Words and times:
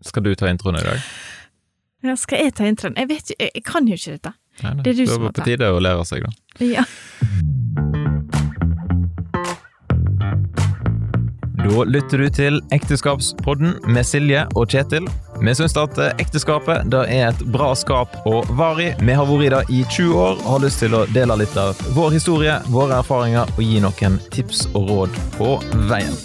Skal 0.00 0.24
du 0.24 0.34
ta 0.34 0.48
introen 0.48 0.78
i 0.80 0.84
dag? 0.84 1.00
Ja, 2.02 2.16
skal 2.16 2.46
jeg 2.46 2.54
ta 2.56 2.64
introen? 2.68 2.96
Jeg 2.96 3.10
vet 3.10 3.32
jeg, 3.34 3.50
jeg 3.54 3.64
kan 3.66 3.88
jo 3.88 3.98
ikke 3.98 4.16
dette. 4.16 4.32
Nei, 4.62 4.74
nei. 4.74 4.84
Det 4.84 4.92
er 4.94 5.00
du 5.02 5.06
som 5.06 5.24
må 5.26 5.28
ta. 5.28 5.32
det 5.32 5.40
var 5.40 5.44
på 5.44 5.48
tide 5.50 5.72
å 5.76 5.82
lære 5.84 6.06
seg, 6.08 6.24
da. 6.24 6.30
Ja. 6.64 6.84
Da 11.60 11.84
lytter 11.84 12.18
du 12.18 12.30
til 12.32 12.56
Ekteskapspodden 12.72 13.76
med 13.92 14.06
Silje 14.08 14.46
og 14.56 14.72
Kjetil. 14.72 15.04
Vi 15.44 15.54
syns 15.54 15.76
at 15.78 16.00
ekteskapet 16.18 16.88
det 16.92 17.04
er 17.12 17.28
et 17.30 17.44
bra 17.52 17.70
skap 17.78 18.16
å 18.28 18.40
vare 18.56 18.88
i. 18.88 18.90
Vi 18.98 19.16
har 19.16 19.28
vært 19.28 19.46
i 19.46 19.52
det 19.54 19.62
i 19.68 19.84
20 19.84 20.16
år 20.16 20.40
og 20.40 20.50
har 20.56 20.64
lyst 20.64 20.82
til 20.82 20.96
å 20.96 21.04
dele 21.14 21.36
litt 21.44 21.56
av 21.60 21.78
vår 21.96 22.16
historie, 22.16 22.58
våre 22.72 23.00
erfaringer 23.04 23.52
og 23.56 23.64
gi 23.64 23.80
noen 23.84 24.20
tips 24.34 24.66
og 24.72 24.88
råd 24.90 25.24
på 25.36 25.56
veien. 25.92 26.16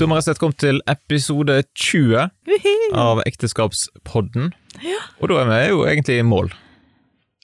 Da 0.00 0.06
har 0.08 0.16
rett 0.16 0.22
og 0.24 0.28
slett 0.30 0.40
kommet 0.40 0.60
til 0.62 0.78
episode 0.88 1.54
20 1.76 2.30
av 2.96 3.18
Ekteskapspodden. 3.28 4.46
Ja. 4.80 4.96
Og 5.20 5.28
da 5.28 5.42
er 5.42 5.50
vi 5.50 5.58
jo 5.74 5.82
egentlig 5.84 6.16
i 6.22 6.24
mål. 6.24 6.48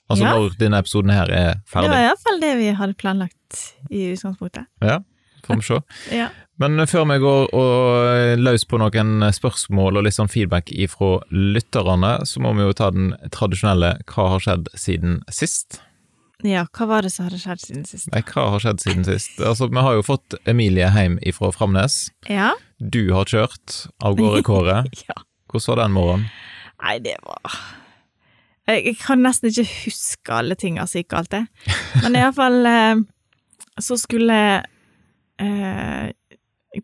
Altså 0.09 0.23
Ja. 0.25 0.31
når 0.33 0.55
denne 0.57 0.79
episoden 0.81 1.11
her 1.13 1.29
er 1.29 1.53
ferdig. 1.67 1.91
Det 1.91 1.93
var 1.93 2.05
iallfall 2.07 2.39
det 2.41 2.57
vi 2.57 2.71
hadde 2.73 2.95
planlagt 2.97 3.61
i 3.91 4.07
utgangspunktet. 4.15 4.65
Ja, 4.81 4.99
får 5.45 5.55
vi 5.55 5.61
se. 5.61 5.79
Ja. 6.17 6.29
Men 6.57 6.79
før 6.87 7.05
vi 7.05 7.19
går 7.21 7.53
og 7.53 8.39
løs 8.41 8.65
på 8.65 8.79
noen 8.81 9.21
spørsmål 9.31 9.97
og 9.99 10.03
litt 10.07 10.15
sånn 10.17 10.31
feedback 10.31 10.71
ifra 10.73 11.19
lytterne, 11.29 12.25
så 12.25 12.41
må 12.41 12.55
vi 12.57 12.65
jo 12.65 12.73
ta 12.73 12.89
den 12.89 13.11
tradisjonelle 13.29 13.99
Hva 14.09 14.29
har 14.33 14.39
skjedd 14.41 14.71
siden 14.73 15.21
sist? 15.29 15.81
Ja, 16.45 16.67
hva 16.69 16.85
var 16.85 17.01
det 17.05 17.09
som 17.09 17.25
hadde 17.25 17.39
skjedd 17.41 17.61
siden 17.63 17.85
sist? 17.89 18.09
Nei, 18.13 18.21
hva 18.29 18.43
har 18.53 18.61
skjedd 18.61 18.83
siden 18.83 19.07
sist? 19.07 19.39
Altså, 19.41 19.69
vi 19.73 19.81
har 19.81 19.95
jo 19.97 20.03
fått 20.05 20.35
Emilie 20.45 20.89
hjem 20.93 21.17
ifra 21.25 21.49
Framnes. 21.55 22.11
Ja. 22.29 22.51
Du 22.77 23.09
har 23.15 23.25
kjørt 23.25 23.87
av 24.05 24.19
gårde 24.19 24.43
Kåre. 24.45 24.83
ja. 25.07 25.17
Hvordan 25.49 25.73
var 25.73 25.81
den 25.81 25.95
morgenen? 25.95 26.29
Nei, 26.83 26.99
det 27.01 27.15
var 27.25 27.55
Jeg, 28.67 28.97
kan 29.01 29.23
nesten 29.23 29.49
ikke 29.49 29.65
huske 29.87 30.33
alle 30.35 30.57
tinga 30.59 30.85
som 30.85 31.01
gikk 31.01 31.09
galt, 31.15 31.31
det. 31.33 31.47
Men 32.03 32.19
iallfall 32.19 32.69
eh, 32.69 33.01
så 33.81 33.97
skulle 33.97 34.39
eh, 35.41 36.13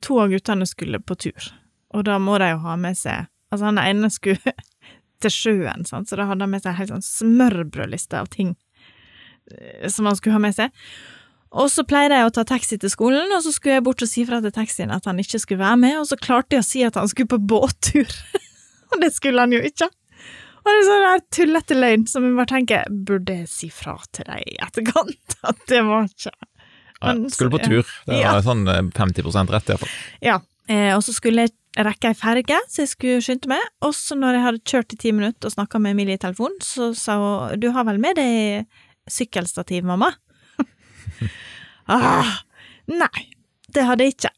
To 0.01 0.17
av 0.23 0.31
guttene 0.31 0.65
skulle 0.65 0.97
på 1.03 1.17
tur, 1.19 1.51
og 1.93 2.07
da 2.07 2.15
må 2.17 2.39
de 2.41 2.47
jo 2.55 2.61
ha 2.63 2.77
med 2.79 2.97
seg 2.97 3.27
Altså, 3.53 3.67
han 3.67 3.77
ene 3.77 4.09
skulle 4.09 4.55
til 5.21 5.29
sjøen, 5.29 5.85
sant? 5.85 6.09
så 6.09 6.17
da 6.17 6.25
hadde 6.25 6.47
han 6.47 6.55
med 6.55 6.63
seg 6.63 6.71
en 6.71 6.79
helt 6.79 6.95
sånn 6.95 7.05
smørbrødliste 7.05 8.17
av 8.17 8.31
ting 8.33 8.55
som 9.89 10.05
han 10.09 10.15
skulle 10.19 10.37
ha 10.37 10.43
med 10.43 10.55
seg. 10.55 10.71
Og 11.53 11.67
så 11.69 11.83
pleide 11.85 12.17
jeg 12.17 12.25
å 12.25 12.33
ta 12.33 12.43
taxi 12.49 12.79
til 12.81 12.89
skolen, 12.89 13.29
og 13.35 13.43
så 13.45 13.51
skulle 13.53 13.75
jeg 13.77 13.83
bort 13.85 14.01
og 14.01 14.09
si 14.09 14.23
fra 14.25 14.39
til 14.41 14.53
taxien 14.55 14.89
at 14.93 15.05
han 15.05 15.19
ikke 15.21 15.37
skulle 15.41 15.61
være 15.61 15.77
med, 15.83 15.97
og 16.01 16.07
så 16.09 16.17
klarte 16.17 16.57
jeg 16.57 16.63
å 16.63 16.65
si 16.65 16.81
at 16.87 16.95
han 16.97 17.09
skulle 17.11 17.29
på 17.35 17.37
båttur. 17.51 18.09
og 18.91 18.95
det 19.03 19.11
skulle 19.13 19.43
han 19.45 19.53
jo 19.53 19.59
ikke. 19.61 19.89
Og 20.63 20.69
det 20.71 20.73
er 20.79 20.87
sånn 20.87 21.03
der 21.05 21.21
tullete 21.35 21.75
løgn 21.77 22.05
som 22.07 22.23
jeg 22.25 22.37
bare 22.39 22.49
tenker, 22.53 22.87
burde 23.09 23.35
jeg 23.41 23.49
si 23.51 23.67
fra 23.73 23.97
til 24.15 24.25
deg 24.31 24.45
i 24.47 24.55
etterkant 24.63 25.35
at 25.51 25.59
det 25.69 25.81
var 25.85 26.07
ikke 26.07 26.31
Ja, 27.03 27.11
Men 27.11 27.25
skulle 27.35 27.51
på 27.51 27.59
tur. 27.65 27.83
Det 28.07 28.21
Ja. 28.21 28.31
var 28.37 28.45
sånn 28.45 28.63
eh, 28.71 28.79
50% 28.95 29.51
rett, 29.51 29.69
iallfall. 29.73 29.91
Ja, 30.23 30.37
eh, 30.71 30.93
og 30.95 31.03
så 31.03 31.11
skulle 31.13 31.43
jeg 31.49 31.53
rekke 31.83 32.13
ei 32.13 32.15
ferge, 32.15 32.57
så 32.71 32.85
jeg 32.85 32.91
skulle 32.93 33.19
skynde 33.25 33.49
meg. 33.51 33.61
Og 33.83 33.91
så 33.97 34.15
når 34.15 34.37
jeg 34.37 34.43
hadde 34.47 34.63
kjørt 34.71 34.95
i 34.95 34.99
ti 35.03 35.11
minutter 35.11 35.49
og 35.49 35.55
snakka 35.57 35.81
med 35.83 35.97
Emilie 35.97 36.15
i 36.15 36.21
telefon, 36.23 36.55
så 36.63 36.93
sa 36.95 37.17
hun 37.19 37.59
du 37.59 37.67
har 37.75 37.83
vel 37.89 37.99
med 37.99 38.15
deg 38.21 38.63
sykkelstativ, 39.09 39.83
mamma? 39.87 40.11
ah, 41.91 42.39
nei, 42.89 43.27
det 43.73 43.85
hadde 43.87 44.07
jeg 44.07 44.15
ikke. 44.17 44.31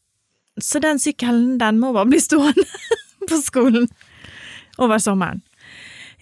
Så 0.62 0.80
den 0.84 1.00
sykkelen, 1.02 1.58
den 1.60 1.80
må 1.82 1.92
bare 1.96 2.08
bli 2.10 2.20
stående 2.24 2.66
på 3.30 3.40
skolen 3.44 3.90
over 4.82 5.02
sommeren. 5.04 5.42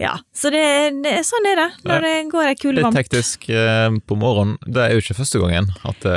Ja, 0.02 0.16
så 0.34 0.50
det, 0.50 0.64
det 1.06 1.20
sånn 1.28 1.46
er 1.52 1.60
det 1.60 1.68
når 1.86 2.02
det 2.02 2.14
går 2.32 2.48
ei 2.50 2.56
kule 2.58 2.80
Litt 2.80 2.88
varmt. 2.88 2.98
hektisk 2.98 3.46
eh, 3.54 3.94
på 4.10 4.16
morgenen. 4.18 4.56
Det 4.66 4.82
er 4.88 4.96
jo 4.96 5.04
ikke 5.04 5.20
første 5.20 5.42
gangen 5.44 5.70
at, 5.86 6.00
det 6.02 6.16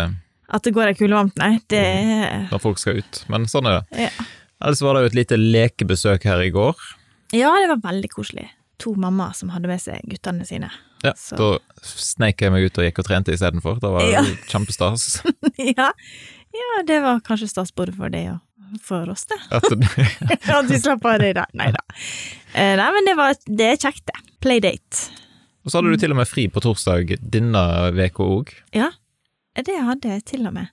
At 0.48 0.65
det 0.65 0.72
går 0.72 0.91
ei 0.94 0.97
kule 0.97 1.12
varmt, 1.19 1.36
nei, 1.36 1.59
det 1.69 1.82
er 1.84 2.47
når 2.48 2.62
folk 2.65 2.81
skal 2.81 3.03
ut, 3.03 3.20
men 3.32 3.44
sånn 3.53 3.69
er 3.69 3.82
det. 3.82 4.06
ja. 4.09 4.26
Ellers 4.65 4.81
var 4.81 4.97
det 4.97 5.03
jo 5.04 5.09
et 5.10 5.16
lite 5.19 5.36
lekebesøk 5.36 6.22
her 6.25 6.41
i 6.41 6.48
går. 6.54 6.78
ja, 7.36 7.50
det 7.60 7.69
var 7.75 7.82
veldig 7.91 8.09
koselig. 8.15 8.47
To 8.81 8.94
mammaer 8.97 9.34
som 9.36 9.50
hadde 9.53 9.69
med 9.69 9.82
seg 9.82 10.00
guttene 10.09 10.47
sine. 10.48 10.70
Ja, 11.06 11.12
Så- 11.17 11.37
Da 11.39 11.50
sneik 11.87 12.41
jeg 12.43 12.53
meg 12.55 12.67
ut 12.67 12.78
og 12.81 12.84
gikk 12.89 12.99
og 13.03 13.06
trente 13.09 13.34
istedenfor. 13.34 13.78
Det 13.83 13.91
var 13.94 14.09
Ja. 14.11 14.22
kjempestas. 14.53 15.22
ja. 15.78 15.91
ja, 16.56 16.83
det 16.89 17.00
var 17.05 17.21
kanskje 17.27 17.49
stas 17.53 17.72
både 17.77 17.94
for 17.97 18.11
deg 18.12 18.33
og 18.34 18.81
for 18.83 19.06
oss, 19.12 19.22
det. 19.31 19.37
At, 19.55 19.66
vi 20.66 20.78
slapp 20.83 21.05
av 21.06 21.21
det 21.22 21.28
i 21.31 21.37
dag. 21.39 21.47
Nei 21.55 21.69
da. 21.71 21.83
Eh, 22.53 22.72
nei, 22.81 22.89
men 22.97 23.06
det, 23.06 23.15
var, 23.19 23.37
det 23.47 23.69
er 23.72 23.77
kjekt, 23.78 24.03
det. 24.11 24.19
Playdate. 24.43 25.06
og 25.65 25.71
så 25.71 25.78
hadde 25.78 25.95
du 25.95 26.00
til 26.03 26.12
og 26.15 26.19
med 26.19 26.28
fri 26.28 26.49
på 26.53 26.61
torsdag 26.65 27.15
denne 27.22 27.62
uka 27.95 28.27
òg. 28.27 28.50
Ja, 28.75 28.91
det 29.56 29.78
hadde 29.87 30.11
jeg 30.16 30.25
til 30.33 30.47
og 30.50 30.55
med. 30.59 30.72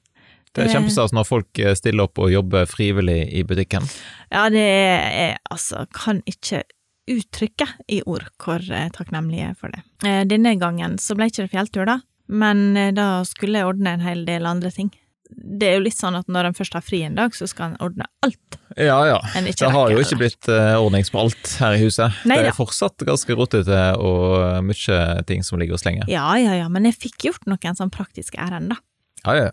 Det 0.54 0.68
er 0.68 0.74
kjempestas 0.76 1.14
når 1.18 1.26
folk 1.26 1.60
eh, 1.62 1.74
stiller 1.78 2.06
opp 2.06 2.20
og 2.22 2.30
jobber 2.34 2.68
frivillig 2.70 3.22
i 3.34 3.42
butikken. 3.48 3.86
Ja, 4.30 4.44
det 4.54 4.62
er 4.66 5.38
altså 5.50 5.88
Kan 5.94 6.20
ikke 6.30 6.64
uttrykke 7.09 7.68
i 7.91 8.02
ord 8.08 8.28
hvor 8.41 8.64
takknemlige 8.96 9.44
jeg 9.44 9.53
er 9.53 9.59
for 9.59 9.74
det. 9.74 9.84
Eh, 10.08 10.24
denne 10.30 10.56
gangen 10.59 10.97
så 11.02 11.18
ble 11.18 11.30
ikke 11.30 11.46
det 11.46 11.53
fjelltur, 11.53 11.88
da, 11.90 12.00
men 12.31 12.75
eh, 12.80 12.91
da 12.96 13.24
skulle 13.28 13.59
jeg 13.59 13.72
ordne 13.74 13.97
en 13.97 14.06
hel 14.06 14.24
del 14.28 14.47
andre 14.50 14.72
ting. 14.74 14.91
Det 15.34 15.66
er 15.66 15.80
jo 15.80 15.86
litt 15.88 15.97
sånn 15.97 16.16
at 16.19 16.28
når 16.30 16.52
en 16.52 16.56
først 16.58 16.75
har 16.78 16.84
fri 16.86 17.02
en 17.08 17.18
dag, 17.18 17.34
så 17.34 17.47
skal 17.50 17.72
en 17.72 17.80
ordne 17.81 18.06
alt 18.22 18.59
Ja 18.78 19.00
ja. 19.08 19.18
Det 19.34 19.72
har 19.74 19.90
jo 19.90 20.03
ikke 20.03 20.19
blitt 20.19 20.50
eh, 20.52 20.75
ordnings 20.78 21.09
på 21.13 21.24
alt 21.24 21.56
her 21.62 21.78
i 21.78 21.81
huset. 21.81 22.22
Nei 22.30 22.38
det 22.44 22.52
er 22.52 22.58
fortsatt 22.58 23.02
ganske 23.08 23.38
rotete 23.38 23.81
og 23.97 24.62
mye 24.68 25.02
ting 25.30 25.44
som 25.46 25.62
ligger 25.62 25.80
og 25.80 25.81
slenger. 25.81 26.06
Ja, 26.12 26.28
ja, 26.38 26.53
ja, 26.62 26.69
men 26.69 26.86
jeg 26.90 27.00
fikk 27.08 27.30
gjort 27.31 27.50
noen 27.50 27.80
sånn 27.80 27.94
praktiske 27.94 28.38
ærend, 28.42 28.75
da. 28.75 28.81
Ja, 29.24 29.47
ja. 29.47 29.52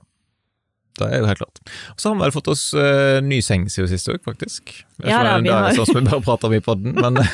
Det 1.01 1.17
er 1.17 1.23
jo 1.25 1.29
helt 1.31 1.41
klart. 1.43 1.61
Og 1.95 2.01
så 2.03 2.09
har 2.11 2.17
vi 2.19 2.25
vel 2.27 2.35
fått 2.37 2.51
oss 2.53 2.65
uh, 2.77 3.19
ny 3.25 3.41
seng 3.45 3.67
siden 3.73 3.89
sist 3.91 4.09
òg, 4.13 4.21
faktisk. 4.27 4.75
Jeg 5.01 5.09
Ja 5.11 5.23
da, 5.25 5.37
vi 5.41 5.49
det 5.49 5.55
har- 5.57 5.77
sånn 5.79 5.87
som 5.91 6.01
vi 6.01 6.07
bare 6.11 6.25
prater 6.27 6.51
om 6.51 6.55
i 6.59 6.61
podden, 6.65 6.95
men 7.01 7.21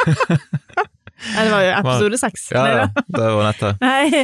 Ja, 1.36 1.44
det 1.44 1.50
var 1.50 1.62
jo 1.64 1.70
episode 1.80 2.18
seks. 2.20 2.50
ja, 2.52 2.64
ja, 2.68 2.86
det 3.08 3.28
var 3.32 3.46
nettet. 3.48 3.80
Nei, 3.80 4.20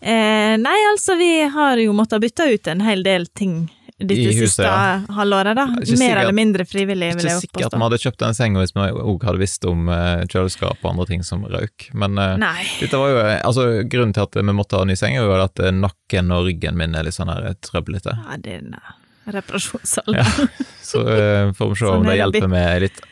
eh, 0.00 0.54
nei, 0.62 0.76
altså, 0.92 1.16
vi 1.18 1.32
har 1.50 1.80
jo 1.82 1.92
måttet 1.98 2.22
bytte 2.22 2.46
ut 2.54 2.70
en 2.70 2.84
hel 2.86 3.02
del 3.02 3.26
ting 3.36 3.64
dette 3.98 4.32
siste 4.32 4.62
ja. 4.62 5.00
halvåret, 5.10 5.56
da. 5.58 5.64
Mer 5.98 6.20
eller 6.20 6.36
mindre 6.36 6.64
frivillig, 6.68 7.08
vil 7.16 7.24
Ikke 7.24 7.34
påstå. 7.34 7.48
Ikke 7.48 7.62
sikkert 7.64 7.74
vi 7.74 7.82
hadde 7.82 7.98
kjøpt 8.04 8.22
den 8.22 8.36
senga 8.38 8.62
hvis 8.62 8.74
vi 8.76 8.84
òg 8.94 9.26
hadde 9.26 9.42
visst 9.42 9.66
om 9.66 9.90
eh, 9.90 10.22
kjøleskap 10.30 10.84
og 10.84 10.90
andre 10.92 11.06
ting 11.10 11.26
som 11.26 11.42
røyk, 11.50 11.88
men 11.98 12.14
eh, 12.22 12.36
Nei. 12.38 12.62
dette 12.78 13.00
var 13.00 13.10
jo, 13.10 13.18
eh, 13.24 13.40
altså 13.42 13.66
Grunnen 13.90 14.14
til 14.14 14.28
at 14.28 14.38
vi 14.38 14.54
måtte 14.54 14.78
ha 14.78 14.86
ny 14.86 14.94
seng, 14.98 15.18
jo 15.18 15.34
at 15.34 15.58
nakken 15.74 16.30
og 16.34 16.46
ryggen 16.46 16.78
min 16.78 16.94
er 16.94 17.08
litt 17.08 17.18
sånn 17.18 17.32
her 17.32 17.50
trøblete. 17.66 18.14
Ja, 18.14 18.38
eh, 18.38 18.94
reparasjonsalder. 19.34 20.22
Ja. 20.22 20.48
Så 20.82 21.02
uh, 21.02 21.52
får 21.58 21.74
vi 21.74 21.80
se 21.82 21.92
om 21.92 22.06
det 22.06 22.14
er 22.14 22.22
hjelper 22.22 22.50
med 22.54 22.86
litt 22.86 23.02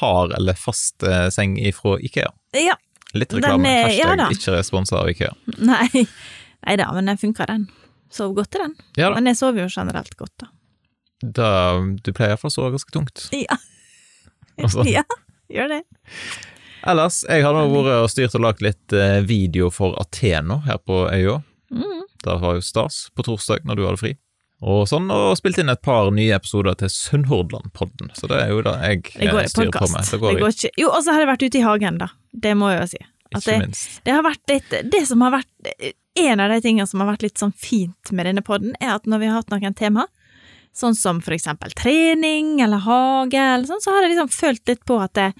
hard 0.00 0.32
eller 0.38 0.56
fast 0.58 1.04
uh, 1.04 1.28
seng 1.34 1.58
ifra 1.60 1.98
Ikea. 2.00 2.32
Ja. 2.56 2.80
Litt 3.12 3.36
reklame. 3.36 3.68
er- 3.68 3.90
Hashtag 3.92 4.24
ja, 4.24 4.30
ikke 4.32 4.56
responsa 4.56 5.02
av 5.02 5.12
Ikea. 5.12 5.34
Nei. 5.60 6.06
Nei 6.66 6.80
da, 6.80 6.88
men 6.96 7.12
den 7.12 7.20
funka, 7.20 7.46
den. 7.52 7.68
Sov 8.12 8.34
godt 8.36 8.54
i 8.54 8.62
den. 8.62 8.74
Ja. 9.00 9.10
Men 9.14 9.26
jeg 9.30 9.38
sover 9.38 9.64
jo 9.64 9.68
generelt 9.72 10.16
godt, 10.16 10.32
da. 10.42 10.48
da 11.22 11.48
du 11.80 12.12
pleier 12.12 12.34
iallfall 12.34 12.52
å 12.52 12.56
sove 12.56 12.74
ganske 12.76 12.94
tungt. 12.94 13.28
Ja. 13.34 13.58
Altså. 14.56 14.86
ja, 14.88 15.02
gjør 15.52 15.68
det. 15.68 15.82
Ellers, 16.88 17.18
jeg 17.28 17.42
har 17.44 17.52
nå 17.52 17.66
vært 17.68 17.90
og 18.06 18.06
styrt 18.08 18.32
og 18.38 18.40
lagd 18.40 18.62
litt 18.64 18.94
eh, 18.96 19.18
video 19.28 19.66
for 19.68 19.92
Athena 20.00 20.62
her 20.64 20.78
på 20.80 21.02
øya. 21.12 21.34
Mm. 21.68 22.06
Det 22.24 22.36
var 22.40 22.56
jo 22.56 22.62
stas 22.64 23.10
på 23.12 23.26
torsdag 23.26 23.66
når 23.68 23.76
du 23.76 23.82
hadde 23.84 24.00
fri. 24.00 24.12
Og 24.64 24.86
sånn, 24.88 25.10
og 25.12 25.34
spilt 25.36 25.58
inn 25.60 25.68
et 25.68 25.82
par 25.84 26.08
nye 26.16 26.32
episoder 26.38 26.78
til 26.80 26.88
Sunnhordland-podden. 26.88 28.14
Så 28.16 28.30
det 28.32 28.38
er 28.46 28.54
jo 28.54 28.62
det 28.64 28.72
jeg 28.80 29.02
Det 29.10 29.28
går 29.34 29.42
eh, 29.42 29.50
styrer 29.52 29.74
på 29.76 29.90
med. 29.90 29.92
podkast. 29.92 30.14
Det 30.16 30.40
går 30.40 30.54
ikke 30.54 30.72
Jo, 30.80 30.88
og 30.88 31.04
så 31.04 31.12
har 31.12 31.20
jeg 31.26 31.30
vært 31.34 31.44
ute 31.44 31.60
i 31.60 31.64
hagen, 31.66 32.00
da. 32.00 32.08
Det 32.32 32.54
må 32.56 32.72
jeg 32.72 32.80
jo 32.80 32.88
si. 32.94 33.02
At 33.36 33.46
det, 33.46 33.86
det 34.06 34.14
har 34.16 34.24
vært 34.26 34.52
litt 34.52 34.74
Det 34.92 35.02
som 35.08 35.22
har 35.24 35.34
vært 35.36 35.72
En 36.18 36.42
av 36.42 36.52
de 36.52 36.60
tingene 36.64 36.88
som 36.88 37.02
har 37.02 37.10
vært 37.12 37.26
litt 37.26 37.40
sånn 37.42 37.52
fint 37.52 38.12
med 38.12 38.28
denne 38.28 38.44
podden, 38.44 38.76
er 38.80 38.94
at 38.96 39.08
når 39.08 39.22
vi 39.22 39.30
har 39.30 39.40
hatt 39.42 39.52
noen 39.52 39.76
tema, 39.76 40.06
sånn 40.76 40.96
som 40.96 41.20
for 41.24 41.36
eksempel 41.36 41.74
trening 41.76 42.62
eller 42.64 42.80
hage 42.84 43.40
eller 43.40 43.68
sånn, 43.68 43.82
så 43.84 43.92
har 43.92 44.06
jeg 44.06 44.14
liksom 44.14 44.32
følt 44.32 44.72
litt 44.72 44.84
på 44.88 44.96
at 45.04 45.20
jeg, 45.20 45.34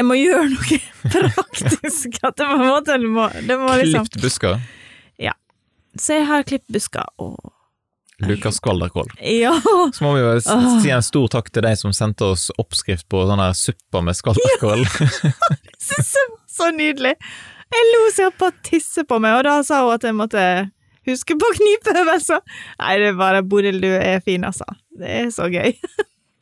jeg 0.00 0.08
må 0.08 0.16
gjøre 0.16 0.48
noe 0.54 0.80
praktisk. 1.18 2.16
At 2.22 2.40
det 2.40 2.48
på 2.48 2.56
en 2.56 2.64
måte 2.64 2.96
det 2.96 3.12
må, 3.18 3.28
det 3.44 3.60
må 3.60 3.76
liksom 3.82 4.08
Klipt 4.08 4.24
busker. 4.24 4.56
Så 6.00 6.18
jeg 6.18 6.26
har 6.28 6.44
klipt 6.46 6.68
busker 6.72 7.06
og 7.22 7.52
Lukas 8.24 8.56
Skvalderkål. 8.56 9.10
Ja! 9.20 9.52
Så 9.92 10.04
må 10.04 10.14
vi 10.16 10.22
jo 10.22 10.30
si 10.40 10.90
en 10.92 11.04
stor 11.04 11.28
takk 11.34 11.50
til 11.52 11.66
de 11.66 11.74
som 11.76 11.92
sendte 11.92 12.30
oss 12.32 12.46
oppskrift 12.56 13.04
på 13.12 13.26
sånn 13.28 13.42
her 13.42 13.52
suppa 13.56 14.00
med 14.04 14.16
skvalderkål. 14.16 14.86
Så, 15.86 16.24
så 16.56 16.70
nydelig! 16.74 17.14
Jeg 17.76 17.86
lo 17.92 18.00
så 18.14 18.26
jeg 18.28 18.34
holdt 18.40 18.58
tisse 18.66 19.02
på 19.10 19.18
meg, 19.20 19.38
og 19.40 19.44
da 19.48 19.56
sa 19.66 19.80
hun 19.84 19.94
at 19.96 20.04
jeg 20.06 20.14
måtte 20.16 20.42
huske 21.06 21.36
på 21.38 21.48
knipeøvelser. 21.58 22.42
Nei, 22.80 22.92
det 23.02 23.08
er 23.12 23.18
bare 23.18 23.42
Bodil, 23.46 23.80
du 23.82 23.88
er 23.94 24.20
fin, 24.24 24.44
altså. 24.46 24.64
Det 24.96 25.10
er 25.20 25.32
så 25.34 25.48
gøy. 25.52 25.72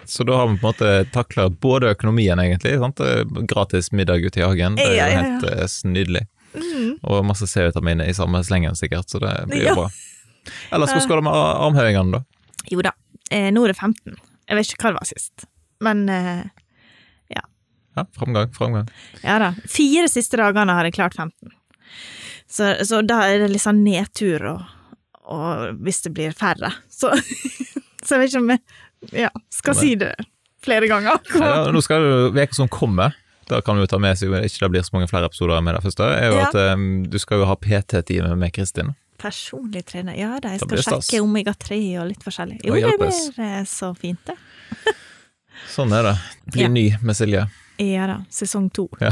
Så 0.05 0.25
da 0.29 0.37
har 0.37 0.51
vi 0.51 0.59
på 0.61 0.69
en 0.69 0.75
måte 0.75 0.89
takla 1.15 1.47
både 1.49 1.95
økonomien, 1.95 2.37
egentlig. 2.43 2.75
Sant? 2.83 3.01
Gratis 3.49 3.89
middag 3.97 4.21
ute 4.27 4.43
i 4.43 4.45
hagen. 4.45 4.77
Det 4.77 4.85
er 4.85 4.93
jo 4.93 4.99
Ja, 4.99 5.07
ja, 5.09 5.15
ja. 5.15 5.23
helt 5.41 5.47
eh, 5.49 5.77
nydelig. 5.89 6.25
Mm. 6.55 6.91
Og 7.09 7.25
masse 7.27 7.49
C-vitaminer 7.51 8.07
i 8.07 8.15
samme 8.15 8.43
slengen, 8.45 8.77
sikkert, 8.79 9.09
så 9.11 9.19
det 9.25 9.33
blir 9.49 9.65
jo 9.65 9.71
Ja. 9.73 9.75
bra. 9.81 9.89
Ellers, 10.77 10.91
skal 10.93 11.09
går 11.09 11.23
det 11.23 11.25
med 11.25 11.33
ar- 11.41 11.63
armhevingene, 11.65 12.19
da? 12.19 12.69
Jo 12.71 12.83
da, 12.85 12.93
eh, 13.33 13.49
nå 13.51 13.65
er 13.65 13.73
det 13.73 13.79
15. 13.81 14.13
Jeg 14.51 14.57
vet 14.61 14.75
ikke 14.75 14.85
hva 14.85 14.93
det 14.93 15.01
var 15.01 15.09
sist. 15.09 15.47
Men 15.81 16.05
eh, 16.13 16.45
Ja, 17.95 18.07
framgang, 18.17 18.53
framgang. 18.55 18.89
ja 19.23 19.39
da. 19.39 19.53
Fire 19.71 20.09
siste 20.11 20.41
dagene 20.41 20.75
har 20.75 20.89
jeg 20.89 20.97
klart 20.97 21.15
15. 21.15 21.53
Så, 22.51 22.71
så 22.87 23.01
da 23.07 23.23
er 23.31 23.45
det 23.45 23.53
litt 23.55 23.65
sånn 23.65 23.85
nedtur, 23.87 24.43
og, 24.51 24.65
og 25.31 25.81
hvis 25.87 26.03
det 26.05 26.15
blir 26.17 26.37
færre, 26.37 26.73
så 26.93 27.15
Så 28.05 28.19
jeg 28.19 28.21
vet 28.21 28.35
ikke 28.35 28.41
om 28.43 28.51
jeg 28.53 29.25
ja, 29.25 29.31
skal 29.53 29.77
si 29.79 29.95
det 29.97 30.11
flere 30.65 30.89
ganger. 30.91 31.21
Ja, 31.41 31.71
nå 31.73 31.81
skal 31.85 32.05
jo 32.05 32.19
uka 32.35 32.57
som 32.57 32.69
kommer. 32.69 33.17
Da 33.49 33.61
kan 33.65 33.77
vi 33.77 33.85
jo 33.85 33.89
ta 33.89 33.99
med 34.01 34.17
seg, 34.17 34.33
ikke 34.45 34.63
det 34.65 34.71
blir 34.73 34.85
så 34.87 34.95
mange 34.97 35.09
flere 35.09 35.29
episoder 35.29 35.61
med 35.65 35.77
det 35.77 35.83
første, 35.85 36.05
er 36.17 36.31
jo 36.33 36.37
Ja. 36.39 36.45
at 36.49 36.77
um, 36.77 37.05
du 37.09 37.19
skal 37.21 37.43
jo 37.43 37.49
ha 37.49 37.57
PT-time 37.61 38.37
med 38.41 38.55
Kristin. 38.57 38.95
Personlig 39.21 39.85
trener, 39.89 40.17
ja 40.17 40.39
da, 40.41 40.55
jeg 40.55 40.65
skal 40.65 40.85
sjekke 40.85 41.21
omega-3 41.25 41.81
og 42.01 42.09
litt 42.13 42.25
forskjellig. 42.25 42.61
Jo, 42.65 42.77
det 42.77 42.97
blir 43.01 43.45
eh, 43.45 43.61
så 43.69 43.93
fint, 43.97 44.21
det. 44.29 44.95
Sånn 45.73 45.93
er 45.97 46.09
det. 46.09 46.15
Bli 46.57 46.69
ny 46.73 46.87
med 47.05 47.17
Silje. 47.17 47.45
Ja 47.83 48.07
da, 48.07 48.21
sesong 48.31 48.69
to. 48.71 48.87
Ja. 49.01 49.11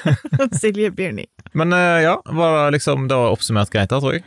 Silje 0.60 0.90
Bjørni. 0.90 1.28
Men 1.54 1.72
eh, 1.76 2.02
ja, 2.06 2.16
var 2.26 2.64
det 2.64 2.78
liksom 2.80 3.06
det 3.10 3.18
var 3.18 3.34
oppsummert 3.34 3.70
greit 3.70 3.90
da, 3.92 4.00
tror 4.02 4.16
jeg? 4.18 4.24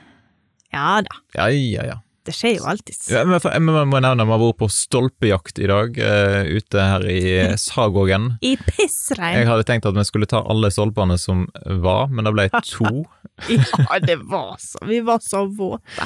Ja 0.74 1.02
da, 1.06 1.20
Ja, 1.36 1.50
ja, 1.52 1.84
ja. 1.92 1.98
det 2.26 2.34
skjer 2.34 2.56
jo 2.58 2.66
alltid. 2.72 2.96
ja 3.12 3.26
men 3.28 3.38
jeg 3.44 3.62
må, 3.62 3.74
nevne 3.76 4.02
nevne, 4.08 4.26
vi 4.26 4.34
har 4.34 4.42
vært 4.42 4.60
på 4.64 4.70
stolpejakt 4.72 5.60
i 5.60 5.68
dag, 5.70 6.00
uh, 6.00 6.40
ute 6.48 6.86
her 6.88 7.06
i 7.12 7.20
Sagogen 7.62 8.32
I 8.42 8.56
Jeg 8.56 9.50
hadde 9.52 9.68
tenkt 9.68 9.86
at 9.90 10.00
vi 10.00 10.08
skulle 10.08 10.30
ta 10.32 10.42
alle 10.42 10.72
stolpene 10.74 11.20
som 11.22 11.46
var, 11.66 12.08
men 12.08 12.26
det 12.26 12.34
ble 12.38 12.50
to. 12.64 13.04
Ja, 13.50 13.98
det 14.00 14.20
var 14.30 14.56
så 14.62 14.80
Vi 14.88 15.00
var 15.02 15.20
så 15.26 15.44
våte. 15.50 16.06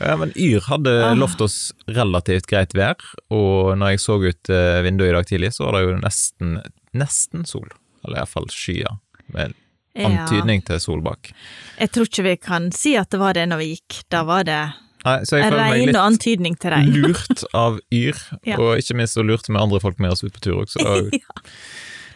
Ja, 0.00 0.16
men 0.18 0.32
Yr 0.36 0.60
hadde 0.66 0.92
Ah. 1.04 1.14
lovt 1.14 1.40
oss 1.44 1.72
relativt 1.86 2.46
greit 2.50 2.72
vær, 2.74 2.96
og 3.30 3.76
når 3.78 3.94
jeg 3.94 4.00
så 4.02 4.16
ut 4.22 4.50
eh, 4.50 4.80
vinduet 4.82 5.10
i 5.12 5.14
dag 5.14 5.26
tidlig, 5.28 5.52
så 5.54 5.66
var 5.68 5.78
det 5.78 5.82
jo 5.86 5.98
nesten, 6.02 6.56
nesten 6.94 7.44
sol. 7.46 7.68
Eller 8.04 8.18
iallfall 8.22 8.48
skyer, 8.50 8.98
med 9.32 9.54
Ja. 9.94 10.08
antydning 10.08 10.64
til 10.66 10.80
sol 10.82 11.00
bak. 11.00 11.30
Jeg 11.78 11.92
tror 11.94 12.08
ikke 12.08 12.22
vi 12.26 12.36
kan 12.36 12.72
si 12.72 12.96
at 12.98 13.10
det 13.10 13.20
var 13.20 13.32
det 13.34 13.46
når 13.48 13.58
vi 13.62 13.68
gikk. 13.76 14.00
Da 14.10 14.24
var 14.24 14.42
det 14.44 14.72
Nei, 15.04 15.18
så 15.28 15.36
jeg 15.38 15.52
føler 15.52 15.70
meg 15.70 15.86
litt 15.86 15.96
antydning 16.00 16.54
til 16.58 16.70
regn. 16.72 16.90
lurt 16.90 17.44
av 17.54 17.78
Yr, 17.92 18.16
Ja. 18.48 18.56
og 18.58 18.78
ikke 18.80 18.96
minst 18.96 19.14
så 19.14 19.22
lurte 19.22 19.52
vi 19.52 19.60
andre 19.60 19.78
folk 19.78 20.00
med 20.00 20.10
oss 20.10 20.24
ut 20.24 20.32
på 20.32 20.40
tur 20.40 20.64
også. 20.64 20.80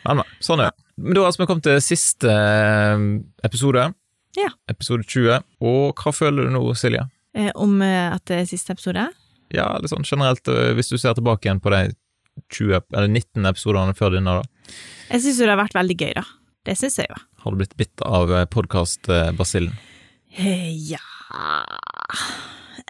Ja. 0.05 0.15
Men, 0.15 0.25
sånn 0.41 0.61
er 0.65 0.71
det. 0.73 1.15
Da 1.15 1.23
har 1.27 1.33
vi 1.37 1.47
kommet 1.47 1.63
til 1.63 1.81
siste 1.85 2.31
eh, 2.33 2.99
episode. 3.45 3.93
Ja. 4.37 4.49
Episode 4.69 5.05
20. 5.05 5.43
Og 5.61 5.95
hva 5.95 6.13
føler 6.15 6.49
du 6.49 6.51
nå, 6.51 6.63
Silje? 6.75 7.07
Eh, 7.39 7.53
Om 7.55 7.79
eh, 7.87 8.11
at 8.17 8.25
det 8.31 8.41
er 8.43 8.49
siste 8.51 8.75
episode? 8.75 9.07
Ja, 9.55 9.69
eller 9.79 9.89
sånn 9.91 10.05
generelt, 10.09 10.49
eh, 10.51 10.73
hvis 10.77 10.91
du 10.93 10.99
ser 11.01 11.15
tilbake 11.17 11.47
igjen 11.49 11.63
på 11.63 11.71
de 11.73 11.85
20, 12.55 12.83
eller 12.95 13.09
19 13.11 13.47
episodene 13.51 13.95
før 13.99 14.17
denne, 14.19 14.41
da. 14.43 14.73
Jeg 15.13 15.25
syns 15.25 15.39
jo 15.41 15.47
det 15.49 15.55
har 15.55 15.63
vært 15.63 15.79
veldig 15.79 15.97
gøy, 16.03 16.13
da. 16.19 16.25
Det 16.69 16.75
syns 16.77 16.99
jeg 17.01 17.09
jo. 17.09 17.21
Har 17.45 17.55
du 17.55 17.61
blitt 17.63 17.77
bitt 17.81 18.03
av 18.05 18.33
podkast-basillen? 18.53 19.77
Ja 20.39 21.01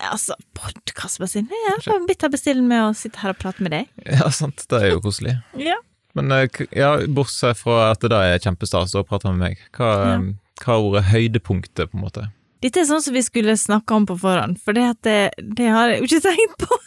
Altså, 0.08 0.34
podkastbasillen 0.58 1.48
Jeg 1.50 1.76
har 1.86 2.02
blitt 2.06 2.24
av 2.26 2.32
basillen 2.34 2.66
med 2.70 2.82
å 2.82 2.90
sitte 2.96 3.20
her 3.22 3.32
og 3.34 3.38
prate 3.40 3.62
med 3.64 3.72
deg. 3.74 3.92
Ja, 4.18 4.28
sant. 4.34 4.64
Det 4.70 4.80
er 4.82 4.92
jo 4.92 5.00
koselig. 5.04 5.36
Ja. 5.58 5.76
Men 6.18 6.32
ja, 6.74 6.90
bortsett 7.14 7.60
fra 7.60 7.92
at 7.92 8.02
det 8.02 8.16
er 8.18 8.42
kjempestas 8.42 8.94
å 8.98 9.04
prate 9.06 9.30
med 9.30 9.38
meg, 9.44 9.62
hva, 9.76 9.90
Ja. 10.08 10.18
hva 10.64 10.74
er 10.74 10.86
ordet 10.88 11.04
høydepunktet, 11.12 11.90
på 11.92 11.98
en 11.98 12.04
måte? 12.08 12.26
Dette 12.64 12.82
er 12.82 12.88
sånn 12.88 13.02
som 13.04 13.14
vi 13.14 13.22
skulle 13.22 13.54
snakke 13.58 13.94
om 13.94 14.06
på 14.08 14.16
forhånd, 14.18 14.58
for 14.62 14.74
det, 14.74 14.88
det, 15.06 15.18
det 15.38 15.68
har 15.70 15.92
jeg 15.92 16.02
jo 16.02 16.08
ikke 16.08 16.24
tenkt 16.30 16.62
på. 16.64 16.78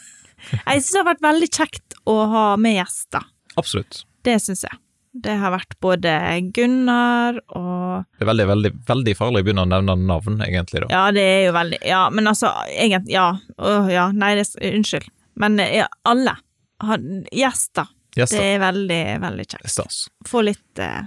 Jeg 0.52 0.82
syns 0.82 0.92
det 0.92 1.02
har 1.02 1.10
vært 1.14 1.26
veldig 1.26 1.50
kjekt 1.54 2.00
å 2.10 2.16
ha 2.32 2.46
med 2.60 2.80
gjester. 2.80 3.28
Absolutt. 3.60 4.02
Det 4.26 4.38
syns 4.44 4.66
jeg. 4.68 4.80
Det 5.12 5.34
har 5.42 5.52
vært 5.52 5.76
både 5.84 6.12
Gunnar 6.56 7.36
og 7.52 8.06
Det 8.16 8.24
er 8.24 8.30
veldig, 8.30 8.46
veldig, 8.48 8.70
veldig 8.88 9.16
farlig 9.20 9.42
å 9.42 9.48
begynne 9.48 9.66
å 9.66 9.72
nevne 9.74 9.96
navn, 10.08 10.38
egentlig, 10.46 10.86
da. 10.86 10.88
Ja, 10.94 11.02
det 11.12 11.26
er 11.28 11.42
jo 11.50 11.56
veldig 11.58 11.80
Ja, 11.84 12.06
men 12.16 12.32
altså, 12.32 12.54
egentlig 12.72 13.18
Ja. 13.18 13.26
Åh, 13.60 13.90
ja. 13.92 14.06
Nei, 14.16 14.38
det, 14.40 14.48
unnskyld. 14.72 15.10
Men 15.42 15.60
ja, 15.60 15.90
alle. 16.08 16.38
Har, 16.82 17.04
gjester. 17.36 17.92
Det 18.16 18.40
er 18.40 18.64
veldig, 18.64 19.02
veldig 19.22 19.48
kjekt. 19.50 19.68
Stas. 19.72 20.00
Få 20.28 20.42
litt 20.48 20.80
eh, 20.80 21.04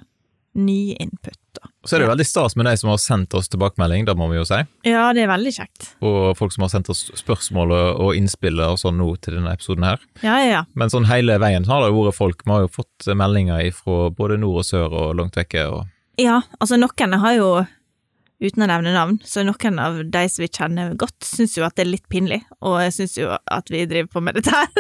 ny 0.60 0.94
input. 1.00 1.38
Og 1.84 1.90
så 1.90 1.98
er 1.98 2.00
det 2.00 2.06
jo 2.06 2.12
veldig 2.14 2.24
stas 2.24 2.54
med 2.56 2.64
de 2.64 2.72
som 2.80 2.88
har 2.88 3.00
sendt 3.02 3.34
oss 3.36 3.50
tilbakemelding, 3.52 4.06
det 4.08 4.14
må 4.16 4.30
vi 4.30 4.38
jo 4.38 4.44
si. 4.48 4.56
Ja, 4.88 5.02
det 5.12 5.26
er 5.26 5.28
veldig 5.28 5.50
kjekt. 5.52 5.90
Og 6.00 6.30
folk 6.38 6.54
som 6.54 6.64
har 6.64 6.70
sendt 6.72 6.88
oss 6.88 7.02
spørsmål 7.20 7.74
og 7.76 8.14
innspill 8.16 8.62
og 8.64 8.78
sånn 8.80 8.96
nå 8.96 9.10
til 9.20 9.36
denne 9.36 9.52
episoden 9.52 9.84
her. 9.84 10.00
Ja, 10.22 10.38
ja, 10.40 10.46
ja. 10.48 10.62
Men 10.72 10.88
sånn 10.88 11.04
hele 11.10 11.36
veien 11.42 11.66
så 11.66 11.74
har 11.74 11.84
det 11.84 11.90
jo 11.92 12.06
vært 12.06 12.16
folk, 12.16 12.40
vi 12.40 12.54
har 12.54 12.64
jo 12.64 12.70
fått 12.72 13.10
meldinger 13.20 13.68
fra 13.76 13.98
både 14.16 14.38
nord 14.40 14.62
og 14.62 14.68
sør 14.70 14.96
og 15.02 15.12
langt 15.18 15.36
vekke. 15.36 15.66
og 15.68 16.22
Ja, 16.24 16.38
altså 16.56 16.78
noen 16.80 17.18
har 17.20 17.36
jo, 17.36 17.50
uten 18.40 18.64
å 18.64 18.70
nevne 18.70 18.94
navn, 18.96 19.18
så 19.20 19.44
noen 19.44 19.82
av 19.84 20.00
de 20.08 20.22
som 20.32 20.40
vi 20.46 20.48
kjenner 20.48 20.96
godt, 20.96 21.18
syns 21.20 21.58
jo 21.58 21.66
at 21.68 21.76
det 21.76 21.84
er 21.84 21.90
litt 21.98 22.08
pinlig, 22.08 22.40
og 22.64 22.80
syns 22.96 23.18
jo 23.20 23.28
at 23.28 23.68
vi 23.68 23.84
driver 23.90 24.08
på 24.08 24.24
med 24.24 24.40
dette 24.40 24.56
her. 24.56 24.72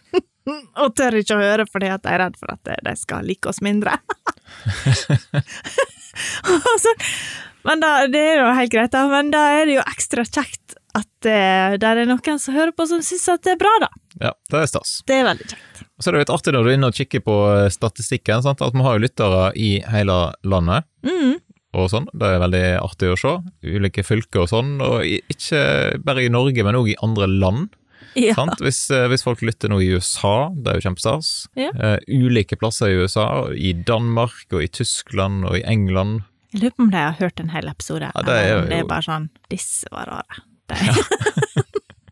og 0.80 0.96
tør 0.96 1.20
ikke 1.20 1.36
å 1.36 1.44
høre 1.44 1.68
fordi 1.68 1.92
at 1.92 2.08
de 2.08 2.16
er 2.16 2.24
redd 2.24 2.40
for 2.40 2.56
at 2.56 2.72
de 2.88 2.96
skal 2.96 3.28
like 3.28 3.52
oss 3.52 3.60
mindre. 3.60 3.98
men 7.66 7.84
da, 7.84 7.92
det 8.10 8.24
er 8.32 8.42
jo 8.42 8.50
helt 8.58 8.74
greit, 8.74 8.92
da, 8.94 9.06
men 9.10 9.30
da 9.34 9.46
er 9.58 9.68
det 9.68 9.78
jo 9.78 9.86
ekstra 9.86 10.26
kjekt 10.26 10.76
at 10.96 11.28
uh, 11.28 11.76
det 11.76 11.88
er 11.88 12.04
noen 12.08 12.40
som 12.40 12.56
hører 12.56 12.72
på 12.76 12.86
som 12.88 13.02
syns 13.04 13.26
at 13.32 13.44
det 13.44 13.56
er 13.56 13.60
bra, 13.60 13.72
da. 13.84 13.90
Ja, 14.28 14.32
det 14.52 14.62
er 14.62 14.70
stas. 14.70 15.00
Det 15.08 15.18
er 15.18 15.26
veldig 15.28 15.48
kjekt. 15.50 15.82
Og 15.96 16.04
så 16.04 16.10
er 16.10 16.16
det 16.16 16.22
litt 16.24 16.32
artig 16.32 16.54
når 16.54 16.64
du 16.64 16.70
er 16.70 16.78
inne 16.78 16.88
og 16.92 16.96
kikker 16.96 17.24
på 17.24 17.34
eh, 17.50 17.72
statistikken, 17.72 18.44
sant? 18.44 18.62
at 18.64 18.76
vi 18.76 18.84
har 18.84 18.96
jo 18.96 19.04
lyttere 19.04 19.42
i 19.56 19.70
hele 19.92 20.16
landet. 20.44 20.88
Mm. 21.06 21.36
og 21.76 21.90
sånn. 21.92 22.08
Det 22.16 22.28
er 22.28 22.40
veldig 22.40 22.64
artig 22.80 23.10
å 23.12 23.18
se. 23.20 23.32
Ulike 23.68 24.04
fylker 24.06 24.44
og 24.44 24.50
sånn, 24.52 24.76
og 24.84 25.04
ikke 25.04 25.60
bare 26.04 26.24
i 26.24 26.32
Norge, 26.32 26.64
men 26.64 26.78
òg 26.78 26.94
i 26.94 27.00
andre 27.04 27.28
land. 27.28 27.68
Ja. 28.16 28.32
Hvis, 28.62 28.78
eh, 28.90 29.06
hvis 29.12 29.22
folk 29.26 29.42
lytter 29.44 29.68
nå 29.68 29.78
i 29.84 29.90
USA, 29.92 30.48
det 30.56 30.72
er 30.72 30.78
jo 30.80 30.86
kjempestas. 30.88 31.30
Ja. 31.58 31.68
Uh, 31.76 31.98
ulike 32.08 32.56
plasser 32.56 32.88
i 32.88 32.96
USA, 33.02 33.26
i 33.52 33.74
Danmark 33.76 34.46
og 34.56 34.62
i 34.64 34.68
Tyskland 34.72 35.44
og 35.44 35.58
i 35.58 35.64
England. 35.68 36.22
Jeg 36.54 36.62
lurer 36.62 36.76
på 36.78 36.86
om 36.86 36.90
de 36.94 36.96
har 37.02 37.18
hørt 37.20 37.40
en 37.42 37.50
hel 37.52 37.68
episode, 37.68 38.08
Ja, 38.14 38.22
det 38.24 38.32
er 38.32 38.46
eller 38.46 38.62
om 38.62 38.70
det 38.70 38.78
er 38.78 38.88
bare 38.88 39.04
sånn 39.04 39.28
Disse 39.52 39.90
var 39.92 40.06
rare. 40.08 40.40
Det. 40.70 40.78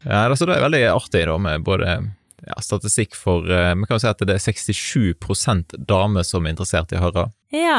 Ja, 0.05 0.27
altså 0.29 0.45
det 0.45 0.59
er 0.59 0.65
veldig 0.67 0.83
artig 0.93 1.23
da, 1.25 1.39
med 1.41 1.63
både 1.65 1.87
ja, 2.45 2.57
statistikk 2.61 3.15
for 3.17 3.47
eh, 3.49 3.71
Vi 3.73 3.87
kan 3.89 3.97
jo 3.97 4.03
si 4.03 4.09
at 4.11 4.21
det 4.29 4.35
er 4.37 4.43
67% 4.45 5.79
damer 5.89 6.27
som 6.29 6.45
er 6.45 6.53
interessert 6.53 6.93
i 6.93 6.99
å 6.99 7.07
høre. 7.07 7.25
Ja. 7.57 7.79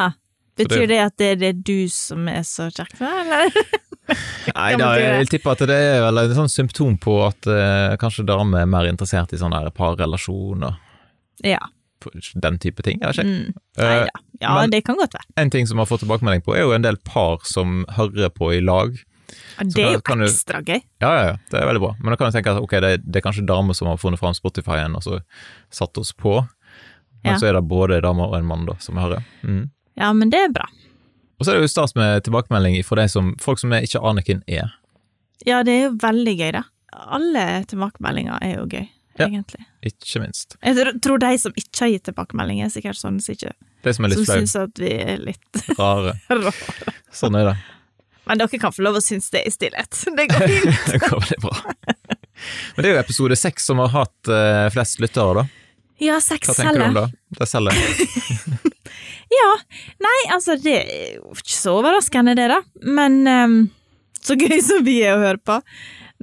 Betyr 0.58 0.88
det- 0.88 0.90
det 0.96 1.00
at 1.04 1.18
det 1.22 1.28
er 1.34 1.36
det 1.44 1.64
du 1.68 1.88
som 1.92 2.26
er 2.32 2.42
så 2.48 2.72
kjekk, 2.74 2.96
eller? 3.06 3.52
Nei, 4.56 4.76
da, 4.78 4.90
jeg 5.02 5.30
tipper 5.32 5.52
at 5.56 5.64
det 5.70 5.76
er 5.78 6.02
vel 6.06 6.20
et 6.22 6.36
sånn 6.38 6.52
symptom 6.52 6.98
på 7.02 7.16
at 7.26 7.48
eh, 7.50 7.96
kanskje 8.02 8.26
damer 8.28 8.62
er 8.62 8.70
mer 8.70 8.86
interessert 8.90 9.34
i 9.34 9.40
sånne 9.42 9.64
parrelasjoner, 9.76 10.76
Ja. 11.44 11.58
den 12.36 12.60
type 12.62 12.84
ting. 12.86 13.00
er 13.02 13.12
det 13.14 13.18
ikke. 13.18 13.26
Mm. 13.26 13.54
Nei 13.82 13.96
Eh, 13.96 14.06
da. 14.06 14.20
Ja, 14.42 14.54
men- 14.62 14.70
det 14.70 14.84
kan 14.86 14.96
godt 15.00 15.14
være. 15.18 15.26
En 15.38 15.50
ting 15.50 15.66
som 15.66 15.78
har 15.80 15.86
fått 15.90 16.02
tilbakemelding 16.06 16.44
på, 16.46 16.54
er 16.56 16.62
jo 16.68 16.72
en 16.74 16.82
del 16.86 16.98
par 16.98 17.40
som 17.44 17.86
hører 17.98 18.30
på 18.30 18.52
i 18.54 18.62
lag. 18.62 18.94
Ja, 19.58 19.64
Det 19.66 19.82
er 19.84 19.94
jo 19.94 20.02
kan 20.02 20.20
kan 20.20 20.28
ekstra 20.28 20.62
gøy. 20.64 20.82
Ja, 21.02 21.10
ja, 21.16 21.24
ja, 21.32 21.36
det 21.50 21.60
er 21.60 21.66
veldig 21.66 21.82
bra. 21.82 21.96
Men 22.00 22.12
da 22.12 22.16
kan 22.16 22.32
jeg 22.32 22.44
tenke 22.44 22.56
at 22.56 22.62
ok, 22.62 22.70
det, 22.80 23.12
det 23.12 23.16
er 23.24 23.26
kanskje 23.32 23.46
damer 23.48 23.74
som 23.74 23.88
har 23.88 23.98
funnet 23.98 24.20
fram 24.20 24.34
Spotify-en 24.38 24.96
og 24.96 25.02
så 25.02 25.22
satt 25.72 25.98
oss 25.98 26.12
på. 26.14 26.48
Men 27.24 27.34
Ja. 27.34 27.38
så 27.40 27.48
er 27.50 27.54
det 27.54 27.68
både 27.68 28.02
dame 28.04 28.22
og 28.22 28.36
en 28.38 28.46
mann 28.46 28.66
da, 28.68 28.76
som 28.78 28.96
hører. 29.02 29.24
Mm. 29.44 29.72
Ja, 29.98 30.14
men 30.14 30.30
det 30.30 30.40
er 30.46 30.50
bra. 30.54 30.68
Og 31.40 31.46
så 31.46 31.52
er 31.52 31.58
det 31.60 31.66
jo 31.68 31.72
stas 31.74 31.96
med 32.00 32.24
tilbakemelding 32.24 32.78
fra 32.88 33.02
de 33.02 33.08
som, 33.12 33.34
folk 33.44 33.60
som 33.60 33.74
ikke 33.76 34.00
aner 34.08 34.24
hvem 34.24 34.42
er. 34.48 34.72
Ja, 35.46 35.64
det 35.68 35.74
er 35.76 35.82
jo 35.90 35.96
veldig 36.02 36.36
gøy, 36.40 36.52
da. 36.56 36.62
Alle 37.16 37.46
tilbakemeldinger 37.68 38.38
er 38.42 38.54
jo 38.56 38.66
gøy, 38.72 38.86
Ja. 39.20 39.28
egentlig. 39.28 39.66
Ikke 39.86 40.22
minst. 40.24 40.56
Jeg 40.64 40.94
tror 41.04 41.20
de 41.20 41.34
som 41.38 41.52
ikke 41.60 41.82
har 41.84 41.92
gitt 41.92 42.06
tilbakemelding, 42.08 42.62
er 42.64 42.72
sikkert 42.72 42.98
sånne 43.00 43.22
som 43.22 43.36
ikke 43.36 43.52
De 43.84 43.94
som 43.94 44.06
er 44.08 44.10
Som 44.16 44.20
litt 44.22 44.28
flau, 44.30 44.40
syns 44.40 44.56
at 44.64 44.80
vi 44.82 44.92
er 44.96 45.18
litt 45.22 45.60
rare. 45.80 46.16
rare. 46.32 46.54
Sånn 47.14 47.36
er 47.38 47.52
det. 47.52 47.56
Men 48.26 48.40
dere 48.42 48.58
kan 48.58 48.74
få 48.74 48.82
lov 48.88 48.96
å 48.98 49.04
synes 49.06 49.28
det 49.30 49.44
i 49.46 49.52
stillhet. 49.54 49.92
Det 50.18 50.26
går 50.32 50.48
fint. 50.48 50.80
Det 50.96 51.02
går 51.04 51.20
veldig 51.20 51.42
bra. 51.44 51.58
Men 52.76 52.84
det 52.84 52.90
er 52.90 52.96
jo 52.96 53.00
episode 53.04 53.36
seks 53.38 53.68
som 53.70 53.80
har 53.84 53.92
hatt 53.94 54.28
eh, 54.32 54.66
flest 54.74 55.00
lyttere, 55.04 55.44
da. 55.44 55.46
Ja, 56.02 56.18
Hva 56.18 56.24
seks 56.26 56.50
tenker 56.58 56.80
du 56.80 56.84
om 56.90 56.98
det? 56.98 57.06
Det 57.38 57.48
selger. 57.48 57.78
Ja. 59.34 59.52
Nei, 60.06 60.18
altså, 60.36 60.58
det 60.62 60.76
er 60.84 61.12
jo 61.18 61.34
ikke 61.36 61.56
så 61.56 61.78
overraskende, 61.80 62.36
det, 62.38 62.48
da. 62.52 62.62
Men 62.86 63.22
um, 63.28 63.60
så 64.22 64.38
gøy 64.40 64.58
som 64.64 64.86
vi 64.86 65.00
er 65.04 65.16
å 65.16 65.24
høre 65.24 65.42
på. 65.42 65.60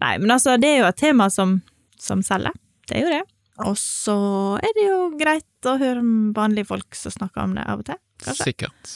Nei, 0.03 0.17
men 0.23 0.35
altså, 0.35 0.57
det 0.61 0.71
er 0.71 0.83
jo 0.83 0.91
et 0.91 1.01
tema 1.03 1.29
som, 1.33 1.61
som 2.01 2.23
selger. 2.27 2.55
Det 2.89 2.99
er 2.99 3.07
jo 3.07 3.13
det. 3.13 3.23
Og 3.63 3.77
så 3.79 4.17
er 4.65 4.73
det 4.77 4.87
jo 4.89 5.01
greit 5.19 5.69
å 5.69 5.77
høre 5.79 6.01
om 6.03 6.33
vanlige 6.37 6.71
folk 6.71 6.97
som 6.99 7.15
snakker 7.15 7.45
om 7.45 7.57
det 7.59 7.67
av 7.69 7.83
og 7.83 7.89
til. 7.91 8.01
Kanskje. 8.25 8.49
Sikkert. 8.49 8.95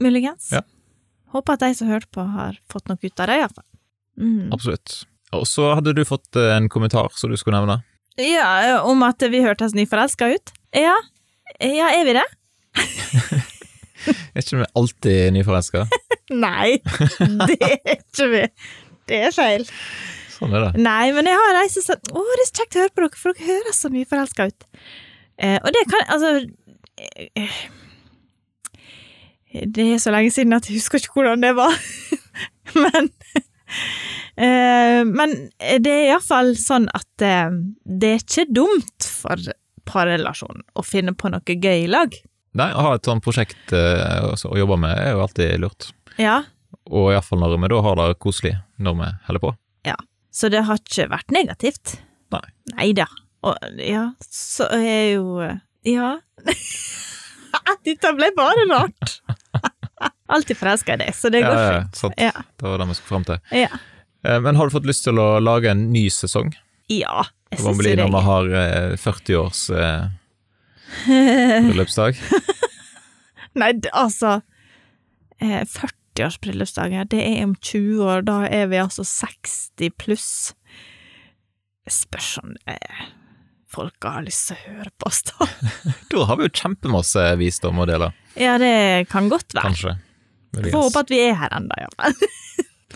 Muligens. 0.00 0.48
Ja. 0.54 0.64
Håper 1.34 1.58
at 1.58 1.62
de 1.62 1.74
som 1.78 1.90
hørte 1.90 2.10
på, 2.14 2.24
har 2.26 2.58
fått 2.72 2.88
noe 2.90 2.98
ut 2.98 3.22
av 3.22 3.30
det, 3.30 3.36
iallfall. 3.42 3.66
Mm. 4.20 4.50
Absolutt. 4.56 5.02
Og 5.36 5.46
så 5.46 5.68
hadde 5.76 5.94
du 5.94 6.02
fått 6.08 6.34
eh, 6.38 6.56
en 6.56 6.66
kommentar 6.72 7.12
som 7.14 7.30
du 7.30 7.38
skulle 7.38 7.60
nevne. 7.60 7.80
Ja, 8.18 8.80
om 8.82 9.04
at 9.06 9.22
vi 9.30 9.44
hørtes 9.44 9.76
nyforelska 9.76 10.32
ut. 10.34 10.52
Ja. 10.76 10.96
Ja, 11.60 11.90
er 11.92 12.04
vi 12.08 12.16
det? 12.18 12.26
Er 14.34 14.40
ikke 14.40 14.60
vi 14.62 14.68
alltid 14.80 15.32
nyforelska? 15.36 15.82
Nei, 16.46 16.78
det 17.50 17.58
er 17.66 17.98
ikke 17.98 18.28
vi. 18.32 18.42
Det 19.10 19.18
er 19.26 19.34
feil. 19.34 19.66
Sånn 20.32 20.54
er 20.56 20.68
det. 20.68 20.70
Nei, 20.80 21.10
men 21.12 21.28
jeg 21.28 21.36
har 21.36 21.58
ei 21.60 21.68
som 21.68 21.84
sier 21.84 21.98
Å, 21.98 22.22
det 22.22 22.44
er 22.44 22.48
så 22.48 22.54
kjekt 22.62 22.78
å 22.78 22.84
høre 22.84 22.94
på 22.94 23.02
dere, 23.04 23.20
for 23.20 23.36
dere 23.36 23.48
høres 23.50 23.80
så 23.82 23.90
nyforelska 23.92 24.46
ut. 24.48 24.66
Eh, 25.40 25.58
og 25.60 25.68
det 25.74 25.82
kan 25.90 26.06
Altså 26.14 26.30
eh, 27.36 27.58
Det 29.76 29.86
er 29.94 30.00
så 30.00 30.12
lenge 30.14 30.32
siden 30.32 30.56
at 30.56 30.68
jeg 30.70 30.78
husker 30.78 31.02
ikke 31.02 31.18
hvordan 31.18 31.44
det 31.44 31.52
var. 31.58 31.76
men 32.84 33.10
eh, 34.40 35.02
Men 35.10 35.36
det 35.82 35.92
er 35.92 36.06
iallfall 36.14 36.54
sånn 36.60 36.88
at 36.96 37.26
eh, 37.26 37.52
det 37.84 38.14
er 38.14 38.24
ikke 38.24 38.48
dumt 38.62 39.10
for 39.10 39.50
parrelasjonen 39.90 40.62
å 40.78 40.86
finne 40.86 41.12
på 41.18 41.32
noe 41.32 41.42
gøy 41.58 41.84
i 41.84 41.90
lag. 41.90 42.14
Nei, 42.58 42.68
å 42.74 42.82
ha 42.82 42.94
et 42.96 43.06
sånt 43.06 43.22
prosjekt 43.22 43.72
eh, 43.76 44.24
å 44.26 44.56
jobbe 44.58 44.76
med 44.82 44.96
er 44.98 45.12
jo 45.14 45.20
alltid 45.22 45.60
lurt. 45.62 45.90
Ja. 46.18 46.40
Og 46.90 47.12
iallfall 47.12 47.38
når 47.42 47.56
vi 47.62 47.68
da 47.70 47.80
har 47.86 47.98
det 48.00 48.08
koselig 48.22 48.56
når 48.82 48.96
vi 48.98 49.10
holder 49.28 49.44
på. 49.44 49.52
Ja, 49.86 49.94
Så 50.34 50.48
det 50.50 50.64
har 50.66 50.80
ikke 50.82 51.06
vært 51.12 51.30
negativt. 51.34 51.98
Nei. 52.34 52.42
Nei 52.74 52.88
da. 52.98 53.06
Og 53.46 53.56
ja, 53.80 54.08
så 54.30 54.66
er 54.74 55.14
jo 55.14 55.38
Ja. 55.86 56.16
Dette 57.86 58.10
ble 58.16 58.28
bare 58.36 58.66
rart. 58.70 59.14
Alltid 60.30 60.58
forelska 60.60 60.94
i 60.94 61.00
deg, 61.00 61.14
så 61.16 61.30
det 61.32 61.40
Ja, 61.42 61.48
går 61.50 61.60
ja, 61.60 61.70
fint. 61.80 61.96
sant. 61.98 62.14
Ja. 62.20 62.32
Det 62.60 62.66
var 62.68 62.78
det 62.78 62.86
vi 62.90 62.94
skulle 62.98 63.12
fram 63.14 63.24
til. 63.26 63.40
Ja. 63.62 63.70
Eh, 64.24 64.40
Men 64.40 64.56
har 64.58 64.68
du 64.68 64.74
fått 64.74 64.86
lyst 64.86 65.04
til 65.06 65.18
å 65.18 65.28
lage 65.42 65.70
en 65.72 65.86
ny 65.92 66.08
sesong? 66.10 66.52
ja 66.90 67.22
jeg 67.52 67.60
syns 67.62 67.78
bli 67.78 67.90
jo 67.92 67.96
det. 68.00 68.04
når 68.10 68.10
vi 68.16 68.20
har 68.26 68.48
eh, 68.60 68.96
40 68.98 69.36
års 69.38 69.60
eh, 69.70 70.08
bryllupsdag. 71.68 72.18
Nei, 73.60 73.72
altså 73.92 74.40
eh, 75.40 75.62
40-års 75.66 76.38
her, 76.76 77.08
det 77.10 77.20
er 77.22 77.44
om 77.46 77.54
20 77.56 78.02
år. 78.04 78.26
Da 78.28 78.42
er 78.48 78.68
vi 78.70 78.80
altså 78.82 79.04
60 79.06 79.90
pluss. 79.98 80.28
Det 81.86 81.94
Spørs 81.94 82.36
om 82.42 82.52
eh, 82.70 83.06
folk 83.70 83.96
har 84.04 84.22
lyst 84.26 84.50
til 84.50 84.58
å 84.58 84.74
høre 84.76 84.92
på 84.98 85.10
oss, 85.10 85.22
da. 85.30 85.48
Da 86.12 86.26
har 86.28 86.38
vi 86.38 86.46
jo 86.48 86.54
kjempemasse 86.60 87.24
visdom 87.40 87.80
å 87.82 87.88
dele, 87.88 88.12
Ja, 88.38 88.58
det 88.62 89.08
kan 89.10 89.30
godt 89.32 89.54
være. 89.54 89.70
kanskje. 89.70 89.96
Får 90.70 90.84
håpe 90.88 91.04
at 91.04 91.10
vi 91.12 91.22
er 91.28 91.36
her 91.38 91.52
ennå, 91.54 91.76
iallfall. 91.78 92.14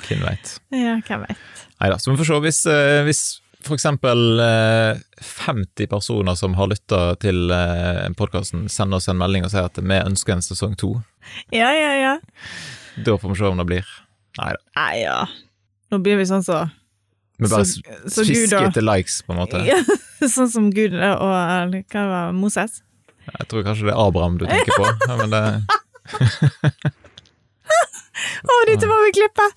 Hvem 0.04 0.24
veit. 0.26 0.56
Ja, 0.74 0.96
hvem 1.06 1.22
vet. 1.28 1.42
Nei 1.80 1.90
da, 1.92 1.98
så 2.02 2.10
vi 2.10 2.18
får 2.18 2.28
se. 2.28 2.38
Hvis, 2.44 2.60
eh, 2.70 3.02
hvis 3.06 3.22
for 3.64 3.74
eksempel 3.78 4.40
eh, 4.44 4.98
50 5.24 5.86
personer 5.90 6.36
som 6.38 6.54
har 6.58 6.68
lytta 6.70 7.00
til 7.22 7.50
eh, 7.54 8.06
podkasten, 8.18 8.66
sender 8.72 9.00
oss 9.00 9.08
en 9.08 9.18
melding 9.20 9.44
og 9.46 9.50
sier 9.54 9.66
at 9.70 9.80
vi 9.80 9.98
ønsker 10.00 10.36
en 10.36 10.44
sesong 10.44 10.76
to, 10.80 10.92
Ja, 11.54 11.70
ja, 11.72 11.92
ja. 12.02 12.14
da 13.06 13.16
får 13.18 13.32
vi 13.32 13.38
se 13.40 13.48
om 13.48 13.60
det 13.62 13.66
blir. 13.70 13.86
Nei 14.38 14.50
da. 14.52 14.60
Nei, 14.76 14.94
ja. 15.02 15.18
Nå 15.92 15.98
blir 16.04 16.18
vi 16.20 16.26
sånn 16.28 16.42
så 16.44 16.64
Vi 17.38 17.48
bare 17.50 17.64
Så- 17.64 17.82
så 18.08 18.24
fisker 18.24 18.58
da- 18.60 18.68
etter 18.68 18.82
likes, 18.84 19.22
på 19.26 19.32
en 19.34 19.40
måte. 19.42 19.64
ja, 19.66 19.80
Sånn 20.28 20.48
som 20.52 20.70
Gud 20.70 20.94
og 20.94 21.24
hva 21.24 22.04
var 22.08 22.32
Moses. 22.32 22.82
Jeg 23.26 23.48
tror 23.48 23.64
kanskje 23.64 23.88
det 23.88 23.94
er 23.94 24.00
Abraham 24.06 24.38
du 24.38 24.46
tenker 24.46 24.72
på. 24.78 24.86
Ja, 25.08 25.16
men 25.16 25.30
det, 25.30 25.42
Å, 28.44 28.58
dette 28.70 28.88
må 28.90 28.98
vi 29.06 29.14
klippe! 29.18 29.48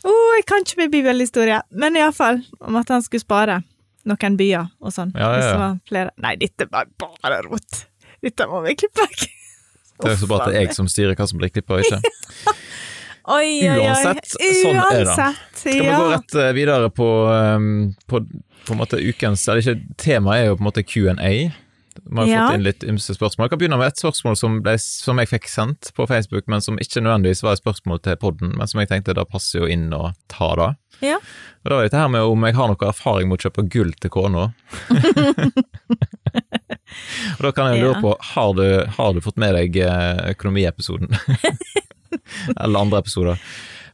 Å, 0.00 0.14
jeg 0.38 0.46
kan 0.48 0.64
ikke 0.64 0.80
med 0.80 0.94
bibelhistorie, 0.94 1.60
men 1.70 1.98
iallfall 2.00 2.40
om 2.64 2.78
at 2.80 2.92
han 2.92 3.04
skulle 3.04 3.24
spare 3.24 3.60
noen 4.08 4.38
byer 4.40 4.70
og 4.80 4.94
sånn. 4.94 5.12
Ja, 5.14 5.28
ja, 5.28 5.34
Hvis 5.36 5.48
det 5.50 5.58
var 5.60 5.76
flere. 5.90 6.14
Nei, 6.24 6.34
dette 6.40 6.68
var 6.72 6.88
bare 7.00 7.42
rot. 7.44 7.84
Dette 8.24 8.46
må 8.48 8.62
vi 8.64 8.76
klippe 8.80 9.04
vekk. 9.04 9.26
det 10.00 10.08
er 10.08 10.14
jo 10.16 10.22
så 10.22 10.30
bra 10.30 10.40
at 10.40 10.52
det 10.52 10.60
er 10.60 10.66
jeg 10.68 10.76
som 10.78 10.88
styrer 10.88 11.18
hva 11.18 11.28
som 11.28 11.40
blir 11.40 11.52
klippa 11.52 11.76
og 11.76 11.84
ikke. 11.84 12.00
Oi, 13.30 13.60
oi, 13.62 13.74
oi. 13.76 13.82
Uansett, 13.84 14.30
sånn 14.32 14.78
er 14.80 14.94
det. 14.96 15.02
Uansett, 15.04 15.58
Skal 15.60 15.76
vi 15.76 15.84
ja. 15.86 15.98
gå 16.00 16.06
rett 16.14 16.36
eh, 16.40 16.52
videre 16.56 16.88
på, 16.90 17.08
um, 17.28 17.66
på, 18.08 18.22
på 18.64 18.74
en 18.74 18.80
måte 18.80 18.98
ukens 18.98 19.44
Eller 19.46 19.60
ikke, 19.60 19.94
temaet 20.00 20.40
er 20.40 20.48
jo 20.48 20.56
på 20.56 20.64
en 20.64 20.68
måte 20.70 20.84
Q&A. 20.88 21.32
Vi 22.10 22.16
har 22.18 22.26
Ja. 22.26 22.46
fått 22.48 22.54
inn 22.58 22.64
litt 22.66 22.82
ymse 22.82 23.14
spørsmål. 23.14 23.44
Jeg 23.46 23.50
kan 23.52 23.58
begynne 23.60 23.78
med 23.78 23.86
et 23.92 24.00
spørsmål 24.02 24.36
som, 24.36 24.56
ble, 24.62 24.72
som 24.82 25.16
jeg 25.22 25.28
fikk 25.30 25.46
sendt 25.48 25.92
på 25.94 26.06
Facebook, 26.10 26.48
men 26.50 26.60
som 26.60 26.76
ikke 26.82 27.00
nødvendigvis 27.04 27.42
var 27.46 27.52
et 27.54 27.62
spørsmål 27.62 28.00
til 28.02 28.16
podden, 28.16 28.56
men 28.58 28.66
som 28.66 28.80
jeg 28.82 28.88
tenkte 28.90 29.14
da 29.14 29.22
passer 29.24 29.60
jo 29.62 29.66
inn 29.70 29.90
å 29.94 30.12
ta 30.28 30.48
da. 30.58 30.68
Ja. 31.00 31.16
Og 31.64 31.70
da 31.70 31.76
var 31.76 31.82
dette 31.86 32.00
her 32.02 32.08
med 32.08 32.20
om 32.26 32.42
jeg 32.44 32.54
har 32.58 32.68
noe 32.72 32.88
erfaring 32.90 33.28
med 33.30 33.38
å 33.38 33.44
kjøpe 33.46 33.68
gull 33.70 33.92
til 34.02 34.10
kona. 34.10 34.48
Og 37.38 37.44
da 37.46 37.50
kan 37.54 37.70
jeg 37.72 37.84
lure 37.84 38.00
på, 38.02 38.14
har 38.34 38.54
du, 38.58 38.64
har 38.96 39.12
du 39.14 39.20
fått 39.24 39.38
med 39.40 39.54
deg 39.56 39.76
eh, 39.84 40.22
økonomiepisoden? 40.34 41.12
Eller 42.60 42.80
andre 42.82 42.98
episoder. 43.04 43.38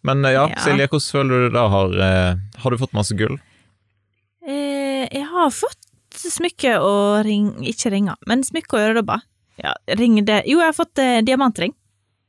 Men 0.06 0.24
eh, 0.24 0.32
ja, 0.36 0.46
Ja. 0.48 0.62
Silje, 0.64 0.88
hvordan 0.88 1.10
føler 1.12 1.34
du 1.36 1.48
det 1.48 1.54
da? 1.58 1.66
Har, 1.72 1.92
eh, 2.08 2.60
har 2.62 2.70
du 2.74 2.78
fått 2.80 2.96
masse 2.96 3.16
gull? 3.18 3.36
Eh, 4.46 5.04
jeg 5.12 5.26
har 5.28 5.50
fått 5.54 5.82
smykke 6.32 6.76
og 6.82 7.24
ring 7.26 7.50
Ikke 7.66 7.92
ringer, 7.94 8.18
men 8.28 8.44
smykke 8.46 8.78
og 8.78 8.88
øredobber. 8.90 9.24
Ja, 9.60 9.74
ring 9.98 10.18
det 10.26 10.42
Jo, 10.48 10.60
jeg 10.60 10.70
har 10.70 10.76
fått 10.76 11.00
eh, 11.02 11.20
diamantring. 11.24 11.74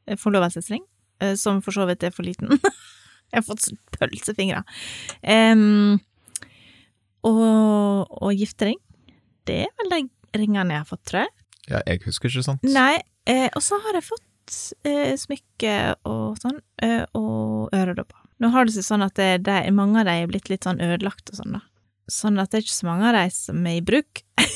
Eh, 0.08 0.20
Forlovelsesring. 0.20 0.84
Eh, 1.22 1.36
som 1.36 1.62
for 1.66 1.76
så 1.76 1.88
vidt 1.90 2.06
er 2.08 2.14
for 2.16 2.28
liten. 2.28 2.54
jeg 3.32 3.40
har 3.42 3.46
fått 3.48 3.70
pølsefingre. 3.98 4.64
Um, 5.24 5.98
og, 7.28 8.08
og 8.08 8.32
giftering. 8.38 8.80
Det 9.48 9.64
er 9.66 9.74
vel 9.82 9.92
de 9.94 10.02
ringene 10.38 10.76
jeg 10.76 10.84
har 10.84 10.90
fått, 10.90 11.04
tror 11.10 11.26
jeg. 11.26 11.34
Ja, 11.68 11.82
jeg 11.88 12.04
husker 12.06 12.32
ikke 12.32 12.46
sånt. 12.46 12.68
Nei, 12.68 13.00
eh, 13.28 13.48
og 13.52 13.64
så 13.64 13.80
har 13.84 13.98
jeg 13.98 14.08
fått 14.08 14.60
eh, 14.88 15.16
smykke 15.20 15.74
og 16.08 16.40
sånn, 16.42 16.62
eh, 16.84 17.04
og 17.18 17.74
øredobber. 17.76 18.24
Nå 18.44 18.52
har 18.54 18.68
det 18.68 18.76
seg 18.76 18.86
sånn 18.86 19.04
at 19.06 19.18
det, 19.20 19.32
det, 19.48 19.58
mange 19.76 20.02
av 20.02 20.08
de 20.08 20.16
er 20.22 20.30
blitt 20.30 20.52
litt 20.52 20.68
sånn 20.68 20.82
ødelagt 20.84 21.32
og 21.34 21.40
sånn, 21.40 21.58
da. 21.58 21.64
Sånn 22.08 22.40
at 22.40 22.52
det 22.52 22.60
er 22.62 22.64
ikke 22.66 22.78
så 22.78 22.88
mange 22.88 23.10
av 23.10 23.18
de 23.18 23.26
som 23.36 23.66
er 23.68 23.80
i 23.80 23.84
bruk. 23.84 24.22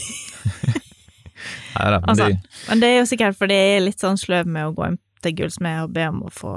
Nei, 1.72 1.88
da, 1.90 1.98
men 2.00 2.10
Altså, 2.12 2.28
de, 2.30 2.38
Men 2.70 2.82
det 2.84 2.88
er 2.92 2.98
jo 3.00 3.08
sikkert 3.10 3.38
fordi 3.40 3.56
jeg 3.58 3.76
er 3.80 3.84
litt 3.88 4.04
sånn 4.04 4.20
sløv 4.20 4.50
med 4.52 4.70
å 4.70 4.74
gå 4.78 4.88
inn 4.92 4.98
til 5.24 5.36
gullsmed 5.38 5.84
og 5.86 5.94
be 5.96 6.08
om 6.12 6.24
å 6.28 6.32
få 6.34 6.54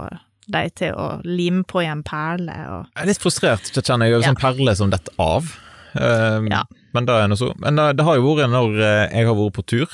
de 0.54 0.62
til 0.76 0.92
å 1.00 1.06
lime 1.24 1.62
på 1.68 1.80
igjen 1.84 2.02
perler 2.04 2.66
og 2.68 2.88
jeg 2.90 3.04
er 3.04 3.08
litt 3.08 3.22
frustrert, 3.22 3.70
jeg 3.72 3.84
kjenner 3.86 4.10
jeg, 4.10 4.16
over 4.18 4.26
Ja. 4.26 4.32
sånn 4.32 4.40
perle 4.42 4.74
som 4.76 4.90
detter 4.92 5.14
av. 5.22 5.46
Um, 5.94 6.48
Ja. 6.52 6.62
Men 6.92 7.06
det 7.08 7.14
er 7.16 7.28
noe 7.28 7.38
så. 7.40 7.48
Men 7.58 7.76
det, 7.80 7.96
det 7.98 8.04
har 8.04 8.16
jo 8.20 8.34
vært 8.36 8.50
når 8.52 8.76
eh, 8.78 9.16
jeg 9.16 9.26
har 9.26 9.34
vært 9.38 9.54
på 9.56 9.64
tur, 9.66 9.88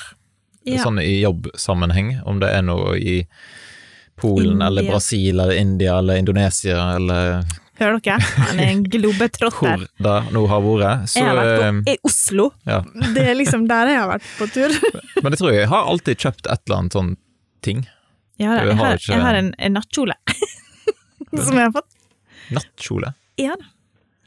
Ja. 0.67 0.83
sånn 0.83 0.99
i 1.01 1.21
jobbsammenheng, 1.23 2.21
om 2.27 2.41
det 2.43 2.51
er 2.53 2.63
noe 2.67 2.97
i 2.99 3.27
Polen 4.21 4.53
India. 4.59 4.67
eller 4.67 4.83
Brasil 4.91 5.39
eller 5.41 5.55
India 5.57 5.95
eller 5.99 6.17
Indonesia 6.21 6.97
eller 6.97 7.45
Hører 7.81 8.01
dere? 8.05 8.19
Han 8.37 8.59
er 8.61 8.71
en 8.75 8.83
globetrotter. 8.93 9.57
hvor 9.57 9.85
da 10.05 10.15
nå 10.35 10.43
har 10.51 10.61
vært. 10.65 11.07
Så, 11.09 11.21
Jeg 11.23 11.29
har 11.31 11.39
vært 11.39 11.63
eh, 11.65 11.71
på, 11.81 11.95
i 11.95 11.97
Oslo. 12.11 12.51
ja. 12.69 12.81
Det 13.17 13.23
er 13.31 13.39
liksom 13.39 13.65
der 13.71 13.89
jeg 13.95 14.01
har 14.03 14.11
vært 14.11 14.27
på 14.37 14.49
tur. 14.53 14.75
Men 15.25 15.33
jeg 15.33 15.41
tror 15.41 15.55
jeg 15.57 15.71
har 15.73 15.89
alltid 15.95 16.21
kjøpt 16.27 16.45
et 16.53 16.61
eller 16.67 16.77
annet 16.83 16.97
sånn 16.99 17.15
ting. 17.65 17.87
Ja, 18.41 18.55
da, 18.59 18.67
jeg 18.69 18.77
har 18.81 18.97
ikke- 19.01 19.13
jeg 19.15 19.21
har 19.25 19.35
en, 19.41 19.49
en 19.59 19.75
nattkjole 19.77 20.15
som 21.45 21.57
jeg 21.57 21.65
har 21.67 21.73
fått. 21.75 21.89
Nattkjole. 22.57 23.15
Ja 23.41 23.57
da. 23.57 23.69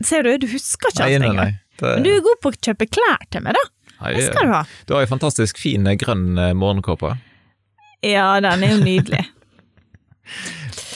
Ser 0.04 0.26
du, 0.26 0.34
du 0.42 0.48
husker 0.52 0.90
ikke 0.92 1.06
alt 1.06 1.24
engang. 1.30 1.54
Det, 1.80 1.94
Men 1.96 2.04
du 2.06 2.10
er 2.14 2.22
god 2.26 2.42
på 2.44 2.52
å 2.52 2.58
kjøpe 2.58 2.90
klær 2.92 3.22
til 3.34 3.42
meg, 3.46 3.56
da. 3.58 3.64
nei, 4.02 4.12
Det 4.18 4.26
skal 4.28 4.50
du 4.50 4.54
ha. 4.54 4.64
Du 4.90 4.94
har 4.98 5.06
jo 5.06 5.10
fantastisk 5.14 5.62
fin 5.62 5.86
eh, 5.90 5.96
grønn 6.02 6.34
eh, 6.42 6.52
morgenkåpe. 6.58 7.14
Ja, 8.04 8.28
den 8.44 8.66
er 8.66 8.74
jo 8.76 8.82
nydelig. 8.84 9.24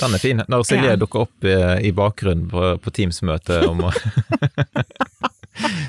Den 0.01 0.13
er 0.17 0.21
fin. 0.21 0.41
Når 0.47 0.65
Silje 0.67 0.91
Ja. 0.93 0.99
dukker 0.99 1.25
opp 1.25 1.47
i, 1.47 1.55
i 1.87 1.91
bakgrunnen 1.95 2.47
på, 2.51 2.67
på 2.83 2.93
Teams-møte 2.93 3.63
om 3.67 3.85
å 3.87 3.91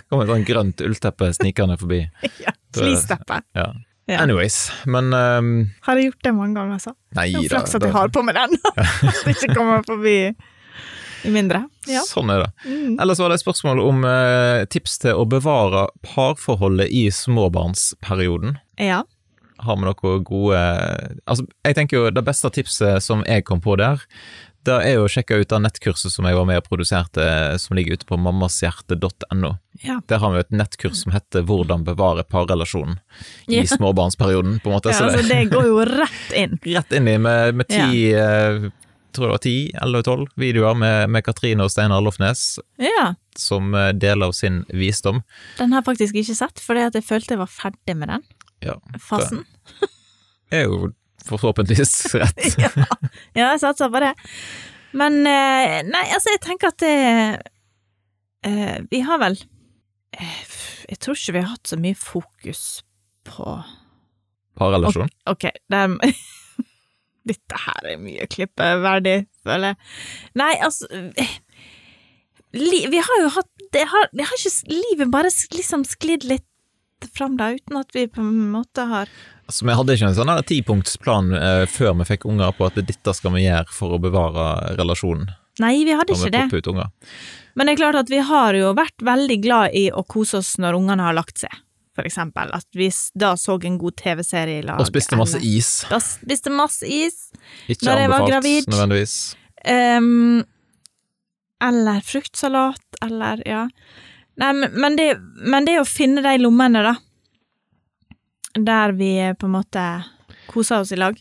Kommer 0.08 0.24
et 0.24 0.30
sånt 0.32 0.48
grønt 0.48 0.80
ullteppe 0.80 1.28
snikende 1.36 1.76
forbi. 1.80 1.98
ja, 2.44 2.54
Flisteppe. 2.76 3.42
Ja. 3.58 3.66
Ja. 4.08 4.22
Anyways, 4.24 4.70
men 4.88 5.10
um, 5.12 5.48
Har 5.84 5.98
jeg 6.00 6.06
gjort 6.08 6.22
det 6.24 6.30
mange 6.32 6.56
ganger, 6.56 6.78
altså. 6.78 6.94
Nei 7.18 7.26
Det 7.34 7.42
er 7.42 7.50
flaks 7.52 7.74
at 7.76 7.84
jeg 7.84 7.92
har 7.92 8.08
på 8.14 8.22
meg 8.24 8.38
den. 8.38 8.54
At 8.78 9.18
det 9.26 9.34
ikke 9.34 9.52
kommer 9.58 9.82
forbi 9.84 10.14
i 11.28 11.32
mindre. 11.34 11.60
Ja. 11.90 12.00
Sånn 12.08 12.30
er 12.32 12.46
det. 12.46 12.48
Mm. 12.64 12.94
Ellers 13.04 13.20
var 13.20 13.28
det 13.28 13.36
et 13.36 13.44
spørsmål 13.44 13.82
om 13.84 14.00
uh, 14.08 14.62
tips 14.72 14.96
til 15.04 15.18
å 15.20 15.26
bevare 15.28 15.84
parforholdet 16.14 16.88
i 16.88 17.04
småbarnsperioden. 17.12 18.56
ja. 18.80 19.02
Har 19.64 19.76
vi 19.76 19.82
noe 19.88 20.18
gode 20.24 20.58
Altså, 21.26 21.46
jeg 21.66 21.74
tenker 21.78 21.96
jo 21.98 22.10
det 22.10 22.24
beste 22.26 22.50
tipset 22.54 23.02
som 23.04 23.24
jeg 23.26 23.44
kom 23.48 23.60
på 23.64 23.76
der, 23.80 24.02
det 24.68 24.74
er 24.84 24.94
jo 24.98 25.04
å 25.06 25.10
sjekke 25.10 25.38
ut 25.40 25.48
det 25.48 25.58
nettkurset 25.64 26.12
som 26.12 26.26
jeg 26.28 26.36
var 26.36 26.44
med 26.48 26.58
og 26.60 26.66
produserte, 26.66 27.24
som 27.62 27.76
ligger 27.78 27.96
ute 27.96 28.08
på 28.08 28.18
mammashjerte.no. 28.20 29.54
Ja. 29.84 30.00
Der 30.10 30.18
har 30.18 30.34
vi 30.34 30.40
et 30.42 30.50
nettkurs 30.50 31.04
som 31.04 31.12
heter 31.14 31.42
'Hvordan 31.46 31.84
bevare 31.86 32.24
parrelasjonen' 32.24 32.98
i 33.48 33.56
Ja. 33.60 33.62
småbarnsperioden, 33.62 34.60
på 34.60 34.68
en 34.70 34.76
måte. 34.76 34.90
Ja, 34.90 35.06
altså, 35.08 35.22
det 35.28 35.50
går 35.50 35.64
jo 35.64 35.78
rett 35.84 36.32
inn. 36.34 36.58
rett 36.76 36.92
inn 36.92 37.08
i 37.08 37.16
med, 37.18 37.54
med 37.54 37.68
ti, 37.68 38.12
eh, 38.12 38.68
tror 39.12 39.26
det 39.28 39.30
var 39.36 39.38
ti, 39.38 39.72
eller 39.82 40.02
tolv 40.02 40.28
videoer 40.36 40.74
med, 40.76 41.08
med 41.10 41.24
Katrine 41.24 41.62
og 41.64 41.70
Steinar 41.70 42.02
Lofnes 42.02 42.58
Ja. 42.78 43.14
som 43.36 43.74
eh, 43.74 43.92
deler 43.92 44.26
av 44.26 44.32
sin 44.32 44.64
visdom. 44.68 45.22
Den 45.56 45.72
har 45.72 45.80
jeg 45.82 45.86
faktisk 45.96 46.14
ikke 46.14 46.34
sett, 46.36 46.58
fordi 46.60 46.90
jeg 46.92 47.04
følte 47.04 47.30
jeg 47.36 47.38
var 47.38 47.46
ferdig 47.46 47.96
med 47.96 48.08
den 48.08 48.22
Ja, 48.64 48.78
fasen. 49.02 49.44
er 50.50 50.66
jo 50.66 50.90
forhåpentligvis 51.28 52.14
rett. 52.14 52.44
ja. 52.64 52.70
ja, 53.36 53.52
jeg 53.52 53.60
satser 53.62 53.92
på 53.92 54.02
det. 54.02 54.14
Men 54.96 55.20
eh, 55.28 55.78
nei, 55.86 56.04
altså, 56.14 56.32
jeg 56.32 56.42
tenker 56.46 56.72
at 56.72 56.80
det 56.80 56.92
eh, 58.48 58.78
Vi 58.88 59.02
har 59.04 59.20
vel 59.20 59.34
eh, 60.16 60.38
Jeg 60.88 61.00
tror 61.04 61.18
ikke 61.18 61.34
vi 61.36 61.42
har 61.42 61.50
hatt 61.52 61.68
så 61.68 61.76
mye 61.80 61.98
fokus 61.98 62.62
på 63.28 63.58
Parrelasjon. 64.58 65.12
Ok, 65.30 65.50
det 65.70 65.82
er 65.84 65.92
Dette 67.28 67.60
her 67.60 67.90
er 67.92 68.00
mye 68.00 68.24
klippeverdig, 68.32 69.18
føler 69.44 69.74
jeg. 69.74 69.78
Nei, 70.40 70.54
altså 70.64 70.88
li, 72.56 72.80
Vi 72.88 73.02
har 73.04 73.20
jo 73.20 73.28
hatt 73.36 73.52
det 73.76 73.84
har, 73.90 74.08
det 74.16 74.24
har 74.24 74.40
ikke 74.40 74.72
livet 74.72 75.10
bare 75.12 75.28
liksom 75.52 75.82
sklidd 75.84 76.24
litt 76.24 76.46
fram 77.14 77.36
da, 77.38 77.52
uten 77.54 77.78
at 77.78 77.94
vi 77.94 78.06
på 78.10 78.22
en 78.24 78.48
måte 78.52 78.86
har 78.90 79.10
Altså, 79.48 79.64
vi 79.64 79.72
hadde 79.72 79.94
ikke 79.96 80.08
en 80.10 80.16
sånn 80.16 80.32
tipunktsplan 80.44 81.30
eh, 81.38 81.62
før 81.72 81.94
vi 82.00 82.08
fikk 82.10 82.26
unger 82.28 82.52
på 82.56 82.66
at 82.66 82.80
dette 82.82 83.14
skal 83.16 83.32
vi 83.32 83.46
gjøre 83.46 83.72
for 83.72 83.96
å 83.96 84.00
bevare 84.02 84.74
relasjonen 84.76 85.30
Nei, 85.58 85.84
vi 85.84 85.94
hadde 85.96 86.14
ikke 86.14 86.30
det. 86.30 86.82
Men 87.58 87.66
det 87.66 87.72
er 87.72 87.80
klart 87.80 87.98
at 87.98 88.10
vi 88.12 88.20
har 88.22 88.54
jo 88.54 88.70
vært 88.78 89.02
veldig 89.02 89.38
glad 89.42 89.74
i 89.74 89.88
å 89.90 90.04
kose 90.06 90.38
oss 90.38 90.52
når 90.62 90.76
ungene 90.78 91.08
har 91.08 91.16
lagt 91.16 91.42
seg, 91.42 91.54
for 91.98 92.06
eksempel. 92.06 92.52
At 92.54 92.68
vi 92.78 92.86
da 93.18 93.32
så 93.40 93.56
en 93.66 93.78
god 93.80 93.96
TV-serie 93.98 94.60
i 94.60 94.66
lag. 94.66 94.78
Og 94.78 94.86
spiste 94.86 95.18
masse 95.18 95.40
is. 95.42 95.72
Da 95.90 95.98
spiste 96.02 96.52
masse 96.54 96.86
is. 96.86 97.32
Ikke 97.66 97.88
Når 97.88 98.04
jeg 98.04 98.12
var 98.14 98.28
gravid. 98.28 98.70
nødvendigvis. 98.70 99.16
Um, 99.66 100.44
eller 101.66 102.06
fruktsalat, 102.06 103.02
eller 103.02 103.42
ja. 103.48 103.64
Nei, 104.38 104.52
men, 104.54 104.70
men, 104.72 104.96
det, 104.98 105.08
men 105.42 105.66
det 105.66 105.80
å 105.80 105.86
finne 105.88 106.22
de 106.22 106.36
lommene, 106.38 106.82
da, 106.86 106.94
der 108.58 108.94
vi 108.98 109.12
på 109.38 109.48
en 109.48 109.56
måte 109.56 109.86
koser 110.48 110.84
oss 110.84 110.92
i 110.94 110.98
lag, 110.98 111.18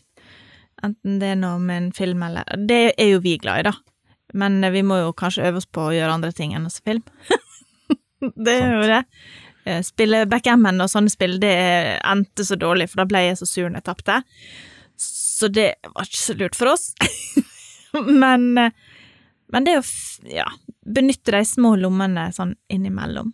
enten 0.86 1.18
det 1.18 1.32
er 1.34 1.40
noe 1.40 1.58
med 1.58 1.82
en 1.82 1.90
film 1.94 2.22
eller 2.22 2.46
Det 2.70 2.94
er 2.94 3.10
jo 3.10 3.22
vi 3.24 3.34
glad 3.42 3.64
i, 3.64 3.66
da. 3.70 3.74
Men 4.38 4.60
vi 4.72 4.84
må 4.86 5.00
jo 5.00 5.14
kanskje 5.16 5.48
øve 5.48 5.62
oss 5.62 5.66
på 5.66 5.88
å 5.88 5.94
gjøre 5.96 6.14
andre 6.18 6.32
ting 6.36 6.54
enn 6.54 6.68
å 6.68 6.72
se 6.72 6.84
film. 6.86 7.02
det 8.46 8.54
er 8.54 8.74
jo 8.76 8.86
det. 8.86 9.02
Eh, 9.68 9.80
Spille 9.84 10.24
backgammon 10.30 10.80
og 10.84 10.90
sånne 10.92 11.12
spill, 11.12 11.38
det 11.42 11.54
endte 11.98 12.46
så 12.46 12.58
dårlig, 12.60 12.90
for 12.92 13.02
da 13.02 13.08
ble 13.10 13.24
jeg 13.26 13.40
så 13.40 13.48
sur 13.48 13.66
når 13.66 13.80
jeg 13.80 13.88
tapte. 13.88 14.20
Så 14.98 15.50
det 15.52 15.72
var 15.90 16.06
ikke 16.06 16.22
så 16.22 16.36
lurt 16.38 16.58
for 16.58 16.74
oss. 16.74 16.92
men, 18.22 18.50
eh, 18.60 18.87
men 19.52 19.64
det 19.64 19.78
å 19.78 19.82
ja, 20.28 20.46
benytte 20.86 21.32
de 21.32 21.44
små 21.44 21.74
lommene 21.80 22.28
sånn 22.36 22.54
innimellom 22.70 23.32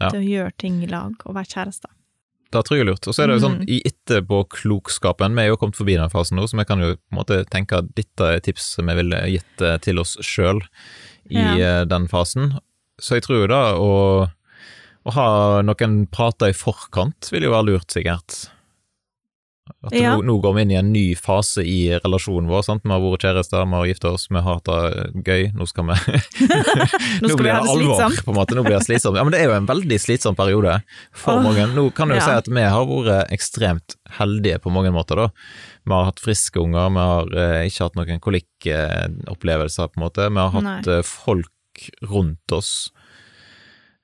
Ja. 0.00 0.10
til 0.10 0.20
å 0.20 0.28
gjøre 0.28 0.52
ting 0.58 0.82
i 0.84 0.86
lag 0.86 1.14
og 1.24 1.34
være 1.34 1.48
kjærester. 1.48 1.90
Det 2.52 2.60
tror 2.64 2.76
jeg 2.76 2.84
er 2.86 2.90
lurt. 2.92 3.06
Og 3.08 3.14
så 3.16 3.22
er 3.24 3.26
det 3.26 3.34
jo 3.40 3.48
sånn, 3.48 3.58
Mm. 3.60 3.68
i 3.68 3.80
etterpåklokskapen, 3.88 5.34
vi 5.34 5.42
er 5.42 5.48
jo 5.48 5.56
kommet 5.56 5.76
forbi 5.76 5.96
den 5.96 6.10
fasen 6.12 6.36
nå, 6.38 6.44
så 6.46 6.56
vi 6.58 6.64
kan 6.68 6.78
jo 6.80 6.94
på 6.96 7.12
en 7.12 7.18
måte 7.18 7.38
tenke 7.50 7.78
at 7.80 7.88
dette 7.96 8.20
er 8.36 8.40
tips 8.44 8.76
vi 8.78 8.94
ville 8.94 9.20
gitt 9.32 9.62
eh, 9.64 9.78
til 9.78 9.98
oss 9.98 10.16
sjøl 10.20 10.60
i 11.30 11.40
Ja. 11.40 11.80
eh, 11.80 11.84
den 11.84 12.06
fasen. 12.08 12.58
Så 13.00 13.16
jeg 13.16 13.24
tror 13.26 13.42
jo 13.42 13.46
da 13.50 13.74
å, 13.74 14.30
å 15.06 15.12
ha 15.12 15.62
noen 15.62 16.06
prater 16.10 16.48
i 16.48 16.52
forkant 16.56 17.30
vil 17.32 17.42
jo 17.48 17.50
være 17.50 17.66
lurt, 17.72 17.88
sikkert. 17.92 18.48
At 19.86 19.94
Ja. 19.94 20.16
nå, 20.16 20.22
nå 20.26 20.36
går 20.42 20.54
vi 20.54 20.62
inn 20.62 20.70
i 20.70 20.78
en 20.78 20.92
ny 20.92 21.04
fase 21.18 21.62
i 21.66 21.90
relasjonen 22.02 22.48
vår. 22.50 22.62
sant? 22.66 22.84
Vi 22.84 22.90
har 22.90 23.02
vært 23.02 23.24
kjærester, 23.26 23.66
vi 23.66 23.78
har 23.78 23.86
gifta 23.90 24.12
oss, 24.14 24.26
vi 24.30 24.38
har 24.38 24.58
hatt 24.58 24.70
det 24.70 25.24
gøy. 25.26 25.42
Nå 25.58 25.66
skal 25.66 25.88
vi 25.88 25.96
Nå 27.22 27.30
skal 27.30 27.32
vi 27.32 27.40
blir 27.42 27.52
ha 27.52 27.62
det 27.62 27.72
alvor, 27.72 27.94
slitsomt. 27.96 28.24
på 28.24 28.34
en 28.34 28.38
måte. 28.38 28.58
Nå 28.58 28.64
blir 28.66 28.76
det 28.76 28.86
slitsomt. 28.86 29.18
Ja, 29.18 29.24
men 29.26 29.34
det 29.34 29.40
er 29.42 29.50
jo 29.50 29.56
en 29.58 29.68
veldig 29.70 29.98
slitsom 30.02 30.38
periode 30.38 30.76
for 31.14 31.38
oh, 31.38 31.44
mange. 31.46 31.66
Nå 31.74 31.88
kan 31.96 32.10
du 32.10 32.16
jo 32.16 32.20
ja. 32.22 32.26
si 32.28 32.36
at 32.42 32.50
vi 32.50 32.66
har 32.66 32.86
vært 32.90 33.32
ekstremt 33.34 33.96
heldige 34.18 34.60
på 34.62 34.72
mange 34.74 34.92
måter, 34.94 35.22
da. 35.26 35.30
Vi 35.86 35.94
har 35.94 36.08
hatt 36.08 36.22
friske 36.22 36.58
unger, 36.62 36.90
vi 36.90 37.06
har 37.10 37.34
eh, 37.38 37.64
ikke 37.70 37.86
hatt 37.86 37.98
noen 37.98 38.22
kolikkopplevelser, 38.22 39.90
på 39.92 40.00
en 40.00 40.06
måte. 40.06 40.28
Vi 40.30 40.42
har 40.42 40.54
hatt 40.54 40.86
Nei. 40.90 41.00
folk 41.06 41.52
rundt 42.08 42.54
oss 42.56 42.72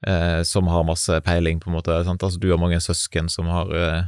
eh, 0.06 0.42
som 0.46 0.66
har 0.70 0.84
masse 0.86 1.20
peiling, 1.26 1.60
på 1.62 1.70
en 1.70 1.78
måte. 1.78 1.96
Sant? 2.06 2.22
Altså, 2.22 2.38
du 2.42 2.50
har 2.52 2.60
mange 2.62 2.80
søsken 2.82 3.30
som 3.32 3.50
har 3.50 3.72
eh, 3.74 4.02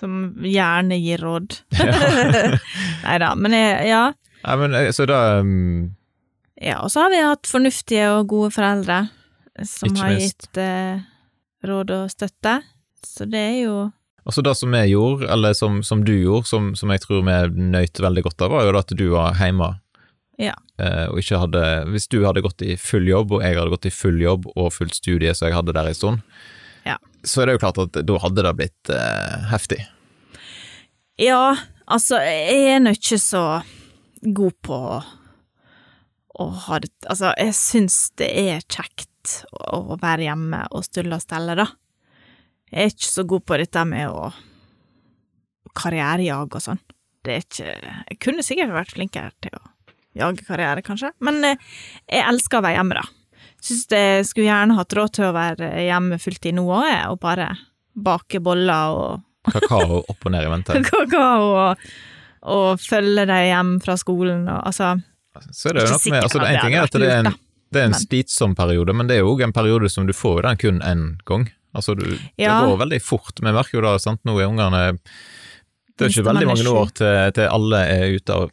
Som 0.00 0.42
gjerne 0.46 0.96
gir 0.96 1.20
råd. 1.20 1.60
Nei 3.06 3.16
da, 3.22 3.34
men 3.36 3.56
jeg, 3.56 3.88
ja. 3.90 4.02
Nei, 4.46 4.58
men 4.62 4.76
eh, 4.78 4.90
så 4.96 5.06
da 5.08 5.40
um, 5.44 5.92
Ja, 6.60 6.80
og 6.80 6.92
så 6.92 7.04
har 7.04 7.12
vi 7.12 7.22
hatt 7.24 7.48
fornuftige 7.50 8.08
og 8.14 8.30
gode 8.32 8.52
foreldre 8.56 9.04
som 9.66 9.96
har 10.00 10.16
gitt 10.16 10.56
eh, 10.60 11.02
råd 11.66 11.92
og 11.92 12.12
støtte. 12.12 12.60
Så 13.06 13.26
det 13.28 13.40
er 13.40 13.58
jo 13.64 13.78
Altså 14.28 14.42
det 14.44 14.52
som 14.54 14.74
vi 14.76 14.82
gjorde, 14.92 15.26
eller 15.32 15.54
som, 15.56 15.78
som 15.82 16.02
du 16.04 16.12
gjorde, 16.12 16.46
som, 16.46 16.74
som 16.76 16.90
jeg 16.92 17.00
tror 17.02 17.22
vi 17.24 17.36
nøyt 17.72 17.98
veldig 18.04 18.22
godt 18.26 18.42
av, 18.44 18.52
var 18.52 18.66
jo 18.68 18.74
at 18.78 18.92
du 18.94 19.06
var 19.14 19.38
hjemme. 19.40 19.70
Ja. 20.40 20.52
Eh, 20.80 21.06
og 21.08 21.20
ikke 21.20 21.40
hadde 21.40 21.62
Hvis 21.92 22.06
du 22.12 22.20
hadde 22.24 22.42
gått 22.44 22.62
i 22.64 22.76
full 22.80 23.08
jobb, 23.08 23.32
og 23.36 23.44
jeg 23.44 23.56
hadde 23.56 23.72
gått 23.72 23.88
i 23.88 23.94
full 23.94 24.20
jobb 24.20 24.46
og 24.54 24.72
fullt 24.76 24.96
studie, 25.00 25.32
så 25.34 25.48
jeg 25.48 25.56
hadde 25.56 25.74
der 25.76 25.88
en 25.88 25.96
stund. 25.96 26.22
Så 27.22 27.42
er 27.42 27.48
det 27.48 27.56
jo 27.56 27.62
klart 27.64 27.80
at 27.82 28.00
da 28.06 28.18
hadde 28.22 28.44
det 28.46 28.54
blitt 28.58 28.92
eh, 28.94 29.48
heftig. 29.50 29.80
Ja, 31.20 31.56
altså, 31.84 32.20
jeg 32.24 32.74
er 32.74 32.82
nå 32.82 32.94
ikke 32.96 33.20
så 33.20 33.44
god 34.20 34.56
på 34.64 34.78
å 36.40 36.46
ha 36.66 36.78
det 36.80 36.90
Altså, 37.10 37.32
jeg 37.36 37.56
syns 37.56 37.98
det 38.20 38.30
er 38.30 38.64
kjekt 38.64 39.42
å 39.50 39.98
være 40.00 40.28
hjemme 40.30 40.62
og 40.72 40.86
stulle 40.86 41.18
og 41.18 41.24
stelle, 41.24 41.56
da. 41.58 41.66
Jeg 42.70 42.86
er 42.86 42.94
ikke 42.94 43.10
så 43.10 43.26
god 43.28 43.44
på 43.44 43.58
dette 43.60 43.84
med 43.88 44.14
å 44.14 44.30
karrierejage 45.76 46.56
og 46.56 46.64
sånn. 46.64 46.80
Det 47.24 47.34
er 47.34 47.44
ikke 47.44 47.72
Jeg 47.74 48.18
kunne 48.24 48.44
sikkert 48.46 48.72
vært 48.72 48.94
flinkere 48.94 49.32
til 49.44 49.58
å 49.58 49.64
jage 50.16 50.46
karriere, 50.46 50.82
kanskje, 50.82 51.12
men 51.22 51.44
eh, 51.46 51.60
jeg 52.10 52.26
elsker 52.26 52.58
å 52.58 52.64
være 52.64 52.80
hjemme, 52.80 52.96
da. 52.98 53.19
Syns 53.60 53.86
jeg 53.92 54.24
skulle 54.28 54.48
gjerne 54.48 54.76
hatt 54.78 54.94
råd 54.96 55.12
til 55.16 55.26
å 55.28 55.34
være 55.36 55.72
hjemme 55.84 56.18
fulltid 56.20 56.56
nå 56.56 56.64
òg, 56.64 56.88
og 57.12 57.18
bare 57.20 57.50
bake 58.00 58.40
boller 58.40 58.96
og 58.96 59.26
Kakao 59.50 60.02
opp 60.04 60.26
og 60.28 60.32
ned 60.34 60.44
i 60.44 60.50
vente. 60.52 60.80
kakao 60.90 61.46
og, 61.48 61.84
og 62.52 62.82
følge 62.82 63.24
deg 63.28 63.46
hjem 63.50 63.76
fra 63.84 63.96
skolen 64.00 64.42
og 64.52 64.66
altså 64.68 64.94
Så 65.48 65.70
er 65.70 65.78
det 65.78 65.86
jo 65.86 65.94
noe 65.94 66.12
med 66.12 66.26
altså, 66.26 66.42
En 66.44 66.58
ting 66.60 66.76
er 66.76 66.84
at 66.84 66.96
det 66.96 67.08
er 67.08 67.22
en, 67.22 67.38
det 67.72 67.80
er 67.80 67.88
en 67.88 67.96
slitsom 67.96 68.56
periode, 68.58 68.92
men 68.96 69.08
det 69.08 69.16
er 69.16 69.22
jo 69.24 69.32
òg 69.32 69.44
en 69.46 69.54
periode 69.56 69.88
som 69.92 70.08
du 70.08 70.12
får 70.16 70.42
den 70.48 70.60
kun 70.60 70.80
én 70.84 71.04
gang. 71.28 71.46
Altså, 71.72 71.94
du, 71.94 72.04
Ja. 72.36 72.60
det 72.60 72.72
går 72.72 72.80
veldig 72.82 72.98
fort. 73.04 73.38
Vi 73.38 73.46
merker 73.46 73.78
jo 73.78 73.84
da, 73.86 73.94
sant, 74.02 74.20
nå 74.26 74.34
er 74.40 74.48
ungene 74.50 74.82
Det 75.94 76.08
er 76.08 76.10
ikke 76.10 76.26
veldig 76.26 76.48
mange 76.50 76.72
år 76.82 76.90
til, 76.98 77.32
til 77.36 77.46
alle 77.46 77.80
er 77.86 78.16
ute 78.16 78.34
av 78.34 78.50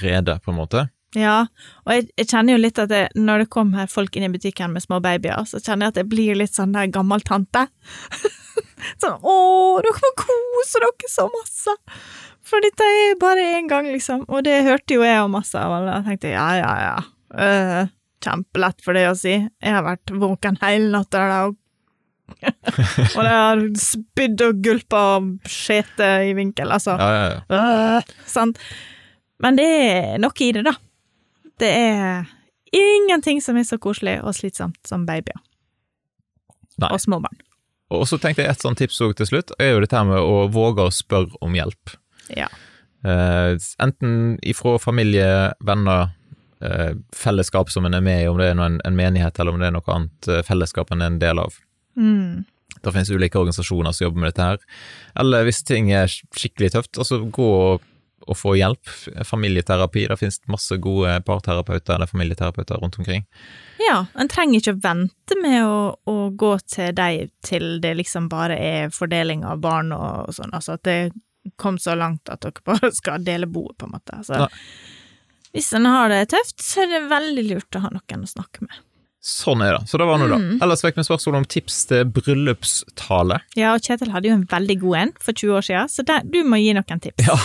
redet, 0.00 0.38
på 0.44 0.52
en 0.52 0.58
måte. 0.60 0.86
Ja, 1.18 1.48
og 1.86 1.90
jeg, 1.90 2.06
jeg 2.20 2.28
kjenner 2.30 2.54
jo 2.54 2.62
litt 2.62 2.78
at 2.78 2.90
det, 2.92 3.02
når 3.18 3.44
det 3.44 3.50
kommer 3.50 3.90
folk 3.90 4.14
inn 4.14 4.28
i 4.28 4.30
butikken 4.30 4.70
med 4.76 4.84
små 4.84 5.00
babyer, 5.02 5.42
så 5.48 5.58
kjenner 5.58 5.88
jeg 5.88 5.94
at 5.94 6.02
jeg 6.02 6.10
blir 6.12 6.38
litt 6.38 6.54
sånn 6.54 6.74
der 6.76 6.90
gammel 6.94 7.24
tante. 7.26 7.66
sånn 9.02 9.16
'Å, 9.18 9.34
dere 9.82 10.02
må 10.04 10.10
kose 10.22 10.82
dere 10.84 11.10
så 11.10 11.26
masse', 11.32 11.78
for 12.46 12.62
dette 12.62 12.86
er 12.86 13.18
bare 13.20 13.46
én 13.58 13.70
gang, 13.70 13.88
liksom. 13.90 14.22
Og 14.30 14.44
det 14.46 14.62
hørte 14.66 14.96
jo 14.96 15.06
jeg 15.06 15.22
og 15.22 15.32
masse 15.34 15.58
av 15.58 15.74
alle, 15.80 15.98
og 15.98 16.06
tenkte 16.06 16.30
ja, 16.30 16.46
ja, 16.58 16.74
ja. 16.86 16.94
Uh, 17.30 17.90
kjempelett 18.22 18.82
for 18.84 18.96
det 18.96 19.08
å 19.10 19.16
si. 19.18 19.34
Jeg 19.34 19.74
har 19.74 19.84
vært 19.86 20.12
våken 20.14 20.58
hele 20.62 20.92
natta 20.94 21.26
og 21.46 21.58
og 23.16 23.24
det 23.26 23.30
har 23.34 23.60
spydd 23.74 24.42
og 24.46 24.60
gulpa 24.62 25.00
og 25.16 25.48
skjete 25.50 26.06
i 26.28 26.34
vinkel, 26.38 26.70
altså. 26.70 26.94
Ja, 26.94 27.08
ja, 27.10 27.24
ja. 27.34 27.58
Øh, 27.58 28.12
sant? 28.30 28.60
Men 29.42 29.58
det 29.58 29.66
er 29.66 30.22
noe 30.22 30.46
i 30.46 30.52
det, 30.54 30.62
da. 30.68 30.76
Det 31.60 31.70
er 31.70 32.30
ingenting 32.72 33.42
som 33.44 33.58
er 33.60 33.66
så 33.68 33.78
koselig 33.82 34.18
og 34.24 34.34
slitsomt 34.36 34.78
som 34.88 35.06
babyer 35.08 35.38
Nei. 36.80 36.90
og 36.90 37.00
små 37.02 37.20
barn. 37.22 37.40
Og 37.90 38.06
så 38.06 38.20
tenkte 38.22 38.44
jeg 38.44 38.54
et 38.54 38.62
sånt 38.62 38.78
tips 38.78 39.00
til 39.18 39.26
slutt, 39.26 39.50
er 39.58 39.74
jo 39.74 39.80
dette 39.82 39.98
her 39.98 40.06
med 40.06 40.22
å 40.22 40.46
våge 40.52 40.86
å 40.86 40.94
spørre 40.94 41.34
om 41.42 41.56
hjelp. 41.58 41.96
Ja. 42.36 42.46
Eh, 43.02 43.56
enten 43.82 44.38
ifra 44.46 44.76
familie, 44.78 45.50
venner, 45.66 46.12
eh, 46.62 46.94
fellesskap 47.16 47.70
som 47.70 47.88
en 47.88 47.98
er 47.98 48.04
med 48.04 48.22
i, 48.22 48.28
om 48.30 48.38
det 48.38 48.52
er 48.52 48.54
noen, 48.54 48.78
en, 48.78 48.86
en 48.86 48.96
menighet 48.96 49.40
eller 49.40 49.56
om 49.56 49.60
det 49.60 49.70
er 49.70 49.74
noe 49.74 49.94
annet 49.96 50.30
eh, 50.30 50.42
fellesskap 50.46 50.92
en 50.92 51.02
er 51.02 51.10
en 51.10 51.20
del 51.22 51.42
av. 51.42 51.58
Mm. 51.98 52.44
Det 52.80 52.94
finnes 52.94 53.10
ulike 53.10 53.40
organisasjoner 53.40 53.92
som 53.92 54.06
jobber 54.06 54.22
med 54.22 54.30
dette 54.30 54.46
her. 54.46 54.60
Eller 55.18 55.44
hvis 55.48 55.64
ting 55.66 55.90
er 55.92 56.06
skikkelig 56.08 56.70
tøft, 56.76 56.94
altså 57.00 57.24
gå 57.26 57.48
og, 57.74 57.88
og 58.26 58.36
få 58.38 58.54
hjelp. 58.58 58.90
Familieterapi, 59.26 60.06
det 60.10 60.18
finnes 60.20 60.40
masse 60.50 60.76
gode 60.82 61.14
parterapeuter 61.26 61.94
eller 61.94 62.10
familieterapeuter 62.10 62.82
rundt 62.82 62.98
omkring. 62.98 63.26
Ja, 63.80 64.04
en 64.14 64.28
trenger 64.28 64.60
ikke 64.60 64.76
å 64.76 64.82
vente 64.84 65.38
med 65.40 65.64
å, 65.64 65.80
å 66.10 66.16
gå 66.30 66.52
til 66.68 66.94
deg 66.96 67.32
til 67.46 67.80
det 67.82 67.94
liksom 68.02 68.28
bare 68.32 68.58
er 68.58 68.94
fordeling 68.94 69.44
av 69.48 69.62
barn 69.64 69.94
og, 69.96 70.28
og 70.28 70.36
sånn, 70.36 70.54
altså 70.56 70.76
at 70.76 70.84
det 70.88 71.00
kom 71.56 71.78
så 71.80 71.94
langt 71.96 72.28
at 72.28 72.44
dere 72.44 72.64
bare 72.64 72.92
skal 73.00 73.24
dele 73.24 73.48
boet, 73.50 73.78
på 73.78 73.88
en 73.88 73.96
måte. 73.96 74.20
Altså, 74.20 74.50
hvis 75.54 75.72
en 75.74 75.88
har 75.90 76.12
det 76.12 76.28
tøft, 76.34 76.60
så 76.62 76.84
er 76.84 76.94
det 76.94 77.08
veldig 77.10 77.48
lurt 77.48 77.76
å 77.76 77.84
ha 77.86 77.92
noen 77.94 78.26
å 78.26 78.30
snakke 78.30 78.66
med. 78.66 78.84
Sånn 79.20 79.60
er 79.60 79.74
det. 79.76 79.82
Så 79.90 79.98
det 80.00 80.06
var 80.08 80.16
nå, 80.16 80.30
da. 80.32 80.38
Mm. 80.40 80.62
Ellers 80.64 80.80
fikk 80.80 80.96
vi 80.96 81.02
spørsmål 81.04 81.42
om 81.42 81.46
tips 81.52 81.82
til 81.90 82.06
bryllupstale. 82.08 83.36
Ja, 83.58 83.74
og 83.76 83.84
Kjetil 83.84 84.14
hadde 84.14 84.30
jo 84.30 84.36
en 84.38 84.46
veldig 84.48 84.76
god 84.80 84.96
en 85.02 85.12
for 85.20 85.36
20 85.36 85.58
år 85.58 85.66
siden, 85.66 85.90
så 85.92 86.04
der, 86.08 86.24
du 86.24 86.38
må 86.48 86.56
gi 86.62 86.72
noen 86.76 87.02
tips. 87.04 87.26
Ja, 87.28 87.36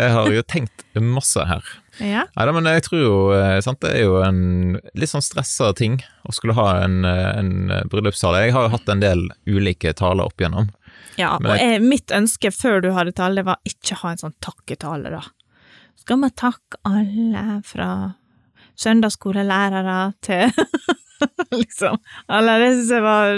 jeg 0.00 0.16
har 0.16 0.30
jo 0.34 0.42
tenkt 0.50 0.82
masse 0.98 1.44
her. 1.46 1.68
Ja. 2.02 2.24
Neida, 2.34 2.54
men 2.56 2.66
jeg 2.66 2.82
tror 2.86 3.00
jo 3.02 3.16
eh, 3.36 3.58
sant, 3.60 3.82
Det 3.84 3.90
er 3.92 4.06
jo 4.06 4.14
en 4.24 4.78
litt 4.96 5.10
sånn 5.10 5.22
stressa 5.22 5.74
ting 5.76 5.98
å 6.24 6.32
skulle 6.34 6.56
ha 6.56 6.80
en, 6.86 7.04
eh, 7.06 7.28
en 7.38 7.52
bryllupstale. 7.92 8.40
Jeg 8.46 8.56
har 8.56 8.66
jo 8.66 8.72
hatt 8.72 8.90
en 8.90 9.04
del 9.04 9.28
ulike 9.46 9.92
taler 9.98 10.26
opp 10.26 10.42
igjennom. 10.42 10.72
Ja, 11.20 11.36
og 11.36 11.46
jeg, 11.54 11.82
mitt 11.84 12.10
ønske 12.14 12.50
før 12.54 12.82
du 12.82 12.90
hadde 12.96 13.14
tale, 13.14 13.38
det 13.38 13.46
var 13.46 13.60
ikke 13.68 14.00
ha 14.02 14.10
en 14.10 14.24
sånn 14.24 14.34
takketale, 14.42 15.12
da. 15.12 15.22
Skal 16.02 16.18
vi 16.24 16.32
takke 16.34 16.80
alle 16.88 17.60
fra 17.68 17.92
søndagsskolelærere 18.80 20.00
til 20.24 20.50
liksom. 21.60 22.00
Eller 22.32 22.64
det 22.64 22.72
syns 22.76 22.90
jeg 22.96 23.04
var 23.04 23.36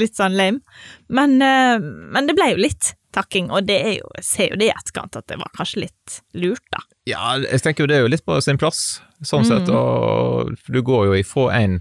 litt 0.00 0.18
sånn 0.18 0.36
lame. 0.38 0.80
Men, 1.08 1.38
eh, 1.42 1.78
men 1.80 2.30
det 2.30 2.36
ble 2.38 2.52
jo 2.54 2.62
litt 2.64 2.94
takking, 3.14 3.50
og 3.54 3.68
det 3.68 3.78
er 3.78 3.94
jo, 4.00 4.10
jeg 4.18 4.26
ser 4.26 4.52
jo 4.52 4.58
det 4.58 4.68
i 4.68 4.74
etterkant 4.74 5.16
at 5.20 5.28
det 5.30 5.38
var 5.38 5.52
kanskje 5.54 5.84
litt 5.84 6.18
lurt, 6.34 6.64
da. 6.74 6.82
Ja, 7.06 7.36
jeg 7.44 7.62
tenker 7.62 7.84
jo 7.84 7.90
det 7.90 7.98
er 7.98 8.06
jo 8.06 8.10
litt 8.10 8.24
på 8.26 8.36
sin 8.42 8.58
plass, 8.58 9.00
sånn 9.22 9.46
sett. 9.46 9.68
Og 9.70 10.54
du 10.66 10.80
går 10.82 11.10
jo 11.10 11.18
ifra 11.20 11.50
en 11.60 11.78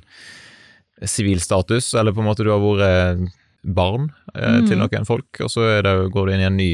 sivilstatus, 1.01 1.93
eller 1.97 2.13
på 2.13 2.21
en 2.21 2.29
måte 2.29 2.45
du 2.45 2.51
har 2.53 2.61
vært 2.61 3.31
barn 3.63 4.09
eh, 4.35 4.59
til 4.67 4.77
noen 4.79 5.07
folk, 5.07 5.39
og 5.41 5.51
så 5.51 5.65
det, 5.83 5.93
går 6.13 6.27
du 6.27 6.33
inn 6.35 6.43
i 6.43 6.49
en 6.49 6.59
ny 6.59 6.71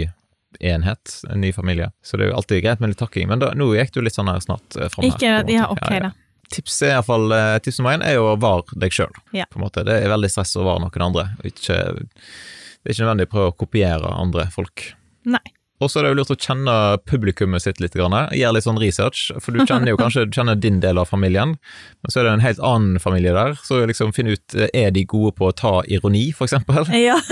enhet, 0.65 1.19
en 1.29 1.41
ny 1.41 1.53
familie. 1.53 1.91
Så 2.01 2.17
det 2.17 2.25
er 2.25 2.33
jo 2.33 2.39
alltid 2.41 2.63
greit 2.65 2.81
med 2.81 2.93
litt 2.93 3.01
takking, 3.01 3.29
men 3.29 3.41
da, 3.41 3.53
nå 3.57 3.69
gikk 3.77 3.93
du 3.95 4.01
litt 4.03 4.17
sånn 4.17 4.31
her 4.31 4.41
snart 4.43 4.75
eh, 4.75 4.89
fram 4.91 5.05
her. 5.05 5.13
Ikke, 5.13 5.29
ja, 5.29 5.43
ok, 5.45 5.53
ja, 5.53 5.67
ok, 5.75 5.99
da. 6.07 6.11
Tips 6.49 6.81
er 6.85 6.95
iallfall 6.95 7.33
Tips 7.65 7.77
nummer 7.79 7.97
én 7.97 8.05
er 8.05 8.17
jo 8.17 8.31
å 8.31 8.39
være 8.41 8.79
deg 8.81 8.95
sjøl, 8.95 9.13
Ja. 9.37 9.45
Det 9.49 9.95
er 9.95 10.09
veldig 10.09 10.31
stress 10.33 10.55
å 10.57 10.65
være 10.65 10.85
noen 10.85 11.05
andre. 11.09 11.29
Ikke, 11.45 11.77
det 11.93 12.89
er 12.89 12.95
ikke 12.95 13.05
nødvendig 13.05 13.29
å 13.29 13.33
prøve 13.35 13.53
å 13.53 13.57
kopiere 13.65 14.13
andre 14.17 14.49
folk. 14.53 14.91
Nei. 15.29 15.43
Og 15.79 15.87
så 15.87 15.99
er 15.99 16.05
det 16.05 16.11
jo 16.11 16.17
lurt 16.19 16.33
å 16.33 16.39
kjenne 16.39 16.73
publikummet 17.07 17.63
sitt 17.63 17.79
litt. 17.79 17.95
Gjøre 17.95 18.51
litt 18.55 18.65
sånn 18.65 18.79
research, 18.81 19.29
for 19.39 19.55
du 19.55 19.63
kjenner 19.63 19.93
jo 19.93 19.99
kanskje 20.01 20.25
du 20.27 20.35
kjenner 20.35 20.59
din 20.59 20.81
del 20.83 20.99
av 20.99 21.07
familien, 21.11 21.55
men 21.55 22.11
så 22.11 22.19
er 22.19 22.27
det 22.27 22.33
en 22.35 22.43
helt 22.43 22.63
annen 22.65 22.99
familie 22.99 23.33
der. 23.35 23.55
Så 23.63 23.79
liksom 23.87 24.11
finn 24.15 24.31
ut 24.33 24.57
er 24.73 24.91
de 24.95 25.05
gode 25.07 25.37
på 25.39 25.49
å 25.49 25.55
ta 25.55 25.79
ironi, 25.87 26.29
for 26.35 26.49
eksempel. 26.49 26.87
Ja. 27.09 27.19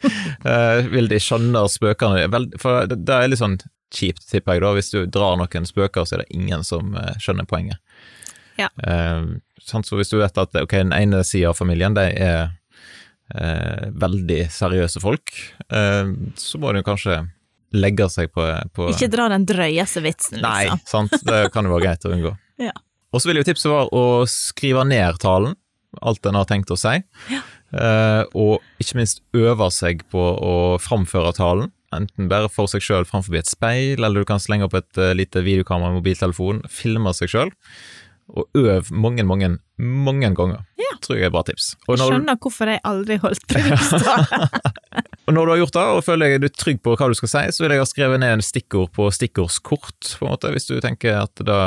Eh, 0.00 0.86
vil 0.88 1.10
de 1.10 1.18
skjønne 1.20 1.60
spøkene? 1.68 2.22
For 2.56 2.88
det, 2.88 2.96
er 3.12 3.26
litt 3.28 3.42
sånn 3.42 3.58
kjipt, 3.92 4.22
tipper 4.30 4.56
jeg, 4.56 4.62
da. 4.64 4.70
Hvis 4.72 4.88
du 4.94 5.02
drar 5.12 5.36
noen 5.36 5.66
spøker, 5.68 6.06
så 6.08 6.16
er 6.16 6.22
det 6.22 6.38
ingen 6.38 6.64
som 6.64 6.94
eh, 6.96 7.18
skjønner 7.20 7.44
poenget. 7.50 7.76
Ja. 8.60 8.70
Sant? 9.64 9.88
så 9.88 9.98
hvis 9.98 10.12
du 10.12 10.18
vet 10.20 10.38
at 10.40 10.56
ok, 10.56 10.72
den 10.72 10.94
ene 10.96 11.22
sida 11.26 11.50
av 11.52 11.58
familien, 11.58 11.94
de 11.96 12.06
er 12.10 12.50
eh, 13.34 13.90
veldig 13.92 14.40
seriøse 14.52 15.02
folk, 15.02 15.34
eh, 15.72 16.12
så 16.40 16.60
må 16.60 16.72
du 16.74 16.82
kanskje 16.86 17.22
legge 17.76 18.08
seg 18.10 18.32
på, 18.34 18.44
på 18.74 18.90
Ikke 18.90 19.10
dra 19.12 19.28
den 19.30 19.46
drøyeste 19.46 20.02
vitsen, 20.04 20.40
Nei, 20.42 20.66
liksom. 20.66 20.84
sant. 20.90 21.26
Det 21.26 21.42
kan 21.54 21.66
jo 21.66 21.74
være 21.76 21.86
greit 21.88 22.06
å 22.06 22.14
unngå. 22.16 22.36
Ja. 22.60 22.74
Og 23.10 23.22
så 23.22 23.30
vil 23.30 23.38
jo 23.40 23.44
tipset 23.48 23.70
være 23.72 23.88
å 23.96 24.26
skrive 24.28 24.82
ned 24.84 25.16
talen, 25.22 25.54
alt 26.04 26.26
en 26.28 26.36
har 26.36 26.44
tenkt 26.46 26.70
å 26.70 26.76
si. 26.78 26.92
Eh, 27.32 28.22
og 28.36 28.82
ikke 28.82 28.98
minst 28.98 29.22
øve 29.32 29.70
seg 29.72 30.04
på 30.12 30.20
å 30.20 30.52
framføre 30.82 31.32
talen. 31.38 31.72
Enten 31.96 32.28
bare 32.30 32.50
for 32.52 32.70
seg 32.70 32.84
sjøl 32.84 33.08
framfor 33.08 33.38
et 33.40 33.50
speil, 33.50 33.98
eller 33.98 34.22
du 34.22 34.28
kan 34.28 34.42
slenge 34.42 34.68
opp 34.68 34.76
et 34.78 35.00
uh, 35.00 35.10
lite 35.16 35.42
videokamera 35.42 35.90
i 35.90 35.96
mobiltelefonen, 35.96 36.62
filme 36.70 37.10
seg 37.16 37.32
sjøl, 37.32 37.50
og 38.30 38.60
øv 38.60 38.90
mange, 38.94 39.24
mange, 39.26 39.50
mange 39.78 40.30
ganger. 40.36 40.62
Ja. 40.80 40.90
Tror 41.02 41.18
jeg 41.18 41.26
er 41.26 41.30
et 41.30 41.34
bra 41.34 41.42
tips. 41.46 41.72
Og 41.86 41.94
Jeg 41.94 42.02
skjønner 42.02 42.18
skjønner 42.18 42.38
hvorfor 42.44 42.72
jeg 42.72 42.82
aldri 42.90 43.16
holdt 43.22 43.46
bryllupstale. 43.50 44.48
og 45.26 45.34
når 45.34 45.40
du 45.40 45.52
har 45.54 45.62
gjort 45.62 45.78
det, 45.78 45.86
og 45.96 46.04
føler 46.06 46.34
deg 46.34 46.44
du 46.44 46.48
trygg 46.52 46.82
på 46.84 46.94
hva 46.94 47.10
du 47.10 47.16
skal 47.18 47.32
si, 47.32 47.44
så 47.56 47.64
vil 47.64 47.74
jeg 47.74 47.82
ha 47.82 47.88
skrevet 47.88 48.22
ned 48.22 48.36
en 48.36 48.44
stikkord 48.44 48.92
på 48.96 49.08
stikkordskort, 49.14 50.14
på 50.20 50.28
en 50.28 50.34
måte, 50.34 50.52
hvis 50.54 50.70
du 50.70 50.76
tenker 50.84 51.22
at 51.24 51.44
da 51.46 51.60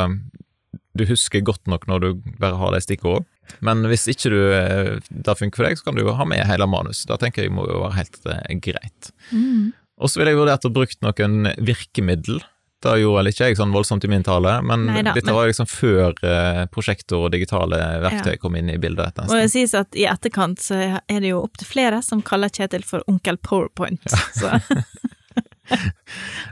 du 0.94 1.08
husker 1.10 1.42
godt 1.42 1.66
nok 1.70 1.88
når 1.90 2.04
du 2.04 2.10
bare 2.42 2.58
har 2.60 2.74
de 2.76 2.82
stikkordene. 2.86 3.26
Men 3.66 3.84
hvis 3.90 4.06
ikke 4.08 4.30
du, 4.32 4.40
eh, 4.56 4.92
det 5.10 5.36
funker 5.40 5.60
for 5.60 5.68
deg, 5.68 5.80
så 5.80 5.90
kan 5.90 5.98
du 5.98 6.06
ha 6.08 6.26
med 6.28 6.46
hele 6.48 6.68
manus. 6.70 7.04
Da 7.10 7.18
tenker 7.20 7.44
jeg 7.44 7.54
må 7.54 7.66
jo 7.68 7.82
være 7.84 7.98
helt 7.98 8.20
greit. 8.24 8.62
greit. 8.64 9.74
Og 10.00 10.10
så 10.10 10.20
ville 10.20 10.34
jeg 10.34 10.40
vurdert 10.40 10.68
å 10.68 10.74
bruke 10.74 10.98
noen 11.04 11.52
virkemiddel. 11.60 12.40
Det 12.84 12.98
gjorde 13.00 13.22
vel 13.22 13.30
ikke 13.32 13.48
jeg 13.48 13.58
sånn 13.60 13.72
voldsomt 13.74 14.04
i 14.04 14.12
min 14.12 14.26
tale, 14.28 14.58
men 14.68 14.86
Neida, 14.90 15.14
dette 15.16 15.34
var 15.36 15.48
liksom 15.48 15.70
før 15.72 16.18
eh, 16.28 16.66
prosjektor 16.74 17.28
og 17.28 17.32
digitale 17.36 17.80
verktøy 18.04 18.34
Ja. 18.36 18.40
kom 18.42 18.58
inn 18.60 18.70
i 18.74 18.78
bildet. 18.78 19.08
etter 19.14 19.24
en 19.24 19.32
Og 19.32 19.40
det 19.40 19.52
sies 19.54 19.74
at 19.80 19.96
i 19.96 20.04
etterkant 20.10 20.60
så 20.60 20.76
er 21.08 21.20
det 21.24 21.32
jo 21.32 21.42
opptil 21.46 21.70
flere 21.70 22.02
som 22.04 22.22
kaller 22.22 22.52
Kjetil 22.54 22.84
for 22.84 23.04
onkel 23.08 23.38
Powerpoint. 23.38 24.04
Så 24.36 24.52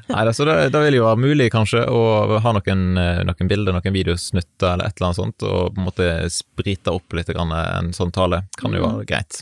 Nei, 0.08 0.24
da, 0.26 0.32
så 0.34 0.46
da 0.48 0.54
det 0.72 0.82
vil 0.86 0.96
jo 0.98 1.04
være 1.06 1.20
mulig 1.20 1.50
kanskje 1.54 1.84
å 1.91 2.39
ha 2.41 2.54
noen, 2.56 2.84
eh, 2.98 3.20
noen 3.28 3.50
bilder, 3.52 3.76
noen 3.76 3.94
videosnutter 3.96 4.74
eller 4.74 4.88
et 4.88 4.98
eller 4.98 5.10
annet 5.10 5.20
sånt, 5.20 5.46
og 5.48 5.76
på 5.76 5.82
en 5.82 5.88
måte 5.88 6.08
sprite 6.32 6.94
opp 6.96 7.13
litt 7.17 7.30
grann 7.32 7.52
en 7.56 7.91
sånn 7.96 8.13
tale. 8.15 8.44
Kan 8.60 8.76
jo 8.76 8.84
være 8.86 9.06
greit. 9.10 9.41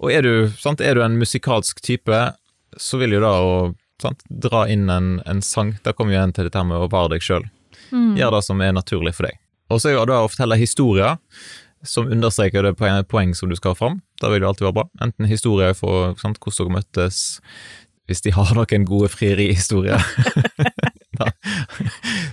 Og 0.00 0.12
er 0.14 0.22
du, 0.26 0.32
sant, 0.58 0.80
er 0.80 0.94
du 0.96 1.02
en 1.04 1.18
musikalsk 1.20 1.82
type, 1.84 2.22
så 2.78 3.00
vil 3.02 3.18
jo 3.18 3.22
da 3.26 3.34
å 3.42 3.54
sant, 4.02 4.22
dra 4.28 4.66
inn 4.70 4.88
en, 4.92 5.16
en 5.28 5.42
sang, 5.44 5.74
da 5.84 5.94
kommer 5.96 6.14
vi 6.14 6.18
igjen 6.18 6.34
til 6.36 6.48
dette 6.48 6.64
med 6.66 6.78
å 6.80 6.90
være 6.90 7.14
deg 7.14 7.24
sjøl. 7.24 7.48
Gjør 7.90 8.36
det 8.36 8.44
som 8.46 8.60
er 8.62 8.76
naturlig 8.76 9.14
for 9.16 9.28
deg. 9.28 9.40
Og 9.70 9.82
så 9.82 9.90
er 9.90 9.96
jo 9.96 10.06
det 10.10 10.18
å 10.18 10.30
fortelle 10.30 10.58
historier 10.58 11.18
som 11.86 12.10
understreker 12.12 12.66
det 12.66 12.74
poeng, 13.08 13.34
som 13.34 13.50
du 13.50 13.56
skal 13.56 13.74
ha 13.74 13.78
fram. 13.78 14.00
Det 14.20 14.30
vil 14.32 14.44
jo 14.44 14.50
alltid 14.50 14.66
være 14.68 14.78
bra. 14.80 14.86
Enten 15.04 15.28
historier 15.30 15.76
for 15.76 16.16
sant, 16.20 16.40
hvordan 16.42 16.66
dere 16.66 16.76
møttes, 16.76 17.20
hvis 18.10 18.24
de 18.26 18.34
har 18.34 18.52
noen 18.56 18.84
gode 18.88 19.10
frierihistorier. 19.12 20.02
da 21.20 21.30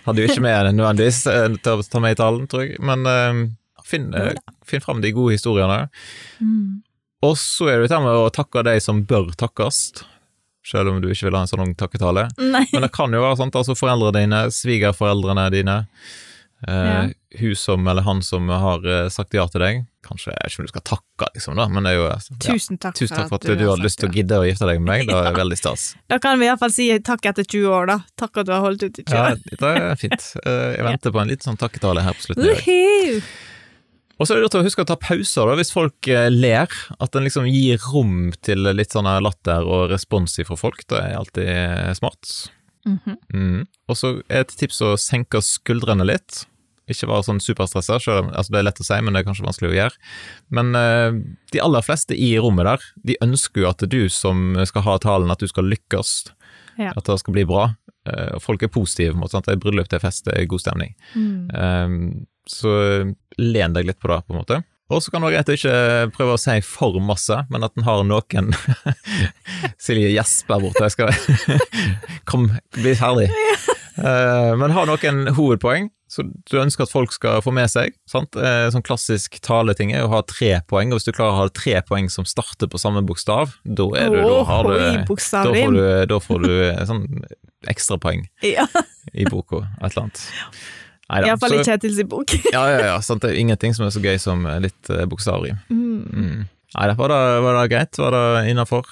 hadde 0.07 0.23
jo 0.23 0.27
ikke 0.31 0.43
med 0.43 0.73
nødvendigvis 0.73 1.21
eh, 1.31 1.47
til 1.63 1.79
å 1.79 1.87
ta 1.87 2.01
med 2.03 2.17
i 2.17 2.19
talen, 2.19 2.49
tror 2.49 2.65
jeg, 2.65 2.81
men 2.83 3.07
uh, 3.07 3.41
finn, 3.87 4.09
uh, 4.15 4.33
finn 4.67 4.83
fram 4.83 5.01
de 5.03 5.13
gode 5.15 5.37
historiene. 5.37 5.87
Og 7.25 7.33
så 7.39 7.71
er 7.71 7.79
det 7.79 7.87
dette 7.87 8.03
med 8.03 8.19
å 8.19 8.29
takke 8.33 8.65
de 8.67 8.77
som 8.83 9.03
bør 9.07 9.31
takkes, 9.39 9.81
selv 10.67 10.91
om 10.91 11.01
du 11.01 11.09
ikke 11.11 11.29
vil 11.29 11.37
ha 11.39 11.45
en 11.45 11.51
sånn 11.51 11.75
takketale. 11.79 12.27
nei. 12.37 12.65
Men 12.73 12.83
det 12.87 12.91
kan 12.95 13.13
jo 13.15 13.23
være 13.23 13.39
sånn 13.39 13.53
altså 13.55 13.75
foreldrene 13.79 14.21
dine, 14.25 14.41
svigerforeldrene 14.51 15.45
dine, 15.53 15.77
eh, 16.67 16.73
Ja. 16.73 17.07
hun 17.39 17.55
som 17.55 17.87
eller 17.87 18.01
han 18.03 18.21
som 18.21 18.49
har 18.49 18.83
eh, 18.85 19.07
sagt 19.13 19.33
ja 19.37 19.45
til 19.47 19.61
deg. 19.63 19.85
Kanskje, 20.07 20.31
jeg 20.31 20.39
vet 20.43 20.53
ikke 20.53 20.61
om 20.61 20.67
du 20.67 20.71
skal 20.71 20.85
takke, 20.87 21.27
liksom, 21.35 21.55
da, 21.59 21.65
men 21.67 21.83
det 21.83 21.91
er 21.91 21.97
jo 21.97 22.05
ja. 22.07 22.17
Tusen 22.45 22.77
takk, 22.79 22.95
Tusen 22.95 23.17
takk 23.17 23.27
for 23.27 23.35
at 23.41 23.47
du, 23.49 23.65
hadde 23.67 23.83
lyst 23.83 23.99
til 23.99 24.07
å 24.07 24.13
gidde 24.15 24.37
å 24.39 24.45
gifte 24.47 24.69
deg 24.69 24.79
med 24.79 24.87
meg, 24.87 25.01
det 25.09 25.17
er 25.19 25.35
veldig 25.35 25.57
stas. 25.59 25.89
Da 26.07 26.19
kan 26.23 26.39
vi 26.39 26.47
iallfall 26.47 26.71
si 26.71 26.87
takk 27.03 27.25
etter 27.27 27.43
20 27.43 27.67
år, 27.75 27.89
da. 27.91 27.97
Takk 28.15 28.39
at 28.43 28.47
du 28.47 28.53
har 28.55 28.63
holdt 28.63 28.83
ut 28.87 29.01
i 29.01 29.03
20 29.03 29.11
Ja, 29.11 29.35
det 29.35 29.73
er 29.83 29.99
fint. 29.99 30.29
Eh, 30.45 30.77
Jeg 30.79 30.87
venter 30.87 31.11
på 31.11 31.19
en 31.23 31.27
liten 31.33 31.49
sånn 31.51 31.59
takketale 31.59 32.05
her 32.07 32.15
på 32.15 32.29
slutten. 32.29 33.21
Og 34.17 34.25
så 34.25 34.33
er 34.33 34.41
det 34.41 34.49
å 34.57 34.65
huske 34.65 34.81
å 34.81 34.89
ta 34.89 34.97
pauser 34.97 35.45
da, 35.45 35.55
hvis 35.59 35.73
folk 35.73 36.07
eh, 36.09 36.27
ler. 36.33 36.71
At 36.97 37.15
en 37.15 37.27
liksom 37.27 37.47
gir 37.49 37.81
rom 37.93 38.31
til 38.41 38.65
litt 38.73 38.95
sånn 38.95 39.09
latter 39.23 39.65
og 39.65 39.91
respons 39.93 40.39
fra 40.47 40.57
folk. 40.57 40.85
Det 40.89 40.97
er 40.97 41.17
alltid 41.19 41.97
smart. 41.99 42.25
smart. 42.25 42.53
-hmm. 42.87 43.17
mm. 43.33 43.65
Og 43.87 43.97
så 43.97 44.13
er 44.29 44.45
et 44.45 44.53
tips 44.59 44.81
å 44.85 44.93
senke 44.99 45.41
skuldrene 45.43 46.07
litt. 46.07 46.45
Ikke 46.87 47.09
være 47.09 47.25
sånn 47.27 47.41
superstressa, 47.43 47.97
selv 47.99 48.29
altså 48.31 48.53
det 48.53 48.61
er 48.61 48.67
lett 48.69 48.79
å 48.79 48.85
si, 48.87 48.99
men 49.03 49.11
det 49.11 49.21
er 49.21 49.27
kanskje 49.27 49.47
vanskelig 49.47 49.71
å 49.73 49.75
gjøre. 49.75 50.05
Men 50.55 50.77
eh, 50.79 51.17
de 51.51 51.63
aller 51.63 51.83
fleste 51.83 52.15
i 52.15 52.29
rommet 52.39 52.69
der, 52.69 52.85
de 53.09 53.17
ønsker 53.25 53.65
jo 53.65 53.71
at 53.71 53.81
det 53.81 53.89
er 53.89 54.07
du 54.07 54.13
som 54.13 54.55
skal 54.69 54.85
ha 54.87 54.95
talen, 55.03 55.33
at 55.33 55.43
du 55.43 55.51
skal 55.51 55.67
lykkes. 55.67 56.13
Ja. 56.79 56.93
At 56.93 57.09
det 57.09 57.19
skal 57.19 57.35
bli 57.35 57.43
bra. 57.49 57.73
Eh, 58.07 58.37
folk 58.39 58.63
er 58.63 58.71
positive. 58.71 59.11
på 59.11 59.19
en 59.19 59.25
måte, 59.25 59.35
sant? 59.35 59.49
Det 59.49 59.57
er 59.57 59.63
bryllup, 59.65 59.89
det 59.91 59.99
er 59.99 60.05
fest, 60.05 60.23
det 60.29 60.37
er 60.37 60.47
god 60.47 60.63
stemning. 60.63 60.95
Mm. 61.17 61.49
Um, 61.51 62.27
så 62.47 62.71
len 63.41 63.75
deg 63.77 63.87
litt 63.89 64.01
på 64.01 64.11
det, 64.11 64.21
på 64.25 64.35
en 64.35 64.41
måte. 64.41 64.63
Og 64.87 65.03
så 65.03 65.11
kan 65.11 65.19
det 65.19 65.27
være 65.27 65.41
greit 65.41 65.49
å 65.51 65.55
ikke 65.57 66.11
prøve 66.15 66.35
å 66.37 66.39
si 66.39 66.55
for 66.63 66.95
masse, 67.03 67.35
men 67.51 67.65
at 67.67 67.75
en 67.75 67.83
har 67.83 68.05
noen 68.07 68.53
Silje 69.83 70.13
gjesper 70.13 70.63
borte, 70.63 70.87
jeg 70.87 70.95
skal 70.95 71.11
Kom, 72.29 72.47
bli 72.77 72.93
ferdig. 72.95 73.27
Uh, 73.97 74.53
men 74.59 74.71
har 74.75 74.87
noen 74.87 75.33
hovedpoeng 75.35 75.89
Så 76.07 76.23
du 76.23 76.55
ønsker 76.61 76.85
at 76.85 76.93
folk 76.93 77.11
skal 77.15 77.41
få 77.43 77.51
med 77.55 77.67
seg, 77.73 77.97
sant? 78.07 78.37
Eh, 78.39 78.69
sånn 78.71 78.85
klassisk 78.85 79.41
taleting 79.43 79.91
er 79.91 80.05
å 80.05 80.11
ha 80.13 80.21
tre 80.23 80.53
poeng, 80.71 80.93
og 80.93 81.01
hvis 81.01 81.09
du 81.09 81.11
klarer 81.11 81.33
å 81.33 81.41
ha 81.41 81.51
tre 81.51 81.81
poeng 81.83 82.07
som 82.13 82.23
starter 82.29 82.69
på 82.71 82.79
samme 82.79 83.01
bokstav, 83.03 83.57
da 83.65 83.89
er 83.99 84.13
du, 84.13 84.21
da 84.23 84.37
har 84.47 84.69
du, 84.69 84.77
da 84.77 85.17
får 85.43 85.75
du, 85.75 85.81
da 86.13 86.21
får 86.23 86.45
du 86.45 86.53
eh, 86.69 86.79
sånn 86.87 87.03
ekstrapoeng 87.67 88.23
Ja, 88.55 88.69
i 89.11 89.27
boka, 89.27 89.65
et 89.81 89.91
eller 89.91 90.07
annet. 90.07 90.23
Neida, 91.09 91.27
Iallfall 91.31 91.53
i 91.55 91.63
Kjetils 91.63 92.01
bok. 92.11 92.33
Ja, 92.55 92.65
ja, 92.69 92.79
ja, 92.91 92.95
sant? 93.01 93.21
det 93.23 93.31
er 93.31 93.39
ingenting 93.39 93.73
som 93.77 93.85
er 93.87 93.93
så 93.95 94.01
gøy 94.03 94.17
som 94.19 94.43
litt 94.63 94.89
eh, 94.91 95.05
bokstavrim. 95.07 95.59
Mm. 95.69 96.01
Mm. 96.11 96.41
Nei, 96.75 96.87
var 96.99 97.13
det, 97.13 97.19
var 97.45 97.55
det 97.61 97.69
greit? 97.71 97.97
Var 98.01 98.11
det 98.17 98.25
innafor? 98.51 98.89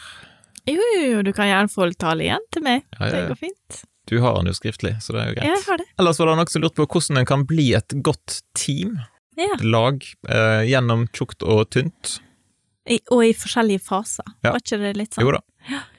Jo, 0.66 0.78
jo, 0.80 1.02
jo, 1.12 1.20
du 1.28 1.32
kan 1.36 1.50
gjerne 1.50 1.70
få 1.70 1.90
tale 2.00 2.24
igjen 2.26 2.46
til 2.56 2.64
meg. 2.66 2.86
Ja, 2.96 3.02
ja, 3.06 3.12
Det 3.18 3.26
går 3.34 3.42
fint. 3.44 3.82
Du 4.10 4.16
har 4.22 4.38
den 4.38 4.48
jo 4.50 4.54
skriftlig, 4.56 4.94
så 5.02 5.14
det 5.16 5.22
er 5.24 5.28
jo 5.32 5.36
greit. 5.40 5.50
Jeg 5.50 5.64
har 5.68 5.82
det. 5.82 5.86
Ellers 6.00 6.20
var 6.22 6.30
det 6.32 6.38
noen 6.40 6.50
som 6.54 6.64
lurte 6.64 6.78
på 6.80 6.88
hvordan 6.96 7.20
en 7.22 7.28
kan 7.30 7.44
bli 7.50 7.68
et 7.78 7.96
godt 8.06 8.40
team, 8.58 9.00
Ja. 9.36 9.58
lag, 9.66 10.00
eh, 10.30 10.62
gjennom 10.70 11.08
tjukt 11.12 11.44
og 11.44 11.66
tynt. 11.76 12.20
I, 12.88 13.00
og 13.12 13.26
i 13.26 13.34
forskjellige 13.36 13.82
faser. 13.82 14.24
Ja. 14.46 14.52
Var 14.54 14.62
ikke 14.62 14.78
det 14.80 14.92
litt 14.98 15.18
sånn? 15.18 15.26
Jo 15.26 15.34
da. 15.36 15.42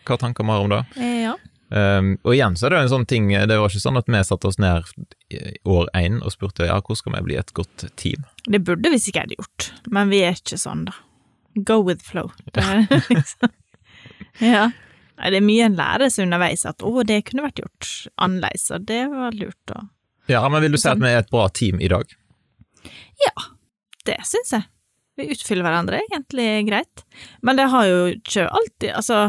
Hva 0.07 0.17
tanker 0.23 0.47
vi 0.47 0.55
har 0.55 0.65
om 0.65 0.71
det? 0.73 0.81
Eh, 0.97 1.23
Ja. 1.27 1.35
Um, 1.67 2.13
og 2.23 2.37
igjen 2.37 2.55
så 2.55 2.69
er 2.69 2.73
det 2.73 2.79
jo 2.79 2.85
en 2.85 2.93
sånn 2.93 3.09
ting, 3.11 3.25
det 3.33 3.57
var 3.59 3.73
ikke 3.73 3.83
sånn 3.83 3.99
at 3.99 4.07
vi 4.07 4.21
satte 4.23 4.47
oss 4.47 4.59
ned 4.63 4.87
år 5.67 5.89
én 5.99 6.21
og 6.21 6.31
spurte 6.31 6.69
ja, 6.69 6.77
hvordan 6.79 7.01
skal 7.01 7.17
vi 7.17 7.23
bli 7.27 7.39
et 7.41 7.51
godt 7.59 7.87
team? 7.99 8.23
Det 8.47 8.61
burde 8.63 8.93
vi 8.93 9.01
sikkert 9.03 9.35
gjort, 9.35 9.73
men 9.91 10.13
vi 10.13 10.23
er 10.29 10.39
ikke 10.39 10.61
sånn, 10.63 10.85
da. 10.87 10.95
Go 11.67 11.81
with 11.83 12.05
flow. 12.05 12.31
Det 12.55 12.63
er 12.63 12.87
liksom 13.11 13.55
Ja. 14.43 14.69
Det 15.17 15.39
er 15.39 15.45
mye 15.45 15.65
en 15.65 15.79
lærer 15.79 16.11
seg 16.13 16.27
underveis 16.27 16.67
at 16.69 16.83
å, 16.85 16.91
det 17.09 17.23
kunne 17.25 17.47
vært 17.47 17.63
gjort 17.63 17.91
annerledes, 18.21 18.69
og 18.77 18.85
det 18.87 19.03
var 19.09 19.33
lurt 19.33 19.73
Og... 19.73 19.87
Ja, 20.29 20.43
men 20.53 20.61
vil 20.61 20.75
du 20.75 20.79
si 20.79 20.91
at 20.91 21.01
vi 21.01 21.09
er 21.09 21.23
et 21.23 21.31
bra 21.33 21.47
team 21.49 21.81
i 21.81 21.89
dag? 21.89 22.11
Ja, 23.25 23.47
Det 24.07 24.19
syns 24.29 24.53
jeg. 24.53 24.67
Vi 25.17 25.31
utfyller 25.33 25.65
hverandre 25.65 26.03
egentlig 26.05 26.67
greit. 26.69 27.03
Men 27.41 27.57
det 27.57 27.71
har 27.73 27.87
jo 27.89 28.01
ikke 28.13 28.45
alltid 28.45 28.91
Altså, 28.93 29.21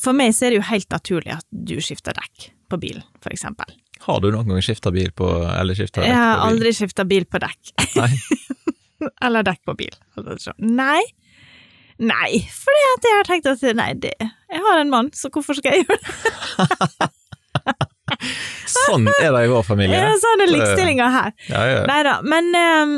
for 0.00 0.16
meg 0.16 0.32
så 0.36 0.46
er 0.46 0.54
det 0.54 0.60
jo 0.62 0.66
helt 0.70 0.88
naturlig 0.94 1.34
at 1.36 1.46
du 1.52 1.76
skifter 1.84 2.16
dekk 2.16 2.50
på 2.72 2.78
bilen, 2.80 3.04
for 3.22 3.34
eksempel. 3.34 3.68
Har 4.02 4.20
du 4.22 4.30
noen 4.32 4.48
gang 4.48 4.62
skifta 4.64 4.90
bil 4.94 5.12
på 5.14 5.26
eller 5.46 5.76
skifta 5.78 6.02
Jeg 6.02 6.16
har 6.16 6.40
aldri 6.42 6.72
skifta 6.74 7.04
bil 7.06 7.26
på 7.30 7.38
dekk. 7.42 7.74
Nei. 8.00 8.10
Eller 9.26 9.42
dekk 9.46 9.60
på 9.66 9.74
bil. 9.78 9.94
Nei. 10.62 11.00
Nei, 12.02 12.28
fordi 12.50 12.82
at 12.94 13.06
jeg 13.06 13.16
har 13.18 13.26
tenkt 13.28 13.48
at 13.50 13.62
nei, 13.78 13.88
det 13.98 14.12
Jeg 14.18 14.62
har 14.64 14.78
en 14.80 14.90
mann, 14.90 15.10
så 15.14 15.30
hvorfor 15.30 15.58
skal 15.58 15.76
jeg 15.76 15.86
gjøre 15.86 15.98
det? 16.02 17.10
Sånn 18.72 19.06
er 19.10 19.30
det 19.34 19.42
i 19.46 19.50
vår 19.50 19.64
familie. 19.66 19.98
Ja, 19.98 20.12
sånn 20.20 20.42
er 20.44 20.50
likestillinga 20.50 21.08
her. 21.14 21.34
Ja, 21.48 21.62
ja. 21.68 21.82
Nei 21.88 22.00
da, 22.06 22.16
men 22.26 22.50
um, 22.54 22.94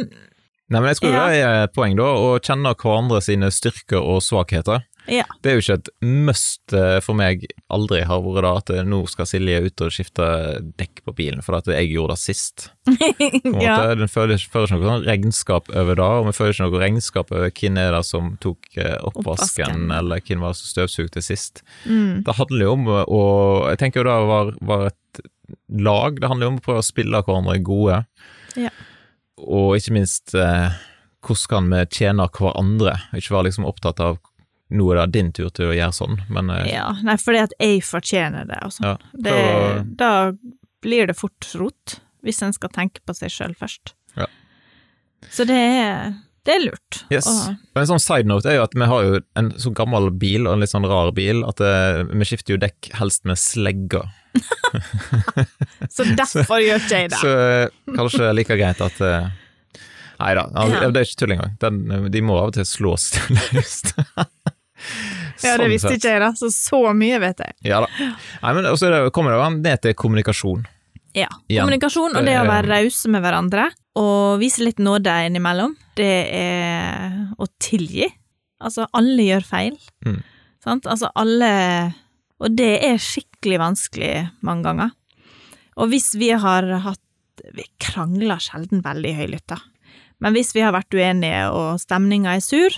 Nei, 0.72 0.80
men 0.80 0.88
jeg 0.90 0.98
tror 1.00 1.12
Ja. 1.12 1.24
det 1.28 1.40
er 1.44 1.66
et 1.66 1.74
poeng, 1.76 1.94
da, 1.98 2.08
å 2.16 2.34
kjenne 2.42 2.72
hverandre 2.80 3.20
sine 3.24 3.50
styrker 3.54 4.00
og 4.00 4.22
svakheter. 4.24 4.84
Ja. 5.10 5.24
Det 5.42 5.50
er 5.50 5.58
jo 5.58 5.62
ikke 5.62 5.76
et 5.80 5.88
must 6.04 6.74
eh, 6.76 6.98
for 7.04 7.18
meg, 7.18 7.44
aldri 7.72 8.00
har 8.08 8.22
vært 8.24 8.46
da, 8.46 8.52
at 8.62 8.88
nå 8.88 9.02
skal 9.10 9.28
Silje 9.28 9.60
ut 9.66 9.84
og 9.84 9.92
skifte 9.92 10.28
dekk 10.78 11.02
på 11.04 11.14
bilen, 11.18 11.42
for 11.44 11.58
at 11.58 11.68
jeg 11.68 11.90
gjorde 11.92 12.16
det 12.16 12.22
sist. 12.24 12.70
Ja. 13.64 13.94
Den 13.96 14.10
føler 14.10 14.36
ikke 14.36 14.64
noe 14.64 14.68
sånn 14.68 15.04
regnskap 15.06 15.68
over 15.72 15.96
det, 15.98 16.04
og 16.04 16.26
vi 16.28 16.34
føler 16.36 16.54
ikke 16.54 16.66
noe 16.66 16.80
regnskap 16.82 17.30
over 17.32 17.52
hvem 17.54 17.78
er 17.80 17.92
det 17.94 18.02
som 18.08 18.32
tok 18.42 18.66
eh, 18.80 18.96
Oppvasken. 19.08 19.86
eller 19.94 20.24
hvem 20.24 20.42
var 20.44 20.54
det 20.54 20.60
som 20.60 20.72
støvsugde 20.72 21.22
sist. 21.24 21.62
Mm. 21.84 22.24
Det 22.26 22.36
handler 22.40 22.66
jo 22.66 22.74
om 22.74 22.90
å 23.04 23.22
Jeg 23.70 23.80
tenker 23.80 24.02
jo 24.02 24.08
det 24.08 24.16
var, 24.28 24.52
var 24.64 24.88
et 24.90 25.22
lag, 25.68 26.18
det 26.20 26.28
handler 26.30 26.48
jo 26.48 26.52
om 26.54 26.58
å 26.60 26.64
prøve 26.64 26.82
å 26.82 26.86
spille 26.86 27.22
hverandre 27.24 27.60
gode. 27.64 28.02
Ja. 28.58 28.72
Og 29.44 29.76
ikke 29.78 29.96
minst 29.96 30.34
eh, 30.38 30.76
hvordan 31.24 31.50
kan 31.50 31.72
vi 31.72 31.82
tjene 31.98 32.28
hverandre, 32.36 32.96
ikke 33.16 33.36
være 33.36 33.48
liksom 33.48 33.68
opptatt 33.68 34.02
av 34.04 34.20
nå 34.70 34.86
er 34.92 35.02
det 35.04 35.12
din 35.18 35.32
tur 35.36 35.50
til 35.54 35.68
å 35.70 35.74
gjøre 35.76 35.92
sånn, 35.92 36.18
men 36.32 36.48
eh, 36.50 36.70
ja. 36.72 36.86
Nei, 37.04 37.16
fordi 37.20 37.42
at 37.44 37.52
jeg 37.60 37.82
fortjener 37.84 38.46
det, 38.48 38.60
sånn. 38.72 38.86
Ja, 38.88 38.96
Det, 39.12 39.34
da 40.00 40.10
blir 40.84 41.06
det 41.10 41.16
fort 41.18 41.50
rot, 41.60 41.98
hvis 42.24 42.40
en 42.42 42.52
skal 42.56 42.70
tenke 42.72 43.00
på 43.04 43.14
seg 43.16 43.30
sjøl 43.32 43.54
først. 43.60 43.92
Ja. 44.16 44.26
Så 45.32 45.44
det 45.48 45.56
er, 45.56 46.14
det 46.44 46.54
er 46.56 46.64
lurt. 46.64 47.02
Yes. 47.12 47.26
Og- 47.28 47.54
Og 47.74 47.80
en 47.82 47.86
sånn 47.92 48.00
side 48.00 48.26
note 48.28 48.48
er 48.48 48.56
jo 48.58 48.64
at 48.64 48.74
vi 48.76 48.86
har 48.88 49.02
jo 49.04 49.20
en 49.36 49.52
så 49.60 49.72
gammel 49.74 50.10
bil, 50.10 50.46
og 50.46 50.54
en 50.54 50.60
litt 50.64 50.70
sånn 50.72 50.88
rar 50.88 51.12
bil, 51.16 51.44
at 51.48 51.60
eh, 51.60 52.02
vi 52.08 52.24
skifter 52.28 52.54
jo 52.56 52.60
dekk 52.64 52.90
helst 53.00 53.24
med 53.28 53.36
slegger. 53.40 54.08
så 55.94 56.04
derfor 56.16 56.58
gjør 56.64 56.80
ikke 56.82 57.00
jeg 57.04 57.10
det. 57.12 57.20
Så 57.20 57.32
eh, 57.38 57.68
kanskje 57.96 58.32
like 58.34 58.56
greit 58.58 58.80
at 58.84 59.00
Nei 60.14 60.30
da, 60.38 60.44
altså, 60.54 60.88
det 60.94 61.00
er 61.00 61.06
ikke 61.08 61.18
tull 61.20 61.32
engang. 61.34 62.10
De 62.14 62.20
må 62.22 62.36
av 62.38 62.52
og 62.52 62.54
til 62.54 62.64
slås 62.68 63.08
løst. 63.56 63.90
Ja, 65.42 65.56
det 65.56 65.64
Sånn 65.64 65.72
visste 65.72 65.90
sett. 65.92 65.98
ikke 65.98 66.12
jeg, 66.12 66.22
da, 66.22 66.30
så 66.38 66.50
så 66.54 66.80
mye 66.96 67.18
vet 67.22 67.42
jeg. 67.42 67.56
Ja 67.66 67.80
da. 67.84 67.88
Nei, 68.42 68.52
men 68.56 68.68
også 68.70 68.90
er 68.90 69.10
kommer 69.14 69.34
det 69.34 69.48
ned 69.64 69.82
til 69.82 69.96
kommunikasjon. 69.98 70.64
Ja. 71.14 71.28
Igjen. 71.46 71.62
Kommunikasjon 71.62 72.16
og 72.18 72.26
det 72.26 72.34
å 72.40 72.46
være 72.48 72.70
rause 72.72 73.10
med 73.12 73.22
hverandre, 73.22 73.68
og 73.98 74.40
vise 74.42 74.64
litt 74.66 74.80
nåde 74.82 75.12
innimellom, 75.28 75.76
det 75.98 76.14
er 76.34 77.18
å 77.38 77.46
tilgi. 77.62 78.08
Altså, 78.64 78.88
alle 78.96 79.28
gjør 79.28 79.46
feil. 79.46 79.76
Mm. 80.06 80.22
Sant? 80.64 80.86
Altså, 80.88 81.10
alle 81.14 81.50
Og 82.42 82.50
det 82.56 82.72
er 82.82 82.96
skikkelig 83.00 83.58
vanskelig 83.60 84.12
mange 84.42 84.64
ganger. 84.66 84.94
Og 85.78 85.90
hvis 85.92 86.14
vi 86.18 86.30
har 86.30 86.66
hatt 86.84 87.00
Vi 87.54 87.64
krangler 87.82 88.40
sjelden 88.42 88.80
veldig 88.84 89.12
høylytt, 89.18 89.46
da. 89.50 89.58
Men 90.22 90.32
hvis 90.36 90.52
vi 90.54 90.62
har 90.64 90.72
vært 90.72 90.94
uenige 90.94 91.50
og 91.52 91.80
stemninga 91.82 92.36
er 92.36 92.42
sur, 92.44 92.76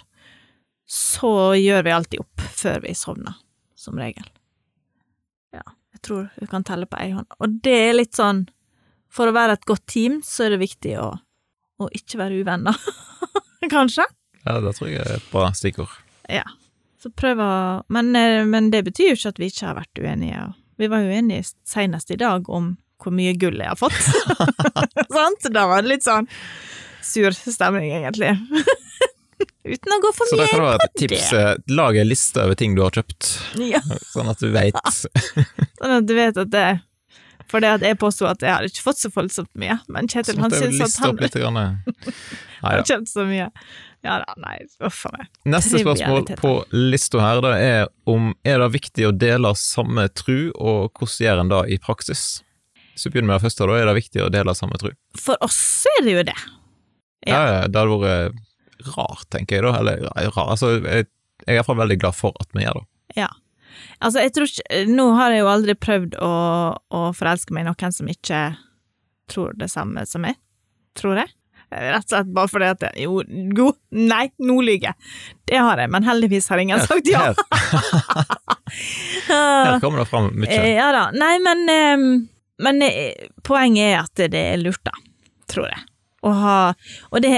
så 0.87 1.55
gjør 1.59 1.83
vi 1.83 1.95
alltid 1.95 2.23
opp 2.23 2.43
før 2.55 2.83
vi 2.85 2.95
sovner, 2.95 3.35
som 3.75 3.99
regel. 3.99 4.27
Ja, 5.55 5.65
jeg 5.97 6.03
tror 6.07 6.29
vi 6.39 6.49
kan 6.51 6.67
telle 6.67 6.87
på 6.87 6.99
ei 7.03 7.11
hånd. 7.15 7.29
Og 7.43 7.59
det 7.65 7.79
er 7.89 7.99
litt 7.99 8.19
sånn 8.19 8.47
For 9.17 9.31
å 9.31 9.33
være 9.33 9.55
et 9.57 9.65
godt 9.65 9.87
team, 9.89 10.19
så 10.27 10.45
er 10.45 10.53
det 10.53 10.59
viktig 10.61 10.97
å, 11.01 11.07
å 11.81 11.87
ikke 11.95 12.19
være 12.21 12.43
uvenner. 12.43 12.77
Kanskje? 13.73 14.05
Ja, 14.45 14.59
det 14.61 14.75
tror 14.77 14.91
jeg 14.91 15.01
er 15.01 15.15
et 15.17 15.29
bra 15.31 15.47
stikkord. 15.57 15.95
Ja. 16.29 16.45
Så 17.01 17.13
prøv 17.15 17.41
å 17.41 17.53
men, 17.93 18.11
eh, 18.19 18.43
men 18.45 18.69
det 18.75 18.83
betyr 18.85 19.13
jo 19.13 19.17
ikke 19.17 19.33
at 19.33 19.41
vi 19.41 19.49
ikke 19.49 19.71
har 19.71 19.79
vært 19.79 20.03
uenige. 20.03 20.43
Vi 20.77 20.91
var 20.93 21.07
uenige 21.07 21.47
senest 21.65 22.13
i 22.13 22.19
dag 22.21 22.51
om 22.51 22.75
hvor 23.01 23.15
mye 23.15 23.33
gull 23.39 23.57
jeg 23.63 23.73
har 23.73 23.79
fått. 23.79 23.97
Sant? 25.17 25.49
Da 25.55 25.67
var 25.71 25.85
det 25.85 25.95
litt 25.95 26.05
sånn 26.05 26.29
sur 27.07 27.33
stemning, 27.37 27.93
egentlig. 27.95 28.35
Uten 29.77 29.93
å 29.97 30.01
gå 30.05 30.11
for 30.17 30.31
Så 30.31 30.37
da 30.39 30.47
kan 30.51 30.61
det 30.63 30.67
være 30.71 30.87
et 30.89 30.99
tips. 31.03 31.25
eh, 31.37 31.55
Lag 31.77 31.97
en 32.01 32.09
liste 32.09 32.43
over 32.43 32.55
ting 32.59 32.77
du 32.77 32.83
har 32.85 32.95
kjøpt, 32.97 33.33
Ja, 33.61 33.81
sånn 34.15 34.31
at 34.33 34.43
du 34.43 34.51
veit. 34.55 34.79
sånn 35.81 35.97
at 36.01 36.07
du 36.09 36.15
vet 36.17 36.39
at 36.41 36.53
det 36.55 36.67
For 37.51 37.63
det 37.63 37.75
at 37.77 37.85
jeg 37.87 37.99
påsto 38.01 38.27
at 38.27 38.41
jeg 38.43 38.51
hadde 38.51 38.71
ikke 38.73 38.83
fått 38.89 38.99
så 39.05 39.11
voldsomt 39.15 39.51
mye, 39.61 39.77
men 39.93 40.09
Kjetil 40.11 40.41
han 40.43 40.51
syns 40.55 40.81
at 40.83 40.97
han 41.03 41.13
opp 41.13 41.21
litt. 41.23 41.37
Grann. 41.39 41.61
Har 42.63 42.81
da. 42.81 42.87
kjøpt 42.89 43.11
så 43.13 43.27
mye. 43.29 43.51
Ja 44.07 44.17
da, 44.23 44.35
nei, 44.43 44.57
uff 44.87 45.05
a 45.09 45.13
meg. 45.15 45.29
Neste 45.51 45.79
spørsmål 45.83 46.27
på 46.41 46.51
lista 46.75 47.21
her 47.23 47.41
da 47.45 47.53
er 47.59 47.87
om 48.11 48.33
er 48.47 48.61
det 48.63 48.69
viktig 48.75 49.07
å 49.09 49.13
dele 49.15 49.53
samme 49.59 50.09
tru, 50.15 50.51
og 50.59 50.91
hvordan 50.99 51.23
gjør 51.27 51.43
en 51.45 51.53
det 51.55 51.63
i 51.75 51.79
praksis? 51.83 52.25
Så 52.97 53.11
vi 53.11 53.17
begynner 53.17 53.35
med 53.35 53.41
det 53.41 53.47
første, 53.49 53.67
da 53.69 53.79
er 53.79 53.91
det 53.91 53.97
viktig 53.99 54.23
å 54.25 54.29
dele 54.33 54.55
samme 54.57 54.79
tru. 54.81 54.91
For 55.21 55.39
oss 55.45 55.59
er 55.99 56.05
det 56.07 56.15
jo 56.17 56.27
det. 56.31 56.37
Ja. 57.27 57.39
ja, 57.39 57.63
det 57.67 57.79
hadde 57.83 57.99
vært 58.01 58.37
rart, 58.97 59.27
tenker 59.33 59.59
jeg 59.59 59.67
da. 59.67 59.75
Eller 59.81 60.05
ja, 60.07 60.29
rart, 60.31 60.53
altså, 60.57 60.75
jeg, 60.83 61.09
jeg 61.45 61.53
er 61.53 61.59
iallfall 61.61 61.81
veldig 61.81 61.99
glad 62.03 62.17
for 62.19 62.37
at 62.43 62.49
vi 62.57 62.65
gjør 62.67 62.81
det. 62.83 62.87
Ja. 63.23 63.31
Altså, 64.01 64.23
jeg 64.25 64.33
tror 64.35 64.49
ikke 64.49 64.79
Nå 64.89 65.05
har 65.19 65.33
jeg 65.35 65.43
jo 65.43 65.49
aldri 65.53 65.75
prøvd 65.77 66.15
å, 66.25 66.31
å 66.97 67.01
forelske 67.17 67.53
meg 67.55 67.67
i 67.67 67.69
noen 67.69 67.93
som 67.93 68.09
ikke 68.09 68.41
tror 69.31 69.57
det 69.59 69.69
samme 69.73 70.05
som 70.09 70.25
meg. 70.25 70.39
Tror 70.97 71.21
jeg. 71.21 71.33
Rett 71.67 72.05
og 72.07 72.13
slett 72.13 72.29
bare 72.31 72.49
fordi 72.49 72.69
at 72.71 72.85
jeg, 72.87 73.07
Jo, 73.09 73.21
god, 73.57 73.79
nei, 73.91 74.29
nå 74.39 74.61
lyver 74.63 74.93
jeg. 74.93 75.11
Det 75.51 75.59
har 75.59 75.83
jeg, 75.83 75.91
men 75.93 76.07
heldigvis 76.07 76.47
har 76.53 76.63
ingen 76.63 76.83
sagt 76.85 77.11
ja. 77.11 77.25
Her, 77.27 77.35
her 79.29 79.81
kommer 79.83 80.05
det 80.05 80.09
fram 80.11 80.31
mye. 80.35 80.51
Eh, 80.53 80.77
Ja 80.77 80.93
da. 80.95 81.09
Nei, 81.17 81.35
men, 81.43 81.65
eh, 81.73 82.07
men 82.63 82.83
eh, 82.87 83.29
poenget 83.47 83.91
er 83.91 83.99
at 84.05 84.25
det 84.33 84.45
er 84.55 84.63
lurt, 84.63 84.83
da. 84.87 84.95
Tror 85.51 85.69
jeg. 85.71 85.83
Å 86.27 86.31
ha 86.35 86.57
Og 87.13 87.21
det 87.23 87.31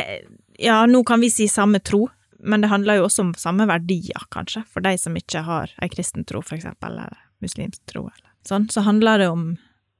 Ja, 0.59 0.81
nå 0.91 1.05
kan 1.07 1.21
vi 1.23 1.31
si 1.31 1.47
samme 1.49 1.79
tro, 1.81 2.09
men 2.41 2.61
det 2.65 2.69
handler 2.73 2.99
jo 3.01 3.07
også 3.09 3.21
om 3.29 3.33
samme 3.39 3.67
verdier, 3.71 4.25
kanskje, 4.35 4.65
for 4.71 4.81
de 4.85 4.97
som 4.99 5.15
ikke 5.19 5.45
har 5.47 5.71
ei 5.83 5.89
kristen 5.93 6.27
tro, 6.27 6.43
for 6.43 6.57
eksempel, 6.59 6.93
eller 6.99 7.17
muslimsk 7.43 7.81
tro, 7.91 8.07
eller 8.09 8.31
sånn. 8.49 8.69
Så 8.73 8.83
handler 8.87 9.19
det 9.23 9.29
om, 9.31 9.49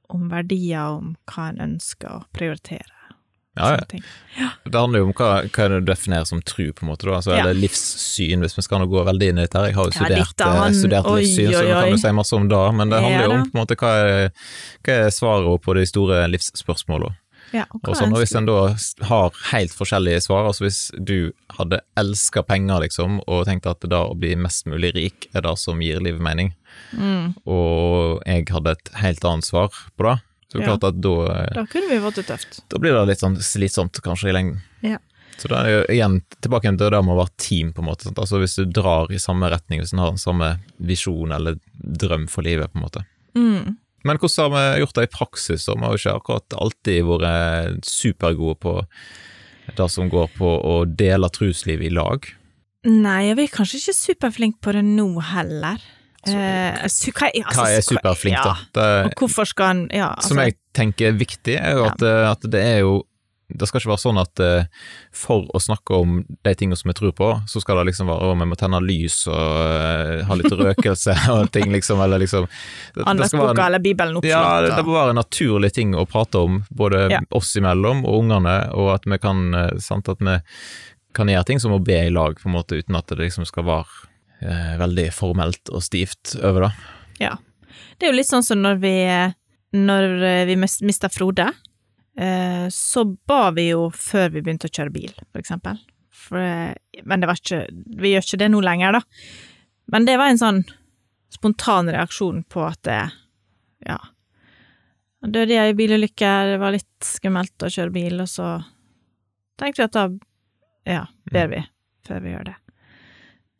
om 0.09 0.29
verdier, 0.31 0.97
om 0.99 1.13
hva 1.31 1.49
en 1.53 1.61
ønsker 1.75 2.09
å 2.19 2.23
prioritere. 2.35 2.95
Ja, 3.59 3.73
ja. 4.37 4.49
Det 4.63 4.77
handler 4.79 5.01
jo 5.01 5.07
om 5.09 5.13
hva, 5.17 5.29
hva 5.51 5.65
du 5.73 5.79
definerer 5.83 6.27
som 6.29 6.39
tru, 6.47 6.69
på 6.71 6.85
en 6.85 6.91
måte, 6.93 7.07
da. 7.09 7.17
Altså, 7.17 7.33
Ja. 7.35 7.41
Eller 7.43 7.57
livssyn, 7.59 8.39
hvis 8.45 8.55
vi 8.55 8.63
skal 8.63 8.79
nå 8.79 8.87
gå 8.87 9.03
veldig 9.03 9.29
inn 9.33 9.39
i 9.41 9.43
dette. 9.47 9.63
Jeg 9.67 9.75
har 9.75 9.89
jo 9.89 9.91
studert, 9.97 10.35
ja, 10.39 10.51
han- 10.61 10.71
eh, 10.71 10.77
studert 10.79 11.05
oi, 11.11 11.17
livssyn, 11.25 11.51
så 11.51 11.59
oi, 11.59 11.67
nå 11.67 11.81
kan 11.81 11.91
du 11.91 11.97
si 12.03 12.11
masse 12.21 12.33
om 12.39 12.47
det. 12.47 12.61
Men 12.79 12.89
det 12.93 13.01
handler 13.03 13.25
jo 13.25 13.31
om 13.35 13.43
på 13.51 13.55
en 13.57 13.61
måte 13.65 13.75
hva 13.81 13.91
er, 14.05 14.31
hva 14.83 14.95
er 14.95 15.09
svaret 15.11 15.61
på 15.65 15.75
de 15.75 15.85
store 15.91 16.21
livsspørsmålene. 16.31 17.15
Ja, 17.53 17.65
og 17.71 17.95
sånn, 17.97 18.13
og 18.13 18.19
hvis 18.21 18.35
en 18.37 18.45
da 18.45 18.57
har 19.09 19.31
helt 19.51 19.73
forskjellige 19.73 20.21
svar, 20.27 20.45
altså 20.45 20.65
hvis 20.67 20.79
du 21.01 21.31
hadde 21.57 21.81
elska 21.97 22.43
penger, 22.45 22.81
liksom, 22.85 23.19
og 23.27 23.45
tenkt 23.47 23.65
at 23.69 23.79
det 23.81 23.89
da 23.89 24.03
å 24.05 24.17
bli 24.19 24.35
mest 24.35 24.65
mulig 24.69 24.93
rik 24.95 25.29
er 25.33 25.41
det 25.47 25.55
som 25.57 25.81
gir 25.81 25.99
livet 25.99 26.21
mening, 26.21 26.53
mm, 26.93 27.35
og 27.49 28.21
jeg 28.25 28.47
hadde 28.53 28.75
et 28.77 28.91
helt 29.01 29.25
annet 29.25 29.45
svar 29.49 29.69
på 29.97 30.05
det, 30.09 30.17
så 30.49 30.57
er 30.57 30.61
det 30.61 30.67
Ja. 30.69 30.73
at 30.73 31.01
da, 31.01 31.13
eh, 31.43 31.53
Da 31.53 31.65
kunne 31.65 31.89
vi 31.89 31.99
fått 31.99 32.15
det 32.15 32.25
tøft. 32.27 32.61
da 32.69 32.77
blir 32.79 32.93
det 32.93 33.07
litt 33.07 33.19
sånn 33.21 33.37
slitsomt 33.37 34.01
kanskje 34.01 34.29
i 34.29 34.33
lengden. 34.33 34.61
Ja. 34.81 34.97
Så 35.37 35.47
da 35.47 35.61
er 35.61 35.63
det 35.63 35.73
jo 35.87 35.95
igjen 35.95 36.21
tilbake 36.41 36.63
igjen 36.65 36.77
til 36.77 36.89
det 36.89 37.03
med 37.05 37.15
å 37.15 37.19
være 37.23 37.37
team, 37.37 37.71
på 37.71 37.79
en 37.79 37.85
måte. 37.85 38.03
Sant? 38.03 38.17
Altså 38.17 38.39
hvis 38.41 38.55
du 38.57 38.65
drar 38.65 39.07
i 39.09 39.15
samme 39.21 39.49
retning, 39.49 39.79
hvis 39.79 39.93
en 39.93 39.99
har 39.99 40.09
den 40.09 40.17
samme 40.17 40.59
visjon 40.81 41.31
eller 41.31 41.55
drøm 41.79 42.27
for 42.27 42.41
livet, 42.43 42.73
på 42.73 42.75
en 42.75 42.83
måte. 42.83 43.05
Mm. 43.35 43.77
Men 44.07 44.17
hvordan 44.21 44.51
har 44.51 44.73
vi 44.73 44.79
gjort 44.83 44.95
det 44.95 45.03
i 45.09 45.13
praksis? 45.17 45.67
Vi 45.67 45.79
har 45.81 45.95
jo 45.95 45.99
ikke 45.99 46.17
akkurat 46.21 46.55
alltid 46.61 47.03
vært 47.09 47.89
supergode 47.89 48.55
på 48.63 48.75
det 49.77 49.87
som 49.91 50.09
går 50.09 50.29
på 50.37 50.49
å 50.65 50.75
dele 50.87 51.29
trusliv 51.29 51.81
i 51.85 51.91
lag. 51.93 52.25
Nei, 52.87 53.33
vi 53.35 53.43
er 53.43 53.51
kanskje 53.51 53.81
ikke 53.81 53.97
superflinke 53.97 54.61
på 54.63 54.71
det 54.77 54.85
nå 54.87 55.09
heller. 55.33 55.81
Eh, 56.27 56.87
su 56.91 57.11
hva, 57.15 57.29
er- 57.29 57.45
altså, 57.47 57.61
Hva 57.63 57.67
er 57.77 57.83
superflink, 57.85 58.39
da? 58.43 58.55
Det, 58.75 58.87
Og 59.07 59.13
hvorfor 59.21 59.47
skal 59.47 59.65
han 59.67 59.89
Ja, 59.93 60.09
altså 60.17 60.33
som 60.33 60.37
jeg 60.43 60.55
tenker 60.75 61.07
er 61.07 61.13
viktig, 61.19 61.55
er 61.55 61.77
jo 61.77 61.85
at, 61.87 62.01
ja. 62.03 62.31
at 62.31 62.41
det 62.51 62.59
er 62.59 62.79
jo 62.83 63.03
det 63.49 63.65
skal 63.67 63.81
ikke 63.81 63.89
være 63.89 64.01
sånn 64.03 64.19
at 64.21 64.41
eh, 64.45 64.65
for 65.15 65.47
å 65.57 65.59
snakke 65.61 65.97
om 65.97 66.19
de 66.45 66.51
tingene 66.55 66.77
som 66.77 66.91
vi 66.91 66.95
tror 66.99 67.13
på, 67.17 67.29
så 67.49 67.61
skal 67.63 67.79
det 67.81 67.87
liksom 67.89 68.09
være 68.11 68.27
å 68.29 68.35
vi 68.37 68.45
må 68.51 68.57
tenne 68.59 68.77
lys 68.85 69.15
og 69.27 69.33
uh, 69.35 70.21
ha 70.29 70.37
litt 70.37 70.53
røkelse 70.53 71.15
og 71.33 71.49
ting, 71.55 71.71
liksom, 71.73 72.01
eller 72.05 72.21
liksom 72.21 72.45
det- 72.45 73.01
en- 73.01 73.09
Andaktsboka 73.15 73.65
eller 73.65 73.81
Bibelen 73.81 74.19
oppslått. 74.19 74.29
Ja, 74.29 74.61
det, 74.61 74.75
det 74.77 74.85
må 74.85 74.93
være 74.99 75.15
en 75.15 75.21
naturlig 75.21 75.71
ting 75.73 75.95
å 75.97 76.05
prate 76.09 76.37
om, 76.45 76.61
både 76.69 77.07
Ja. 77.15 77.19
oss 77.33 77.55
imellom 77.57 78.05
og 78.05 78.19
ungene, 78.21 78.57
og 78.77 78.91
at 78.99 79.09
vi 79.09 79.17
kan 79.23 79.41
eh, 79.57 79.73
sant, 79.81 80.07
at 80.13 80.21
vi 80.21 80.37
kan 81.17 81.27
gjøre 81.31 81.47
ting 81.49 81.59
som 81.59 81.73
å 81.73 81.81
be 81.81 81.97
i 82.05 82.11
lag, 82.13 82.37
på 82.37 82.47
en 82.51 82.53
måte, 82.59 82.77
uten 82.77 82.95
at 82.99 83.09
det 83.09 83.17
liksom 83.23 83.47
skal 83.49 83.65
være 83.65 84.05
eh, 84.45 84.75
veldig 84.79 85.07
formelt 85.15 85.71
og 85.73 85.81
stivt 85.83 86.35
over 86.43 86.67
det. 86.67 86.71
Ja. 87.25 87.33
Det 87.97 88.05
er 88.07 88.13
jo 88.13 88.19
litt 88.21 88.29
sånn 88.29 88.45
som 88.45 88.61
når 88.61 88.77
vi, 88.83 88.93
når 89.75 90.05
eh, 90.23 90.43
vi 90.47 90.55
mister 90.61 91.09
Frode, 91.11 91.49
så 92.73 93.05
ba 93.29 93.49
vi 93.55 93.69
jo 93.69 93.87
før 93.95 94.33
vi 94.33 94.41
begynte 94.43 94.67
å 94.67 94.73
kjøre 94.75 94.91
bil, 94.91 95.13
for 95.31 95.39
eksempel. 95.39 95.79
For, 96.19 96.41
eh, 96.41 96.73
men 97.03 97.21
det 97.21 97.29
var 97.29 97.39
ikke 97.39 97.61
Vi 98.01 98.13
gjør 98.13 98.25
ikke 98.25 98.41
det 98.41 98.51
nå 98.51 98.61
lenger, 98.65 98.99
da. 98.99 99.01
Men 99.89 100.05
det 100.05 100.17
var 100.19 100.31
en 100.31 100.41
sånn 100.41 100.63
spontan 101.33 101.89
reaksjon 101.93 102.43
på 102.49 102.65
at 102.67 102.81
det 102.83 103.01
Ja. 103.87 103.99
Døde 105.19 105.51
jeg 105.51 105.71
i 105.71 105.75
bilulykker, 105.75 106.15
bilulykke, 106.15 106.51
det 106.51 106.59
var 106.59 106.71
litt 106.71 107.03
skummelt 107.03 107.63
å 107.63 107.71
kjøre 107.71 107.91
bil, 107.91 108.21
og 108.21 108.27
så 108.27 108.63
tenkte 109.59 109.81
vi 109.81 109.87
at 109.87 109.97
da 109.97 110.09
Ja, 110.85 111.05
ber 111.31 111.47
vi 111.47 111.63
før 112.07 112.21
vi 112.23 112.31
gjør 112.31 112.45
det. 112.45 112.55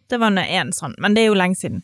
Det 0.10 0.18
var 0.18 0.32
én 0.32 0.72
sånn, 0.74 0.96
men 0.98 1.14
det 1.14 1.22
er 1.22 1.28
jo 1.28 1.38
lenge 1.38 1.56
siden. 1.56 1.84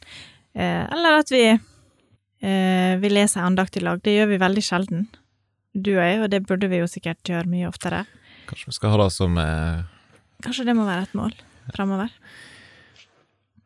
Eh, 0.55 0.87
eller 0.91 1.19
at 1.19 1.29
vi 1.29 1.43
eh, 1.51 2.97
vi 2.97 3.09
leser 3.09 3.41
andakt 3.41 3.77
i 3.77 3.83
lag. 3.83 4.01
Det 4.01 4.15
gjør 4.15 4.27
vi 4.31 4.37
veldig 4.41 4.63
sjelden, 4.63 5.07
du 5.75 5.91
og 5.97 6.01
jeg, 6.05 6.21
og 6.23 6.29
det 6.31 6.39
burde 6.47 6.69
vi 6.71 6.79
jo 6.79 6.87
sikkert 6.89 7.21
gjøre 7.27 7.49
mye 7.51 7.67
oftere. 7.67 8.05
Kanskje 8.49 8.69
vi 8.71 8.75
skal 8.77 8.93
ha 8.95 8.99
det 9.03 9.11
som 9.15 9.37
eh, 9.41 9.83
Kanskje 10.45 10.65
det 10.67 10.75
må 10.77 10.85
være 10.87 11.07
et 11.07 11.15
mål 11.17 11.33
framover. 11.75 12.09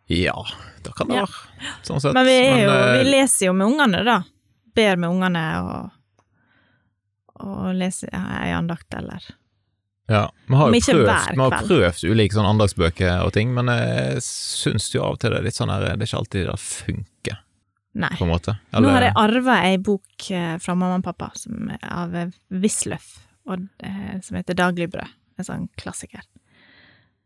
Ja, 0.10 0.36
det 0.84 0.93
kan 0.98 1.08
det 1.12 1.19
Ja. 1.19 1.26
være, 1.28 1.74
sånn 1.86 2.02
sett. 2.02 2.15
Men 2.17 2.26
vi 2.26 2.36
er 2.39 2.63
jo 2.63 2.72
eh, 2.74 3.04
Vi 3.04 3.10
leser 3.12 3.45
jo 3.50 3.54
med 3.54 3.67
ungene, 3.69 4.04
da. 4.08 4.19
Ber 4.76 4.95
med 5.02 5.10
ungene 5.15 5.45
og 5.63 5.95
og 7.39 7.69
leser 7.78 8.10
ei 8.12 8.50
andakt, 8.52 8.91
eller 8.98 9.24
Ja, 10.12 10.26
vi 10.50 10.58
har 10.60 10.74
jo 10.74 10.80
prøvd, 10.82 11.36
vi 11.38 11.39
har 11.45 11.54
prøvd 11.69 12.02
ulike 12.12 12.36
sånn 12.36 12.50
andagsbøker 12.50 13.22
og 13.24 13.32
ting, 13.32 13.54
men 13.56 13.69
jeg 13.72 14.19
syns 14.26 14.89
jo 14.91 15.06
av 15.06 15.13
og 15.15 15.22
til 15.22 15.32
det 15.32 15.38
er 15.39 15.45
litt 15.45 15.56
sånn 15.56 15.72
her 15.72 15.86
Det 15.86 15.93
er 15.93 16.10
ikke 16.10 16.19
alltid 16.19 16.50
det 16.50 16.58
funker, 16.60 17.38
Nei. 17.91 18.12
på 18.17 18.23
en 18.23 18.30
måte. 18.30 18.56
Nå 18.78 18.89
har 18.93 19.08
jeg 19.08 19.15
arva 19.17 19.56
ei 19.65 19.78
bok 19.82 20.30
eh, 20.36 20.56
fra 20.62 20.75
mamma 20.78 20.99
og 20.99 21.06
pappa 21.08 21.32
som 21.38 21.71
av 21.82 22.15
eh, 22.15 22.36
Wisløff, 22.62 23.15
eh, 23.49 24.19
som 24.25 24.38
heter 24.38 24.58
Dagligbrød. 24.58 25.15
En 25.39 25.47
sånn 25.47 25.69
klassiker. 25.80 26.25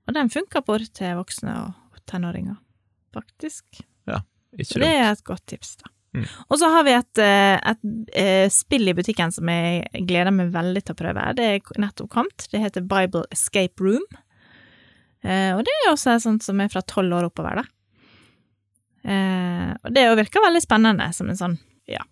Og 0.07 0.15
den 0.15 0.29
funker 0.31 0.63
både 0.65 0.87
til 0.95 1.17
voksne 1.17 1.55
og 1.65 1.99
tenåringer, 2.09 2.59
faktisk. 3.15 3.65
ikke 4.53 4.77
dumt. 4.77 4.83
det 4.83 4.93
er 4.93 5.09
et 5.09 5.25
godt 5.25 5.45
tips, 5.49 5.75
da. 5.81 5.91
Mm. 6.13 6.27
Og 6.53 6.59
så 6.61 6.67
har 6.69 6.83
vi 6.85 6.91
et, 6.93 7.19
et, 7.25 7.85
et, 8.21 8.51
spill 8.53 8.91
i 8.91 8.93
butikken 8.93 9.31
som 9.33 9.49
jeg 9.49 10.03
gleder 10.05 10.29
meg 10.35 10.51
veldig 10.53 10.83
til 10.85 10.93
å 10.93 10.99
prøve. 10.99 11.23
Det 11.39 11.47
er 11.55 11.79
nettopp 11.81 12.11
kommet. 12.13 12.45
Det 12.51 12.61
heter 12.61 12.85
Bible 12.85 13.23
Escape 13.33 13.81
Room. 13.81 14.03
Og 15.23 15.63
det 15.65 15.73
er 15.73 15.89
også 15.89 16.19
sånt 16.21 16.45
som 16.45 16.61
er 16.61 16.69
fra 16.69 16.83
tolv 16.85 17.17
år 17.17 17.31
oppover, 17.31 17.63
da. 17.63 17.65
Eh, 19.03 19.73
og 19.83 19.91
det 19.95 20.05
virker 20.21 20.45
veldig 20.45 20.63
spennende, 20.63 21.09
som 21.15 21.29
en 21.29 21.39
sånn, 21.39 21.57
ja, 21.89 22.03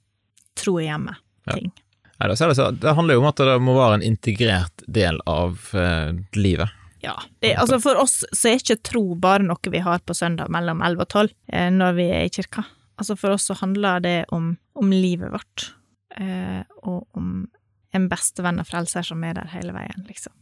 tro 0.59 0.77
i 0.81 0.89
hjemmet-ting. 0.89 1.71
Ja. 2.19 2.27
det, 2.27 2.69
det 2.81 2.93
handler 2.97 3.17
jo 3.17 3.23
om 3.23 3.31
at 3.31 3.41
det 3.41 3.57
må 3.63 3.77
være 3.77 3.99
en 3.99 4.05
integrert 4.11 4.85
del 4.87 5.21
av 5.29 5.71
eh, 5.73 6.11
livet. 6.37 6.77
Ja. 7.01 7.15
Det, 7.39 7.55
altså 7.55 7.79
for 7.81 7.97
oss 7.97 8.19
så 8.29 8.51
er 8.51 8.59
ikke 8.59 8.77
tro 8.85 9.01
bare 9.17 9.45
noe 9.47 9.73
vi 9.73 9.81
har 9.81 10.03
på 10.05 10.13
søndag 10.13 10.51
mellom 10.53 10.83
11 10.85 11.01
og 11.01 11.09
12, 11.09 11.31
eh, 11.53 11.71
når 11.73 11.97
vi 11.97 12.09
er 12.13 12.27
i 12.27 12.33
kirka. 12.33 12.65
Altså 13.01 13.17
for 13.17 13.33
oss 13.33 13.47
så 13.49 13.57
handler 13.57 14.03
det 14.03 14.17
om, 14.35 14.53
om 14.77 14.93
livet 14.93 15.31
vårt, 15.33 15.71
eh, 16.19 16.61
og 16.85 17.07
om 17.17 17.47
en 17.91 18.05
bestevenn 18.11 18.61
og 18.61 18.69
frelser 18.69 19.07
som 19.07 19.23
er 19.25 19.39
der 19.39 19.49
hele 19.55 19.73
veien, 19.75 20.05
liksom. 20.07 20.35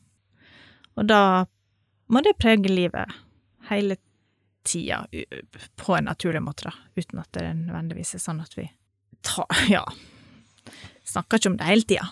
Og 1.00 1.08
da 1.08 1.46
må 2.12 2.22
det 2.26 2.36
prege 2.42 2.68
livet 2.68 3.16
hele 3.70 3.96
tida, 4.68 5.06
på 5.80 5.96
en 5.98 6.06
naturlig 6.10 6.42
måte, 6.44 6.70
da, 6.70 6.74
uten 7.00 7.20
at 7.22 7.32
det 7.38 7.46
nødvendigvis 7.66 8.16
er 8.16 8.24
sånn 8.24 8.42
at 8.44 8.56
vi 8.58 8.68
tar 9.26 9.48
Ja, 9.70 9.86
snakker 11.08 11.40
ikke 11.40 11.50
om 11.54 11.58
det 11.60 11.68
hele 11.70 11.88
tida, 11.88 12.08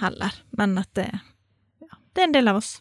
heller, 0.00 0.34
men 0.58 0.76
at 0.78 0.90
det, 0.98 1.08
ja, 1.82 1.92
det 2.14 2.22
er 2.22 2.28
en 2.30 2.36
del 2.36 2.48
av 2.52 2.62
oss. 2.62 2.76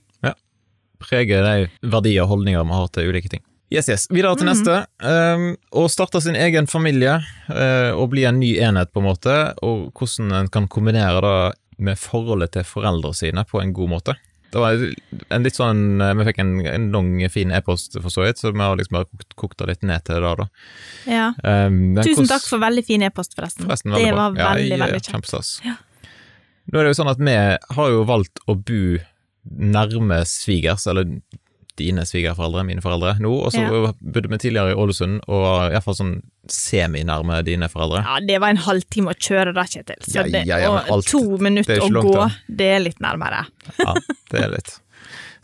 Preger 1.05 1.43
de 1.43 1.65
verdier 1.91 2.23
og 2.23 2.29
holdninger 2.31 2.63
vi 2.65 2.71
har 2.71 2.85
til 2.95 3.09
ulike 3.11 3.29
ting. 3.29 3.41
Yes, 3.73 3.89
yes. 3.91 4.05
Videre 4.09 4.35
til 4.39 4.45
Mhm. 4.47 4.53
neste. 4.53 4.75
Um, 5.03 5.57
å 5.75 5.89
starte 5.91 6.21
sin 6.23 6.37
egen 6.39 6.67
familie 6.71 7.17
uh, 7.49 7.91
og 7.99 8.11
bli 8.13 8.23
en 8.23 8.39
ny 8.39 8.53
enhet, 8.63 8.93
på 8.93 9.01
en 9.03 9.07
måte, 9.09 9.33
og 9.61 9.91
hvordan 9.93 10.31
en 10.39 10.47
kan 10.47 10.67
kombinere 10.71 11.19
det 11.21 11.35
med 11.83 11.99
forholdet 11.99 12.53
til 12.55 12.63
foreldrene 12.63 13.13
sine 13.13 13.43
på 13.43 13.59
en 13.61 13.73
god 13.75 13.89
måte. 13.91 14.15
Det 14.55 14.61
var 14.63 14.77
en 15.35 15.43
litt 15.43 15.57
sånn 15.57 15.99
eh, 15.99 16.13
Vi 16.15 16.25
fikk 16.29 16.37
en, 16.39 16.51
en 16.71 16.85
lang, 16.93 17.09
fin 17.33 17.51
e-post, 17.51 17.97
for 17.99 18.13
så 18.13 18.23
vidt, 18.23 18.39
så 18.39 18.53
vi 18.53 18.61
har 18.63 18.77
liksom 18.79 18.95
bare 18.95 19.09
kokt, 19.09 19.35
kokt 19.41 19.57
det 19.59 19.67
litt 19.73 19.81
ned 19.89 20.05
til 20.07 20.23
det, 20.23 20.31
da. 20.39 20.45
Ja. 21.11 21.25
Um, 21.43 21.97
Tusen 21.99 22.21
hvordan- 22.21 22.29
takk 22.31 22.45
for 22.47 22.63
veldig 22.63 22.85
fin 22.87 23.03
e-post, 23.03 23.35
forresten. 23.35 23.67
Forresten, 23.67 23.91
det 23.91 23.99
veldig 23.99 24.13
bra. 24.15 24.29
var 24.29 24.55
veldig, 24.55 24.77
ja, 24.77 24.85
veldig. 24.85 25.01
Kjempestas. 25.09 25.49
Ja. 25.65 25.75
Nå 26.71 26.79
er 26.79 26.87
det 26.87 26.93
jo 26.93 26.99
sånn 27.01 27.11
at 27.11 27.19
vi 27.21 27.35
har 27.75 27.91
jo 27.97 28.05
valgt 28.07 28.39
å 28.47 28.55
bo 28.55 28.79
nærme 29.75 30.21
svigers, 30.25 30.87
eller 30.87 31.11
dine 31.77 32.05
svigerforeldre, 32.07 32.63
mine 32.65 32.81
foreldre, 32.83 33.15
nå, 33.19 33.31
og 33.45 33.51
så 33.51 33.61
Ja. 33.65 33.91
bodde 34.01 34.29
vi 34.31 34.37
tidligere 34.37 34.71
i 34.71 34.77
Ålesund, 34.79 35.21
og 35.27 35.71
iallfall 35.73 35.95
sånn 35.97 36.13
seminærme 36.47 37.41
dine 37.45 37.67
foreldre. 37.71 38.03
Ja, 38.05 38.19
det 38.25 38.39
var 38.41 38.49
en 38.53 38.61
halvtime 38.63 39.11
å 39.13 39.17
kjøre 39.17 39.53
da, 39.55 39.63
Kjetil. 39.67 39.99
Så 40.05 40.23
det, 40.31 40.45
ja, 40.47 40.57
ja, 40.63 40.71
og 40.93 41.03
to 41.07 41.21
minutter 41.41 41.75
er 41.77 41.85
å 41.85 42.03
gå, 42.05 42.13
da. 42.15 42.29
det 42.47 42.69
er 42.77 42.79
litt 42.85 42.99
nærmere. 43.03 43.45
Ja, 43.79 43.93
det 44.31 44.41
er 44.45 44.51
litt 44.55 44.79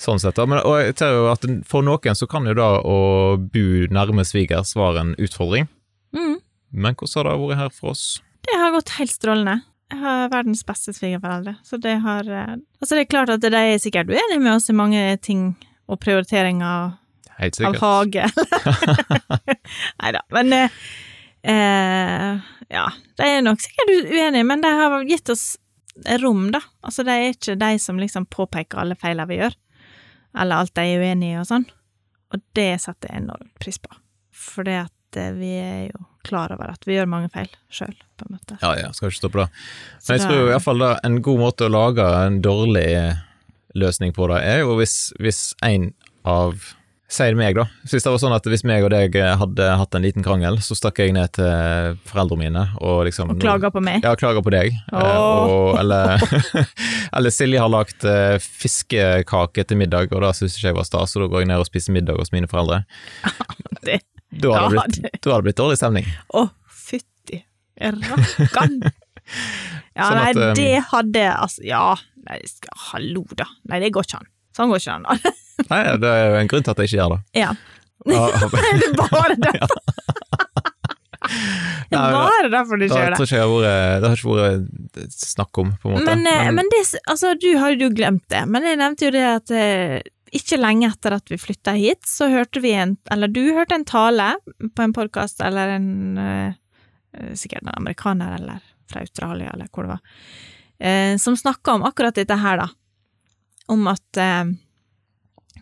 sånn 0.02 0.20
sett, 0.20 0.36
da. 0.40 0.46
Men, 0.50 0.60
og 0.66 0.80
jeg 0.82 0.96
ser 0.98 1.12
jo 1.14 1.28
at 1.32 1.44
for 1.70 1.84
noen 1.86 2.16
så 2.18 2.28
kan 2.30 2.48
jo 2.50 2.56
da 2.58 2.70
å 2.82 2.96
bo 3.38 3.66
nærme 3.94 4.24
svigers 4.26 4.76
være 4.78 5.00
en 5.08 5.16
utfordring, 5.22 5.68
Mm. 6.14 6.40
men 6.74 6.96
hvordan 6.96 7.24
har 7.24 7.30
det 7.30 7.40
vært 7.42 7.58
her 7.62 7.70
for 7.70 7.92
oss? 7.92 8.22
Det 8.44 8.58
har 8.60 8.72
gått 8.74 8.90
helt 8.98 9.12
strålende. 9.14 9.62
Jeg 9.92 10.00
har 10.00 10.30
verdens 10.32 10.64
beste 10.64 10.94
svigerforeldre, 10.96 11.58
så 11.68 11.78
det 11.80 11.98
har 12.02 12.24
eh, 12.28 12.56
Altså, 12.82 12.96
det 12.96 13.02
er 13.06 13.12
klart 13.12 13.30
at 13.30 13.42
de 13.44 13.52
er 13.54 13.78
sikkert 13.80 14.08
uenige 14.08 14.40
med 14.42 14.54
oss 14.56 14.70
i 14.70 14.74
mange 14.74 15.18
ting 15.22 15.56
og 15.88 16.00
prioriteringer 16.02 16.98
av 17.42 17.78
hage. 17.82 18.28
Nei 20.02 20.12
da, 20.14 20.22
men 20.36 20.54
eh, 20.54 20.78
eh, 21.44 22.52
Ja, 22.72 22.86
de 23.18 23.28
er 23.28 23.42
nok 23.44 23.62
sikkert 23.64 23.92
uenige, 24.12 24.46
men 24.48 24.62
de 24.62 24.72
har 24.78 25.02
gitt 25.10 25.30
oss 25.34 25.56
rom, 26.22 26.52
da. 26.54 26.62
Altså, 26.86 27.04
de 27.04 27.12
er 27.12 27.34
ikke 27.34 27.58
de 27.60 27.74
som 27.82 28.00
liksom 28.00 28.28
påpeker 28.32 28.80
alle 28.80 28.96
feilene 29.00 29.28
vi 29.30 29.42
gjør, 29.42 29.58
eller 30.40 30.64
alt 30.64 30.76
de 30.78 30.86
er 30.86 31.04
uenige 31.04 31.36
i 31.36 31.42
og 31.42 31.50
sånn. 31.50 31.68
Og 32.32 32.44
det 32.56 32.72
setter 32.80 33.12
jeg 33.12 33.26
enormt 33.26 33.52
pris 33.60 33.82
på, 33.82 33.92
for 34.32 34.68
det 34.68 34.78
at 34.86 35.20
eh, 35.20 35.34
vi 35.36 35.52
er 35.60 35.84
jo 35.90 36.06
klar 36.24 36.54
over 36.54 36.70
at 36.72 36.86
vi 36.86 36.96
gjør 36.96 37.10
mange 37.10 37.32
feil 37.34 37.50
sjøl, 37.74 37.96
på 38.16 38.28
en 38.28 38.38
måte. 38.38 38.58
Ja, 38.62 38.76
ja, 38.78 38.94
skal 38.94 39.10
ikke 39.10 39.24
stoppe 39.24 39.42
det. 39.42 39.50
Men 40.06 40.20
jeg 40.20 40.30
tror 40.30 40.40
iallfall 40.46 40.64
fall 40.68 40.86
da 40.86 40.94
en 41.10 41.20
god 41.26 41.42
måte 41.42 41.68
å 41.68 41.74
lage 41.74 42.08
en 42.22 42.40
dårlig 42.46 42.88
løsning 43.78 44.14
på 44.16 44.28
det, 44.32 44.44
er 44.44 44.64
jo 44.66 44.78
hvis, 44.80 45.12
hvis 45.22 45.52
en 45.66 45.92
av 46.28 46.60
Sier 47.12 47.36
meg, 47.36 47.58
da. 47.58 47.66
Hvis 47.92 48.06
det 48.06 48.12
var 48.14 48.20
sånn 48.22 48.32
at 48.32 48.46
hvis 48.48 48.62
meg 48.64 48.86
og 48.88 48.94
deg 48.94 49.18
hadde 49.20 49.66
hatt 49.82 49.96
en 49.98 50.06
liten 50.06 50.24
krangel, 50.24 50.62
så 50.64 50.78
stakk 50.80 51.02
jeg 51.02 51.12
ned 51.12 51.34
til 51.36 51.98
foreldrene 52.08 52.46
mine 52.46 52.62
og 52.80 53.02
liksom 53.04 53.34
Og 53.34 53.42
klager 53.42 53.74
på 53.76 53.82
meg. 53.84 54.00
Ja, 54.06 54.14
klager 54.16 54.40
på 54.46 54.54
deg. 54.54 54.78
Oh. 54.96 55.42
Og, 55.42 55.66
eller, 55.82 56.24
eller 57.18 57.36
Silje 57.36 57.60
har 57.60 57.68
lagt 57.74 58.08
eh, 58.08 58.38
fiskekake 58.40 59.66
til 59.68 59.82
middag, 59.82 60.08
og 60.16 60.24
det 60.24 60.32
syns 60.40 60.56
ikke 60.56 60.70
jeg 60.70 60.78
var 60.80 60.88
stas, 60.88 61.12
så 61.12 61.26
da 61.26 61.28
går 61.34 61.44
jeg 61.44 61.52
ned 61.52 61.66
og 61.66 61.68
spiser 61.68 61.98
middag 61.98 62.22
hos 62.22 62.32
mine 62.32 62.48
foreldre. 62.52 62.86
Det, 63.82 64.00
Da 64.32 64.56
hadde 64.56 64.72
det 64.72 64.80
Ja, 64.80 64.88
blitt, 64.88 65.24
det 65.26 65.38
blitt 65.50 65.60
dårlig 65.60 65.80
stemning. 65.82 66.08
å, 66.32 66.48
fytti 66.88 67.44
rakkan. 67.76 68.80
Ja, 69.92 70.06
Sånn 70.08 70.18
at, 70.22 70.38
nei, 70.38 70.54
det 70.56 70.84
hadde 70.88 71.22
altså 71.36 71.64
Ja, 71.68 71.86
nei, 72.28 72.40
skal- 72.50 72.82
hallo, 72.92 73.26
da. 73.38 73.48
Nei, 73.72 73.80
det 73.84 73.92
går 73.96 74.08
ikke 74.08 74.22
an. 74.22 74.30
Sånn 74.58 74.72
går 74.72 74.82
ikke 74.84 74.98
an. 75.00 75.06
Nei, 75.72 75.82
det 76.02 76.10
er 76.10 76.24
jo 76.26 76.40
en 76.42 76.50
grunn 76.52 76.66
til 76.66 76.74
at 76.74 76.82
jeg 76.82 76.92
ikke 76.92 77.00
gjør 77.02 77.16
det. 77.16 77.22
Ja. 77.42 77.52
Det 78.12 78.18
er 78.18 78.94
bare 78.98 79.36
derfor. 79.38 79.82
Det 81.92 81.98
er 82.00 82.16
bare 82.16 82.50
derfor 82.52 82.80
du 82.80 82.86
ikke 82.88 82.98
gjør 82.98 83.14
det. 83.14 83.26
ikke 83.28 83.42
vært, 83.52 84.02
det 84.02 84.10
har 84.10 84.18
ikke 84.18 84.38
vært 84.40 85.14
snakk 85.16 85.60
om, 85.62 85.74
på 85.82 85.90
en 85.90 85.94
måte. 85.96 86.08
Men, 86.08 86.24
men, 86.26 86.56
men 86.58 86.72
det, 86.74 86.82
altså, 87.12 87.34
du 87.40 87.50
hadde 87.62 87.86
jo 87.86 87.92
glemt 87.96 88.26
det, 88.34 88.42
men 88.50 88.66
jeg 88.68 88.80
nevnte 88.82 89.08
jo 89.08 89.14
det 89.16 89.24
at 89.28 89.54
eh, 89.56 89.98
ikke 90.36 90.60
lenge 90.60 90.90
etter 90.90 91.16
at 91.18 91.32
vi 91.32 91.40
flytta 91.40 91.76
hit, 91.78 92.02
så 92.08 92.30
hørte 92.32 92.64
vi 92.64 92.72
en 92.80 92.96
Eller 93.12 93.32
du 93.32 93.42
hørte 93.54 93.76
en 93.78 93.86
tale 93.88 94.32
på 94.76 94.86
en 94.86 94.96
podkast, 94.96 95.44
eller 95.46 95.76
en 95.78 96.18
eh, 96.18 96.58
Sikkert 97.36 97.66
en 97.68 97.74
amerikaner, 97.76 98.38
eller 98.40 98.62
fra 98.92 99.02
Australia, 99.04 99.52
eller 99.54 99.68
hvor 99.72 99.84
det 99.84 99.92
var, 99.98 100.22
eh, 100.82 101.18
som 101.22 101.38
snakka 101.38 101.78
om 101.78 101.86
akkurat 101.88 102.18
dette 102.18 102.38
her, 102.42 102.64
da. 102.64 102.70
Om 103.72 103.88
at 103.92 104.18
eh, 104.20 104.50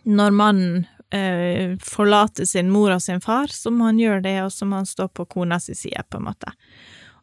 når 0.04 0.34
mannen 0.34 0.86
eh, 1.14 1.76
forlater 1.84 2.48
sin 2.48 2.72
mor 2.72 2.94
og 2.96 3.02
sin 3.02 3.20
far, 3.20 3.52
så 3.52 3.72
må 3.74 3.90
han 3.90 4.00
gjøre 4.00 4.24
det, 4.26 4.38
og 4.46 4.52
så 4.54 4.68
må 4.68 4.80
han 4.80 4.88
stå 4.88 5.10
på 5.12 5.28
kona 5.30 5.60
si 5.60 5.76
side, 5.78 6.06
på 6.08 6.20
en 6.20 6.28
måte. 6.30 6.54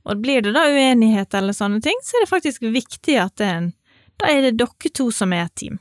Og 0.07 0.21
blir 0.23 0.45
det 0.45 0.53
da 0.55 0.67
uenighet 0.71 1.35
eller 1.35 1.55
sånne 1.55 1.81
ting, 1.83 1.97
så 2.03 2.17
er 2.17 2.25
det 2.25 2.31
faktisk 2.31 2.63
viktig 2.63 3.17
at 3.19 3.35
det 3.41 3.49
er 3.49 3.59
en 3.63 3.73
Da 4.17 4.31
er 4.33 4.47
det 4.47 4.57
dere 4.57 4.89
to 4.97 5.11
som 5.13 5.33
er 5.35 5.43
et 5.45 5.55
team. 5.59 5.75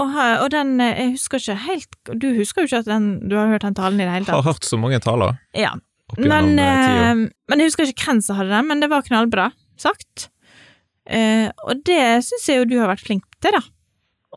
Og, 0.00 0.12
og 0.16 0.50
den 0.52 0.80
eh, 0.80 0.98
Jeg 0.98 1.14
husker 1.16 1.40
ikke 1.40 1.56
helt 1.66 2.12
Du 2.16 2.28
husker 2.36 2.62
jo 2.62 2.70
ikke 2.70 2.82
at 2.84 2.88
den, 2.88 3.08
du 3.28 3.36
har 3.36 3.50
hørt 3.50 3.66
den 3.66 3.76
talen 3.76 4.00
i 4.00 4.06
det 4.06 4.12
hele 4.14 4.28
Jeg 4.30 4.38
har 4.38 4.46
hørt 4.48 4.64
så 4.68 4.78
mange 4.80 5.00
taler 5.04 5.36
Ja. 5.56 5.74
Men, 6.18 6.58
eh, 6.60 7.10
eh, 7.10 7.20
men 7.48 7.60
jeg 7.60 7.70
husker 7.70 7.88
ikke 7.88 8.04
hvem 8.10 8.20
som 8.24 8.36
hadde 8.36 8.52
den, 8.52 8.66
men 8.68 8.82
det 8.82 8.90
var 8.92 9.04
knallbra 9.06 9.46
sagt. 9.80 10.26
Eh, 11.06 11.48
og 11.66 11.82
det 11.86 12.04
syns 12.26 12.46
jeg 12.48 12.62
jo 12.62 12.68
du 12.70 12.76
har 12.80 12.90
vært 12.92 13.04
flink 13.04 13.26
til, 13.42 13.56
da. 13.56 13.62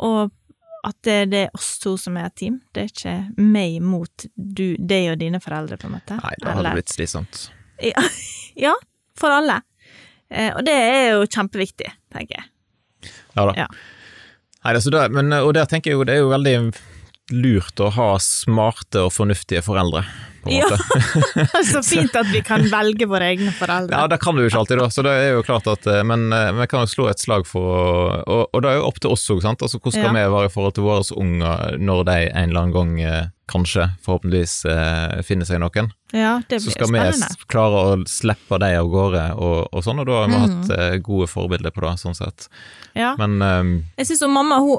Og 0.06 0.34
at 0.86 0.98
det, 1.08 1.18
det 1.32 1.40
er 1.48 1.58
oss 1.58 1.76
to 1.82 1.96
som 1.98 2.18
er 2.20 2.30
et 2.30 2.36
team. 2.38 2.60
Det 2.74 2.84
er 2.84 2.92
ikke 2.92 3.16
meg 3.42 3.80
mot 3.82 4.28
du, 4.36 4.76
deg 4.78 5.12
og 5.14 5.22
dine 5.22 5.42
foreldre, 5.42 5.80
på 5.82 5.90
en 5.90 5.96
måte. 5.98 6.18
Nei, 6.22 6.34
da 6.42 6.54
hadde 6.54 6.68
det 6.70 6.76
blitt 6.82 6.98
slitsomt. 6.98 7.46
Ja, 8.56 8.72
for 9.20 9.34
alle. 9.36 9.58
Eh, 10.32 10.54
og 10.56 10.62
det 10.64 10.74
er 10.74 11.10
jo 11.18 11.26
kjempeviktig, 11.28 11.90
tenker 12.14 12.38
jeg. 12.40 13.12
Ja 13.36 13.44
da. 13.50 13.56
Ja. 13.66 13.66
Nei, 14.64 14.72
altså 14.72 14.94
det, 14.94 15.02
men, 15.14 15.34
og 15.36 15.52
der 15.58 15.68
tenker 15.70 15.92
jeg 15.92 16.00
jo 16.00 16.06
det 16.08 16.16
er 16.16 16.24
jo 16.24 16.30
veldig 16.32 16.54
lurt 17.34 17.80
å 17.82 17.90
ha 17.96 18.12
smarte 18.22 19.02
og 19.08 19.12
fornuftige 19.16 19.64
foreldre, 19.66 20.04
Ja. 20.46 20.68
Så 21.74 21.80
fint 21.82 22.14
at 22.14 22.28
vi 22.30 22.44
kan 22.46 22.62
velge 22.70 23.08
våre 23.10 23.32
egne 23.34 23.50
foreldre. 23.58 23.98
Ja, 23.98 24.06
det 24.12 24.20
kan 24.22 24.36
du 24.38 24.44
jo 24.44 24.50
ikke 24.52 24.60
alltid, 24.62 24.78
da, 24.78 24.90
så 24.94 25.02
det 25.02 25.14
er 25.24 25.32
jo 25.34 25.42
klart 25.48 25.66
at 25.72 25.88
eh, 25.90 26.04
Men 26.06 26.28
eh, 26.38 26.52
vi 26.54 26.68
kan 26.70 26.84
jo 26.86 26.92
slå 26.92 27.08
et 27.10 27.18
slag 27.24 27.48
for 27.50 28.22
Og, 28.30 28.44
og 28.54 28.62
det 28.62 28.70
er 28.70 28.78
jo 28.78 28.84
opp 28.86 29.00
til 29.02 29.10
oss 29.16 29.24
òg, 29.34 29.42
sant. 29.42 29.64
Altså, 29.66 29.80
hvordan 29.82 29.96
skal 29.98 30.06
Ja. 30.06 30.14
vi 30.14 30.36
være 30.36 30.52
i 30.52 30.54
forhold 30.54 30.76
til 30.78 30.86
våre 30.86 31.18
unger 31.18 31.80
når 31.82 32.04
de 32.12 32.18
en 32.30 32.50
eller 32.52 32.62
annen 32.62 32.76
gang 32.78 32.94
eh, 33.02 33.26
kanskje, 33.50 33.88
forhåpentligvis, 34.06 34.54
finner 35.26 35.46
seg 35.50 35.60
noen? 35.62 35.90
Ja, 36.14 36.40
det 36.50 36.58
blir 36.60 36.64
Så 36.68 36.72
skal 36.78 36.90
vi 36.94 37.02
spennende. 37.02 37.46
klare 37.50 37.82
å 37.90 37.98
slippe 38.10 38.58
de 38.62 38.70
av 38.80 38.88
gårde 38.90 39.26
og, 39.38 39.60
og 39.74 39.84
sånn, 39.86 40.02
og 40.02 40.08
da 40.10 40.22
har 40.22 40.30
vi 40.30 40.34
Mhm. 40.38 40.46
hatt 40.46 41.04
gode 41.06 41.28
forbilder 41.30 41.74
på 41.74 41.82
det, 41.86 41.92
sånn 42.02 42.18
sett. 42.18 42.48
Ja. 42.98 43.16
Men 43.18 43.42
um, 43.42 43.74
Jeg 43.98 44.08
syns 44.14 44.26
mamma, 44.30 44.58
hun 44.62 44.78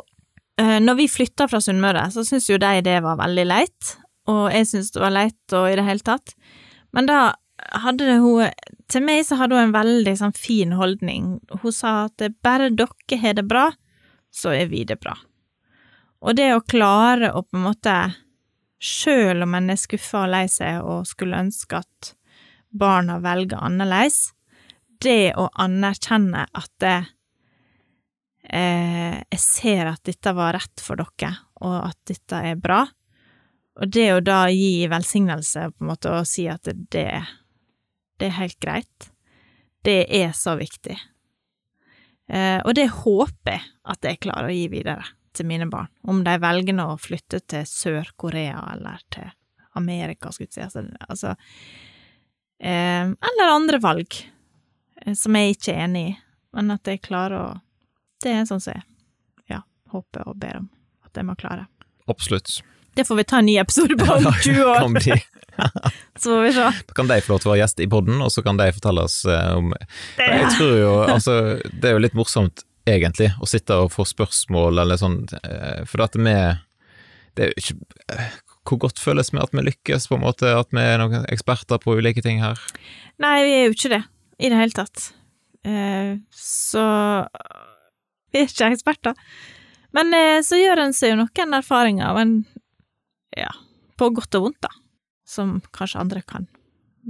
Når 0.56 0.96
vi 0.96 1.04
flytta 1.12 1.44
fra 1.50 1.60
Sunnmøre, 1.60 2.06
så 2.14 2.22
syntes 2.24 2.46
jo 2.48 2.56
de 2.56 2.80
det 2.80 3.00
var 3.04 3.18
veldig 3.20 3.44
leit, 3.44 3.90
og 4.30 4.46
jeg 4.54 4.68
syntes 4.70 4.94
det 4.94 5.02
var 5.02 5.12
leit 5.12 5.54
og 5.56 5.66
i 5.68 5.74
det 5.76 5.84
hele 5.84 6.04
tatt. 6.06 6.32
Men 6.96 7.10
da 7.10 7.18
hadde 7.82 8.18
hun 8.22 8.48
Til 8.86 9.02
meg 9.02 9.24
så 9.26 9.34
hadde 9.40 9.56
hun 9.56 9.68
en 9.68 9.74
veldig 9.74 10.12
sånn 10.20 10.34
fin 10.36 10.76
holdning. 10.78 11.40
Hun 11.62 11.72
sa 11.74 12.06
at 12.06 12.22
bare 12.46 12.68
dere 12.70 13.18
har 13.18 13.34
det 13.34 13.44
bra, 13.50 13.64
så 14.30 14.52
er 14.54 14.68
vi 14.70 14.84
det 14.86 15.00
bra. 15.02 15.16
Og 16.22 16.36
det 16.38 16.52
å 16.54 16.62
klare 16.62 17.32
å 17.34 17.42
på 17.42 17.58
en 17.58 17.66
måte 17.66 17.96
Sjøl 18.78 19.40
om 19.42 19.54
en 19.56 19.72
er 19.72 19.80
skuffa 19.80 20.26
og 20.26 20.32
lei 20.34 20.44
seg 20.52 20.84
og 20.84 21.08
skulle 21.08 21.38
ønske 21.40 21.80
at 21.80 22.10
barna 22.76 23.16
velger 23.24 23.62
annerledes, 23.64 24.34
det 25.00 25.32
å 25.40 25.48
anerkjenne 25.64 26.44
at 26.52 26.70
det, 26.84 26.98
eh, 28.48 29.18
jeg 29.32 29.42
ser 29.42 29.90
at 29.90 30.04
dette 30.06 30.32
var 30.36 30.56
rett 30.56 30.82
for 30.82 31.00
dere, 31.00 31.32
og 31.64 31.76
at 31.88 31.98
dette 32.08 32.42
er 32.52 32.60
bra. 32.60 32.84
Og 33.76 33.92
det 33.92 34.06
å 34.14 34.22
da 34.24 34.46
gi 34.48 34.86
velsignelse, 34.88 35.68
på 35.74 35.84
en 35.84 35.90
måte, 35.90 36.12
og 36.12 36.28
si 36.28 36.46
at 36.48 36.64
det, 36.64 37.10
det 38.16 38.30
er 38.30 38.38
helt 38.38 38.58
greit, 38.62 39.10
det 39.86 40.06
er 40.08 40.32
så 40.34 40.56
viktig. 40.58 40.96
Eh, 42.28 42.58
og 42.64 42.74
det 42.74 42.88
håper 42.90 43.52
jeg 43.52 43.64
at 43.86 44.08
jeg 44.08 44.22
klarer 44.24 44.50
å 44.50 44.56
gi 44.56 44.66
videre 44.72 45.04
til 45.36 45.46
mine 45.46 45.68
barn, 45.70 45.90
om 46.08 46.22
de 46.26 46.34
velger 46.42 46.74
nå 46.74 46.88
å 46.94 47.00
flytte 47.00 47.42
til 47.44 47.66
Sør-Korea 47.68 48.62
eller 48.72 49.02
til 49.12 49.28
Amerika, 49.76 50.32
skulle 50.32 50.48
jeg 50.56 50.72
si. 50.72 50.82
Altså, 51.06 51.36
eh, 52.58 53.04
Eller 53.04 53.52
andre 53.52 53.80
valg 53.82 54.16
eh, 54.16 55.14
som 55.14 55.36
jeg 55.36 55.56
ikke 55.56 55.74
er 55.74 55.84
enig 55.84 56.06
i, 56.08 56.16
men 56.56 56.72
at 56.72 56.88
jeg 56.88 57.04
klarer 57.04 57.38
å 57.38 57.48
Det 58.26 58.34
er 58.34 58.46
sånn 58.48 58.62
som 58.62 58.74
jeg 58.74 58.82
ja, 59.54 59.60
håper 59.94 60.26
og 60.26 60.38
ber 60.42 60.58
om 60.58 60.70
at 61.06 61.14
jeg 61.14 61.28
må 61.28 61.36
klare. 61.38 61.68
absolutt. 62.10 62.58
Det 62.96 63.04
får 63.04 63.16
vi 63.20 63.24
ta 63.28 63.38
en 63.38 63.46
ny 63.46 63.58
episode 63.60 63.96
på 64.00 64.06
om 64.08 64.26
20 64.42 64.62
år, 64.72 64.78
Kan 64.80 65.20
så 66.20 66.30
får 66.30 66.42
vi 66.42 66.52
se. 66.52 66.64
Da 66.88 66.96
kan 66.96 67.08
de 67.08 67.20
få 67.24 67.32
lov 67.32 67.42
til 67.42 67.50
å 67.50 67.52
være 67.54 67.60
gjest 67.62 67.82
i 67.84 67.88
podden, 67.92 68.22
og 68.24 68.32
så 68.32 68.42
kan 68.44 68.58
de 68.60 68.66
fortelle 68.76 69.04
oss 69.06 69.18
eh, 69.28 69.52
om 69.56 69.70
Jeg 70.18 70.48
tror 70.56 70.72
jo, 70.80 70.90
altså, 71.04 71.36
det 71.72 71.90
er 71.90 71.94
jo 71.96 72.02
litt 72.04 72.16
morsomt 72.18 72.64
egentlig, 72.88 73.30
å 73.42 73.48
sitte 73.48 73.78
og 73.82 73.92
få 73.94 74.04
spørsmål 74.08 74.82
eller 74.82 75.00
sånn, 75.00 75.22
eh, 75.42 75.84
for 75.88 76.04
at 76.04 76.16
vi 76.18 76.34
Det 77.36 77.46
er 77.46 77.52
jo 77.52 77.62
ikke 77.62 77.76
eh, 78.16 78.36
Hvor 78.68 78.82
godt 78.84 79.00
føles 79.02 79.30
det 79.30 79.38
med 79.38 79.46
at 79.46 79.56
vi 79.56 79.64
lykkes, 79.68 80.08
på 80.10 80.18
en 80.18 80.24
måte, 80.26 80.52
at 80.60 80.72
vi 80.76 80.84
er 80.84 81.00
noen 81.00 81.24
eksperter 81.32 81.80
på 81.82 81.96
ulike 82.00 82.24
ting 82.24 82.42
her? 82.44 82.60
Nei, 83.22 83.36
vi 83.46 83.56
er 83.60 83.68
jo 83.68 83.76
ikke 83.76 83.92
det 83.96 84.02
i 84.36 84.50
det 84.52 84.58
hele 84.58 84.76
tatt. 84.76 85.04
Så 86.36 86.82
er 88.36 88.46
ikke 88.50 88.70
eksperter. 88.76 89.14
Men 89.96 90.12
eh, 90.16 90.40
så 90.44 90.58
gjør 90.60 90.84
en 90.86 90.96
seg 90.96 91.14
jo 91.14 91.20
noen 91.22 91.58
erfaringer, 91.60 92.16
men 92.18 92.34
ja, 93.36 93.50
på 93.98 94.10
godt 94.16 94.36
og 94.38 94.48
vondt, 94.48 94.60
da. 94.66 94.72
Som 95.26 95.58
kanskje 95.74 96.02
andre 96.04 96.22
kan 96.22 96.46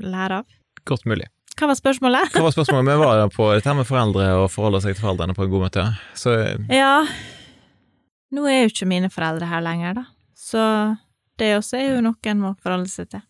lære 0.01 0.41
av. 0.43 0.47
Godt 0.89 1.05
mulig. 1.09 1.27
Hva 1.57 1.71
var 1.71 1.79
spørsmålet? 1.79 2.35
Hva 2.37 2.45
var 2.47 2.55
spørsmålet? 2.57 2.91
Vi 2.91 3.01
var 3.01 3.33
på 3.33 3.49
dette 3.57 3.75
med 3.77 3.89
foreldre 3.89 4.29
og 4.43 4.51
forholde 4.53 4.83
seg 4.85 4.95
til 4.97 5.05
foreldrene 5.07 5.37
på 5.37 5.47
en 5.47 5.53
god 5.55 5.67
måte. 5.67 5.87
Så 6.19 6.37
Ja, 6.73 7.01
nå 8.37 8.47
er 8.51 8.63
jo 8.65 8.73
ikke 8.73 8.89
mine 8.91 9.11
foreldre 9.13 9.49
her 9.51 9.65
lenger, 9.65 9.99
da. 10.01 10.07
Så 10.37 10.63
det 11.41 11.55
også 11.57 11.79
er 11.81 11.95
jo 11.95 12.05
noe 12.05 12.31
en 12.31 12.43
må 12.45 12.55
forholde 12.63 12.91
seg 12.93 13.11
til. 13.13 13.23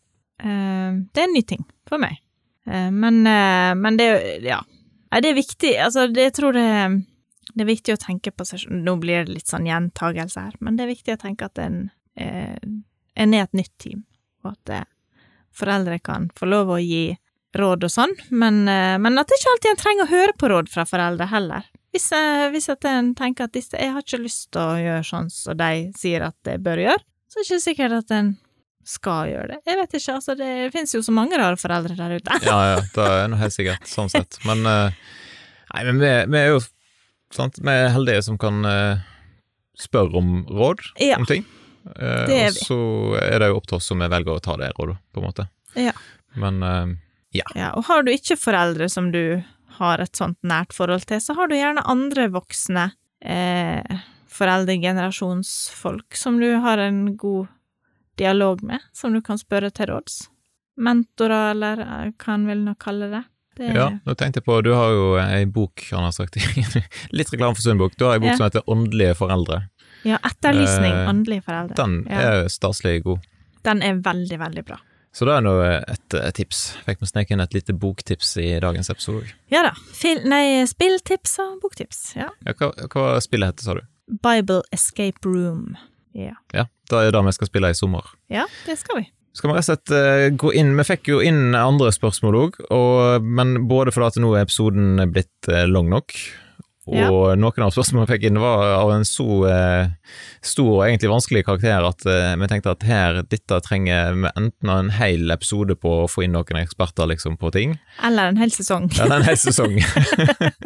Eh, 0.43 1.03
det 1.15 1.23
er 1.23 1.29
en 1.29 1.37
ny 1.37 1.43
ting 1.47 1.63
for 1.89 2.03
meg. 2.03 2.19
Eh, 2.67 2.89
men, 2.95 3.23
eh, 3.31 3.73
men 3.79 3.99
det 3.99 4.07
er 4.07 4.17
jo 4.17 4.49
Ja. 4.53 4.63
Nei, 5.07 5.21
det 5.23 5.31
er 5.31 5.39
viktig. 5.39 5.71
Altså, 5.81 6.09
det, 6.11 6.25
jeg 6.27 6.35
tror 6.35 6.57
det, 6.57 6.65
det 7.57 7.65
er 7.65 7.71
viktig 7.71 7.95
å 7.97 8.01
tenke 8.01 8.33
på 8.37 8.45
seg 8.45 8.67
selv. 8.67 8.81
Nå 8.85 8.99
blir 9.01 9.25
det 9.25 9.39
litt 9.39 9.49
sånn 9.49 9.69
gjentagelse 9.69 10.45
her, 10.49 10.59
men 10.61 10.77
det 10.77 10.85
er 10.85 10.93
viktig 10.93 11.15
å 11.17 11.23
tenke 11.23 11.49
at 11.49 11.61
en, 11.63 11.87
eh, 12.21 12.59
en 13.17 13.35
er 13.35 13.47
et 13.47 13.57
nytt 13.57 13.73
team, 13.81 14.05
og 14.45 14.53
at 14.53 14.75
eh, 14.77 14.91
foreldre 15.57 15.99
kan 16.05 16.29
få 16.37 16.51
lov 16.51 16.75
å 16.75 16.83
gi 16.83 17.17
råd 17.57 17.89
og 17.89 17.93
sånn, 17.93 18.13
men, 18.29 18.67
eh, 18.69 18.99
men 19.01 19.17
at 19.23 19.33
ikke 19.33 19.55
alltid 19.55 19.73
en 19.73 19.81
trenger 19.81 20.05
å 20.05 20.13
høre 20.13 20.37
på 20.37 20.53
råd 20.53 20.69
fra 20.69 20.85
foreldre 20.85 21.31
heller. 21.33 21.65
Hvis, 21.97 22.11
hvis 22.53 22.69
en 22.75 23.15
tenker 23.17 23.49
at 23.49 23.57
disse, 23.57 23.73
jeg 23.73 23.95
har 23.95 24.05
ikke 24.05 24.21
lyst 24.21 24.51
til 24.53 24.61
å 24.61 24.77
gjøre 24.77 25.05
sånn 25.09 25.31
som 25.33 25.57
de 25.57 25.87
sier 25.97 26.27
at 26.27 26.37
jeg 26.45 26.61
bør 26.61 26.83
gjøre, 26.83 27.01
så 27.33 27.39
er 27.39 27.41
det 27.41 27.47
ikke 27.49 27.65
sikkert 27.65 27.95
at 28.03 28.13
en 28.19 28.35
skal 28.87 29.31
gjøre 29.31 29.55
det. 29.55 29.63
Jeg 29.65 29.79
vet 29.81 29.97
ikke, 29.97 30.19
altså 30.21 30.37
det 30.37 30.51
finnes 30.77 30.93
jo 30.93 31.01
så 31.03 31.15
mange 31.17 31.41
rare 31.41 31.57
foreldre 31.57 31.97
der 31.97 32.19
ute. 32.21 32.37
ja, 32.45 32.59
ja, 32.75 32.83
det 32.85 33.09
er 33.15 33.31
nå 33.33 33.41
helt 33.41 33.57
sikkert, 33.57 33.89
sånn 33.89 34.13
sett. 34.13 34.37
Men 34.45 34.61
Nei, 35.73 35.83
men 35.89 35.99
vi, 35.99 36.11
vi 36.31 36.39
er 36.39 36.53
jo 36.53 36.61
sant, 37.37 37.61
vi 37.63 37.73
er 37.73 37.93
heldige 37.95 38.25
som 38.27 38.39
kan 38.41 38.65
eh, 38.69 39.05
spørre 39.79 40.21
om 40.21 40.37
råd 40.49 40.83
Ja, 41.05 41.19
om 41.21 41.29
ting. 41.29 41.45
Eh, 41.95 42.47
og 42.49 42.57
så 42.57 42.79
er 43.21 43.41
det 43.41 43.51
jo 43.53 43.59
opp 43.61 43.69
til 43.71 43.79
oss 43.79 43.91
om 43.95 44.03
vi 44.03 44.11
velger 44.11 44.39
å 44.39 44.43
ta 44.43 44.57
det 44.61 44.73
rådet, 44.79 44.99
på 45.13 45.23
en 45.23 45.29
måte. 45.29 45.49
Ja. 45.79 45.93
Men 46.41 46.63
eh, 46.67 46.97
ja, 47.43 47.73
og 47.75 47.87
har 47.91 48.05
du 48.07 48.13
ikke 48.15 48.39
foreldre 48.41 48.89
som 48.93 49.11
du 49.13 49.43
har 49.77 50.01
et 50.01 50.17
sånt 50.17 50.39
nært 50.47 50.73
forhold 50.73 51.05
til, 51.09 51.21
så 51.21 51.37
har 51.37 51.51
du 51.51 51.57
gjerne 51.57 51.85
andre 51.85 52.31
voksne 52.33 52.89
eh, 53.21 54.01
foreldregenerasjonsfolk 54.33 56.17
som 56.17 56.41
du 56.41 56.49
har 56.65 56.81
en 56.81 57.17
god 57.17 57.53
dialog 58.17 58.63
med, 58.65 58.81
som 58.97 59.13
du 59.13 59.21
kan 59.25 59.39
spørre 59.41 59.71
til 59.75 59.91
råds. 59.93 60.27
Mentorer, 60.81 61.53
eller 61.53 61.83
hva 62.17 62.35
en 62.35 62.47
vil 62.49 62.65
nå 62.65 62.77
kalle 62.81 63.11
det. 63.13 63.23
Det 63.57 63.71
Ja, 63.75 63.89
nå 64.05 64.15
tenkte 64.17 64.41
jeg 64.41 64.45
på, 64.47 64.59
du 64.65 64.73
har 64.77 64.91
jo 64.95 65.07
ei 65.21 65.45
bok, 65.47 65.83
han 65.91 66.05
har 66.07 66.13
sagt, 66.17 66.37
litt 67.17 67.31
reklame 67.33 67.55
for 67.57 67.63
Sundbok. 67.65 67.97
Du 67.99 68.05
har 68.09 68.15
ei 68.17 68.23
bok 68.23 68.33
Ja. 68.35 68.37
som 68.37 68.47
heter 68.49 68.67
Åndelige 68.71 69.15
foreldre. 69.19 69.63
ja, 70.05 70.19
etterlysning, 70.25 70.93
Eh, 70.93 71.09
åndelige 71.11 71.43
foreldre. 71.47 71.75
Den 71.79 72.07
ja. 72.11 72.21
er 72.45 72.49
staselig 72.53 73.03
god. 73.05 73.25
Den 73.67 73.83
er 73.83 73.95
veldig, 74.05 74.39
veldig 74.39 74.65
bra. 74.69 74.77
Så 75.17 75.25
da 75.25 75.39
er 75.39 75.41
nå 75.47 75.53
et, 75.65 76.15
et 76.15 76.35
tips. 76.37 76.77
Fikk 76.85 77.01
vi 77.01 77.07
sneke 77.09 77.33
inn 77.33 77.41
et 77.41 77.55
lite 77.57 77.73
boktips 77.73 78.35
i 78.37 78.51
dagens 78.61 78.91
episode. 78.93 79.25
Ja 79.51 79.63
da. 79.65 79.71
Fil 79.97 80.21
nei, 80.29 80.61
spilltips 80.69 81.39
og 81.41 81.55
boktips. 81.63 82.03
Ja. 82.19 82.29
Ja, 82.45 82.53
hva, 82.61 82.69
hva 82.93 83.07
spillet 83.25 83.55
heter, 83.55 83.65
sa 83.65 83.75
du? 83.79 83.81
Bible 84.23 84.61
Escape 84.77 85.25
Room. 85.25 85.75
Ja. 86.13 86.35
Ja, 86.53 86.67
da 86.93 87.01
er 87.07 87.11
det 87.17 87.25
vi 87.27 87.33
skal 87.33 87.49
spille 87.49 87.71
i 87.73 87.75
sommer. 87.75 88.05
ja, 88.29 88.45
det 88.67 88.77
skal 88.79 89.01
vi. 89.01 89.09
Skal 89.37 89.51
vi 89.51 89.59
rett 89.59 89.67
og 89.67 89.69
slett 89.69 89.93
eh, 89.93 90.31
gå 90.41 90.55
inn 90.57 90.71
Vi 90.79 90.87
fikk 90.89 91.11
jo 91.13 91.21
inn 91.21 91.53
andre 91.59 91.91
spørsmål 91.93 92.41
òg, 92.41 92.59
men 93.21 93.67
både 93.69 93.93
fordi 93.93 94.09
at 94.15 94.19
nå 94.25 94.33
er 94.39 94.47
episoden 94.47 94.97
blitt 95.13 95.51
eh, 95.53 95.67
lang 95.69 95.91
nok, 95.93 96.15
og 96.87 96.95
Ja. 96.95 97.09
noen 97.35 97.65
av 97.67 97.73
spørsmålene 97.75 98.07
vi 98.07 98.13
fikk 98.15 98.25
inn 98.29 98.39
var 98.39 98.61
av 98.77 98.93
en 98.95 99.03
så 99.05 99.25
eh, 99.51 99.89
stor 100.47 100.69
og 100.71 100.83
egentlig 100.87 101.11
vanskelig 101.11 101.43
karakter 101.49 101.83
at 101.89 102.07
eh, 102.07 102.37
vi 102.39 102.47
tenkte 102.53 102.71
at 102.77 102.87
her, 102.87 103.19
dette 103.27 103.59
trenger 103.67 104.15
vi 104.23 104.31
enten 104.39 104.71
en 104.71 104.93
hel 104.95 105.35
episode 105.35 105.75
på 105.83 105.97
å 106.05 106.09
få 106.09 106.23
inn 106.29 106.37
noen 106.39 106.61
eksperter 106.63 107.11
liksom 107.11 107.37
på 107.43 107.51
ting, 107.57 107.75
Eller 108.07 108.31
en 108.31 108.39
hel 108.39 108.55
sesong. 108.55 108.87
Eller 109.03 109.19
en 109.19 109.27
hel 109.27 109.41
sesong. 109.43 109.81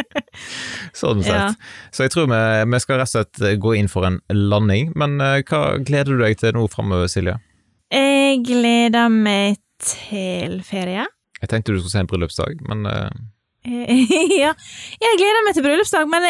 sånn 1.00 1.22
sett. 1.24 1.34
Ja. 1.34 1.54
Så 1.90 2.04
jeg 2.06 2.12
tror 2.14 2.28
vi, 2.30 2.40
vi 2.74 2.80
skal 2.84 3.00
rett 3.00 3.10
og 3.10 3.16
slett 3.16 3.60
gå 3.64 3.74
inn 3.80 3.88
for 3.90 4.06
en 4.08 4.20
landing, 4.30 4.92
men 5.00 5.16
eh, 5.24 5.40
hva 5.48 5.78
gleder 5.80 6.14
du 6.20 6.26
deg 6.26 6.36
til 6.42 6.54
nå 6.58 6.68
framover, 6.72 7.08
Silje? 7.10 7.38
Jeg 7.90 8.44
gleder 8.46 9.10
meg 9.10 9.58
til 9.82 10.60
ferie. 10.66 11.08
Jeg 11.40 11.50
tenkte 11.50 11.74
du 11.74 11.80
skulle 11.80 11.92
si 11.92 12.00
en 12.02 12.10
bryllupsdag, 12.10 12.60
men 12.68 12.86
uh... 12.86 13.08
ja, 14.40 14.52
jeg 15.02 15.18
gleder 15.20 15.44
meg 15.44 15.56
til 15.56 15.64
bryllupsdag, 15.66 16.06
men, 16.08 16.26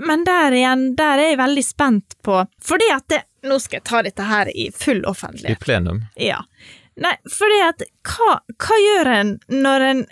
men 0.00 0.22
der 0.24 0.54
igjen, 0.56 0.84
der 0.96 1.20
er 1.20 1.32
jeg 1.32 1.40
veldig 1.40 1.64
spent 1.66 2.14
på 2.24 2.38
Fordi 2.64 2.86
at 2.94 3.04
det, 3.12 3.18
Nå 3.44 3.58
skal 3.60 3.80
jeg 3.80 3.86
ta 3.88 4.00
dette 4.06 4.28
her 4.28 4.48
i 4.52 4.70
full 4.72 5.02
offentlighet. 5.08 5.56
i 5.56 5.64
plenum. 5.64 6.02
Ja. 6.20 6.42
Nei, 7.00 7.14
fordi 7.32 7.60
at 7.64 7.84
hva, 8.04 8.34
hva 8.60 8.80
gjør 8.84 9.10
en 9.14 9.30
når 9.48 9.84
en 9.86 10.02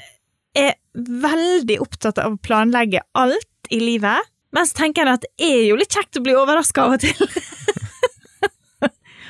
er 0.57 0.77
veldig 0.97 1.77
opptatt 1.85 2.21
av 2.23 2.37
å 2.37 2.41
planlegge 2.41 3.05
alt 3.21 3.69
i 3.69 3.83
livet, 3.83 4.33
mens 4.57 4.73
tenker 4.77 5.05
en 5.05 5.19
at 5.19 5.27
det 5.27 5.45
er 5.45 5.67
jo 5.69 5.77
litt 5.77 5.93
kjekt 5.93 6.17
å 6.17 6.25
bli 6.25 6.37
overraska 6.41 6.87
av 6.87 6.97
og 6.97 7.05
til. 7.05 7.45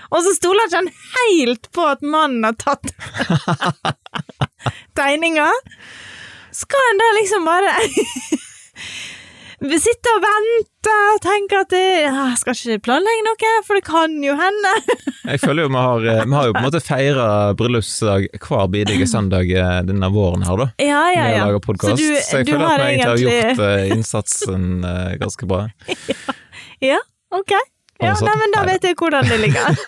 og 0.08 0.22
så 0.24 0.32
stoler 0.36 0.66
ikke 0.68 0.80
han 0.82 0.90
helt 1.14 1.70
på 1.76 1.84
at 1.90 2.02
mannen 2.02 2.44
har 2.48 2.56
tatt 2.60 2.92
tegninga. 4.98 5.48
Skal 6.58 6.80
han 6.90 7.00
da 7.02 7.08
liksom 7.20 7.44
bare 7.48 7.72
sitte 9.82 10.10
og 10.14 10.20
vente 10.22 10.92
og 11.12 11.16
tenke 11.24 11.58
at 11.64 11.70
det, 11.72 11.80
jeg 12.06 12.34
skal 12.38 12.54
ikke 12.54 12.82
planlegge 12.86 13.24
noe, 13.26 13.48
for 13.66 13.74
det 13.78 13.82
kan 13.88 14.12
jo 14.22 14.36
hende. 14.38 14.72
Jeg 15.32 15.40
føler 15.42 15.66
jo 15.66 15.70
vi 15.74 15.80
har, 15.82 16.06
eh, 16.12 16.20
vi 16.30 16.36
har 16.38 16.46
jo 16.46 16.52
på 16.54 16.60
en 16.62 16.66
måte 16.68 16.80
feira 16.86 17.26
bryllupsdag 17.58 18.28
hver 18.46 18.68
bidige 18.74 19.08
søndag 19.14 19.50
eh, 19.50 19.80
denne 19.88 20.10
våren 20.14 20.46
her, 20.46 20.62
da. 20.62 20.68
Ja, 20.78 21.02
ja, 21.14 21.24
ja. 21.34 21.48
lage 21.50 21.60
podkast. 21.66 21.90
Så, 21.90 21.96
du- 21.98 22.38
jeg 22.38 22.46
føler 22.48 22.66
at 22.68 22.78
vi 22.78 22.86
egentlig 22.92 23.10
har 23.10 23.24
gjort 23.24 23.64
eh, 23.66 23.96
innsatsen 23.96 24.68
ganske 25.24 25.50
bra. 25.50 25.66
Ja, 26.78 27.00
ok. 27.34 27.50
Ja, 27.98 28.14
nei, 28.22 28.34
men 28.38 28.52
da 28.54 28.62
vet 28.68 28.84
jeg 28.86 28.94
hvordan 29.00 29.26
det 29.26 29.38
ligger. 29.42 29.74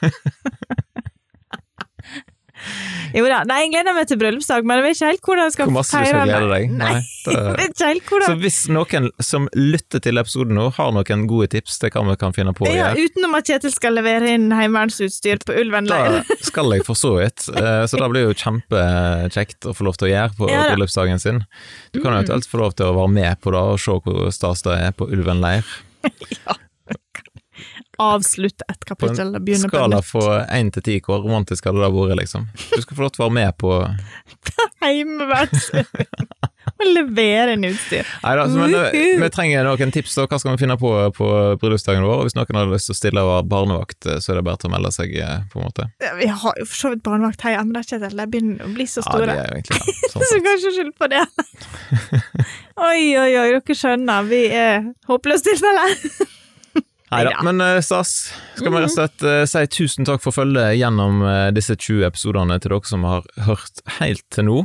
jo 3.17 3.25
da, 3.31 3.39
nei, 3.49 3.57
jeg 3.65 3.71
gleder 3.73 3.95
meg 3.97 4.09
til 4.11 4.19
bryllupsdag, 4.21 4.67
men 4.69 4.77
jeg 4.81 4.85
vet 4.85 4.97
ikke 4.99 5.09
helt 5.09 5.23
hvordan 5.31 5.47
jeg 5.47 5.55
skal 5.55 5.69
Hvor 5.71 5.75
masse 5.79 6.01
du 6.03 6.09
skal 6.11 6.29
glede 6.29 6.49
deg. 6.51 6.67
Nei, 6.77 6.91
Nei, 6.93 7.01
jeg 7.33 7.55
vet 7.57 7.73
ikke 7.73 7.89
helt 7.89 8.27
Så 8.27 8.35
hvis 8.43 8.59
noen 8.75 9.07
som 9.25 9.47
lytter 9.57 10.03
til 10.05 10.21
episoden 10.21 10.55
nå, 10.59 10.67
har 10.77 10.93
noen 10.95 11.25
gode 11.31 11.49
tips 11.55 11.79
til 11.81 11.91
hva 11.95 12.03
vi 12.11 12.17
kan 12.21 12.37
finne 12.37 12.53
på 12.57 12.67
å 12.67 12.71
gjøre 12.71 12.93
ja, 13.01 13.07
Utenom 13.09 13.39
at 13.39 13.49
Kjetil 13.49 13.73
skal 13.75 13.97
levere 13.97 14.35
inn 14.37 14.51
heimevernsutstyr 14.53 15.41
på 15.49 15.57
Ulven 15.63 15.89
leir. 15.91 16.21
da 16.21 16.39
skal 16.51 16.75
jeg 16.77 16.85
for 16.87 16.99
så 17.01 17.15
vidt. 17.17 17.49
Eh, 17.55 17.83
Så 17.91 17.99
da 18.03 18.11
blir 18.13 18.27
det 18.27 18.35
jo 18.35 18.39
kjempekjekt 18.45 19.71
å 19.71 19.75
få 19.79 19.87
lov 19.89 19.97
til 20.01 20.11
å 20.11 20.13
gjøre 20.13 20.37
på 20.43 20.51
Ja 20.53 20.67
bryllupsdagen 20.69 21.23
sin. 21.23 21.41
Du 21.95 22.03
kan 22.03 22.11
jo 22.13 22.19
Mm. 22.21 22.25
eventuelt 22.27 22.51
få 22.51 22.59
lov 22.61 22.75
til 22.77 22.91
å 22.91 22.97
være 23.01 23.15
med 23.17 23.41
på 23.41 23.55
det 23.57 23.61
og 23.73 23.79
se 23.81 23.97
hvor 24.05 24.29
stas 24.35 24.67
det 24.67 24.77
er 24.91 24.93
på 24.99 25.09
Ulven 25.09 25.41
leir. 25.41 25.65
Avslutte 28.01 28.65
et 28.73 28.85
kapittel 28.89 29.29
og 29.35 29.37
en 29.41 29.45
begynne 29.45 29.69
på 29.69 29.77
skala 29.77 29.99
nytt. 30.01 30.09
fra 30.09 30.39
én 30.57 30.71
til 30.73 30.83
ti, 30.87 30.99
hvor 31.05 31.21
romantisk 31.25 31.67
hadde 31.69 31.83
det 31.85 31.91
vært, 31.93 32.17
liksom? 32.23 32.47
Du 32.71 32.81
skal 32.81 32.97
få 32.97 33.05
lov 33.05 33.13
til 33.13 33.25
å 33.25 33.29
være 33.29 33.37
med 33.41 33.59
på 33.61 33.75
Heimevernsutstyr. 34.85 35.85
Og 36.81 36.87
levere 36.95 37.55
inn 37.57 37.65
utstyr. 37.69 38.09
Nei 38.23 38.33
da, 38.39 38.45
men 38.49 38.73
eh, 38.79 39.17
vi 39.21 39.29
trenger 39.33 39.67
noen 39.67 39.93
tips, 39.93 40.15
da. 40.17 40.25
Hva 40.31 40.39
skal 40.41 40.55
vi 40.55 40.63
finne 40.63 40.77
på 40.81 40.91
på 41.17 41.29
bryllupsdagen 41.61 42.05
vår? 42.07 42.23
Og 42.23 42.29
hvis 42.29 42.37
noen 42.39 42.57
har 42.57 42.71
lyst 42.71 42.89
til 42.89 42.95
å 42.97 42.99
stille 43.01 43.25
og 43.25 43.31
være 43.35 43.47
barnevakt, 43.53 44.09
eh, 44.09 44.21
så 44.23 44.33
er 44.33 44.41
det 44.41 44.47
bare 44.49 44.61
til 44.63 44.71
å 44.71 44.75
melde 44.77 44.93
seg, 44.97 45.13
eh, 45.21 45.43
på 45.53 45.61
en 45.61 45.67
måte. 45.69 45.89
Ja, 46.05 46.15
Vi 46.21 46.31
har 46.31 46.57
jo 46.61 46.65
for 46.71 46.77
så 46.81 46.93
vidt 46.95 47.03
barnevakt 47.05 47.45
hjemme, 47.45 47.77
da, 47.77 47.85
Kjetil. 47.85 48.17
De 48.17 48.27
begynner 48.33 48.65
å 48.65 48.73
bli 48.77 48.87
så 48.89 49.03
Ja, 49.03 49.09
store. 49.11 49.27
det 49.29 49.37
er 49.37 49.45
jo 49.45 49.61
egentlig 49.61 49.81
det. 49.85 49.97
Sånn 50.15 50.27
Så 50.31 50.41
kanskje 50.49 50.75
skyld 50.79 50.95
på 51.01 51.11
det. 51.13 51.25
oi, 52.91 53.03
oi, 53.21 53.31
oi, 53.45 53.49
dere 53.59 53.77
skjønner, 53.83 54.29
vi 54.31 54.43
er 54.65 54.89
håpløse 55.11 55.51
tilfelle. 55.51 55.89
Nei 57.11 57.25
da, 57.27 57.33
men 57.43 57.61
eh, 57.65 57.81
stas. 57.83 58.11
Skal 58.55 58.71
vi 58.71 58.81
rett 58.83 58.91
og 58.91 58.95
slett 58.95 59.25
eh, 59.27 59.43
si 59.51 59.63
tusen 59.75 60.07
takk 60.07 60.23
for 60.23 60.35
følget 60.37 60.77
gjennom 60.79 61.25
eh, 61.27 61.49
disse 61.57 61.75
20 61.75 62.05
episodene 62.07 62.59
til 62.63 62.75
dere 62.77 62.91
som 62.91 63.07
har 63.09 63.27
hørt 63.49 63.83
helt 63.99 64.23
til 64.31 64.47
nå. 64.47 64.59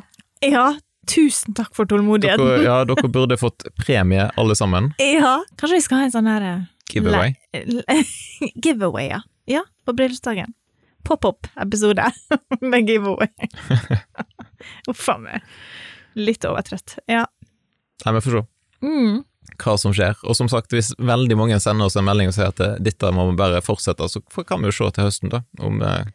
Ja, 0.45 0.67
tusen 1.09 1.55
takk 1.57 1.73
for 1.77 1.89
tålmodigheten. 1.89 2.45
Dere, 2.45 2.61
ja, 2.67 2.77
dere 2.89 3.09
burde 3.09 3.39
fått 3.41 3.65
premie, 3.81 4.27
alle 4.37 4.57
sammen. 4.57 4.91
Ja, 5.01 5.39
kanskje 5.57 5.79
vi 5.79 5.85
skal 5.87 6.03
ha 6.03 6.09
en 6.09 6.13
sånn 6.13 6.29
her 6.29 6.47
Giveaway. 6.93 7.33
Giveaway, 8.63 9.09
ja. 9.09 9.23
Ja, 9.49 9.61
på 9.85 9.93
bryllupsdagen. 9.97 10.53
Pop-opp-episode 11.05 12.05
med 12.61 12.89
giveaway. 12.89 13.29
Uff 14.89 15.09
a 15.09 15.17
meg. 15.21 15.43
Litt 16.17 16.45
overtrøtt. 16.49 16.97
Ja. 17.09 17.25
Nei, 18.05 18.13
vi 18.17 18.21
får 18.25 18.37
se 18.39 18.45
Mm. 18.85 19.23
Hva 19.61 19.77
som 19.81 19.93
skjer. 19.95 20.17
Og 20.27 20.35
som 20.37 20.49
sagt, 20.51 20.73
hvis 20.75 20.91
veldig 20.99 21.37
mange 21.39 21.59
sender 21.63 21.87
oss 21.89 21.95
en 21.99 22.05
melding 22.07 22.31
og 22.31 22.35
sier 22.37 22.51
at 22.51 22.61
eh, 22.63 22.75
dette 22.83 23.11
må 23.15 23.27
vi 23.31 23.37
bare 23.39 23.61
fortsette, 23.65 24.07
så 24.11 24.21
kan 24.47 24.61
vi 24.63 24.71
jo 24.71 24.75
se 24.79 24.91
til 24.97 25.07
høsten, 25.07 25.31
da. 25.33 25.43
Om 25.63 25.81
eh, 25.85 26.05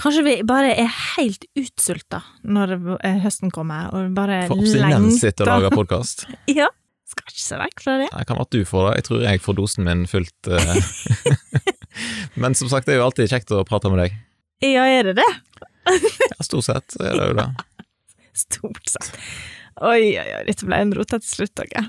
Kanskje 0.00 0.22
vi 0.24 0.34
bare 0.48 0.70
er 0.80 0.88
helt 1.16 1.42
utsulta 1.60 2.22
når 2.48 2.72
eh, 3.04 3.18
høsten 3.26 3.52
kommer, 3.52 3.90
og 3.92 4.14
bare 4.16 4.46
får 4.48 4.62
abstinens 4.62 5.20
etter 5.28 5.44
å 5.50 5.58
lage 5.58 5.74
podkast. 5.76 6.24
Ja. 6.48 6.70
Skal 7.12 7.28
ikke 7.28 7.42
se 7.44 7.58
vekk 7.60 7.82
fra 7.84 7.94
det. 8.00 8.06
Det 8.08 8.24
kan 8.24 8.38
være 8.38 8.46
at 8.48 8.54
du 8.56 8.62
får 8.64 8.86
det. 8.86 8.92
Jeg 9.02 9.04
tror 9.10 9.24
jeg 9.26 9.40
får 9.44 9.56
dosen 9.58 9.84
min 9.84 10.06
fullt. 10.08 10.48
eh. 10.48 11.42
Men 12.40 12.56
som 12.56 12.70
sagt, 12.72 12.86
det 12.88 12.94
er 12.94 13.02
jo 13.02 13.08
alltid 13.10 13.28
kjekt 13.28 13.52
å 13.52 13.60
prate 13.68 13.90
med 13.92 14.00
deg. 14.06 14.14
Ja, 14.64 14.86
er 14.88 15.10
det 15.10 15.18
det? 15.20 15.30
Ja, 16.32 16.38
stort 16.46 16.64
sett 16.70 16.94
er 17.02 17.16
det 17.18 17.24
jo 17.32 17.34
det. 17.36 17.44
Stort 18.46 18.86
sett. 18.88 19.12
Oi, 19.82 20.14
oi, 20.16 20.24
oi, 20.38 20.42
dette 20.46 20.64
ble 20.68 20.78
en 20.86 20.92
rotete 20.96 21.26
slutt, 21.26 21.52
dere. 21.58 21.82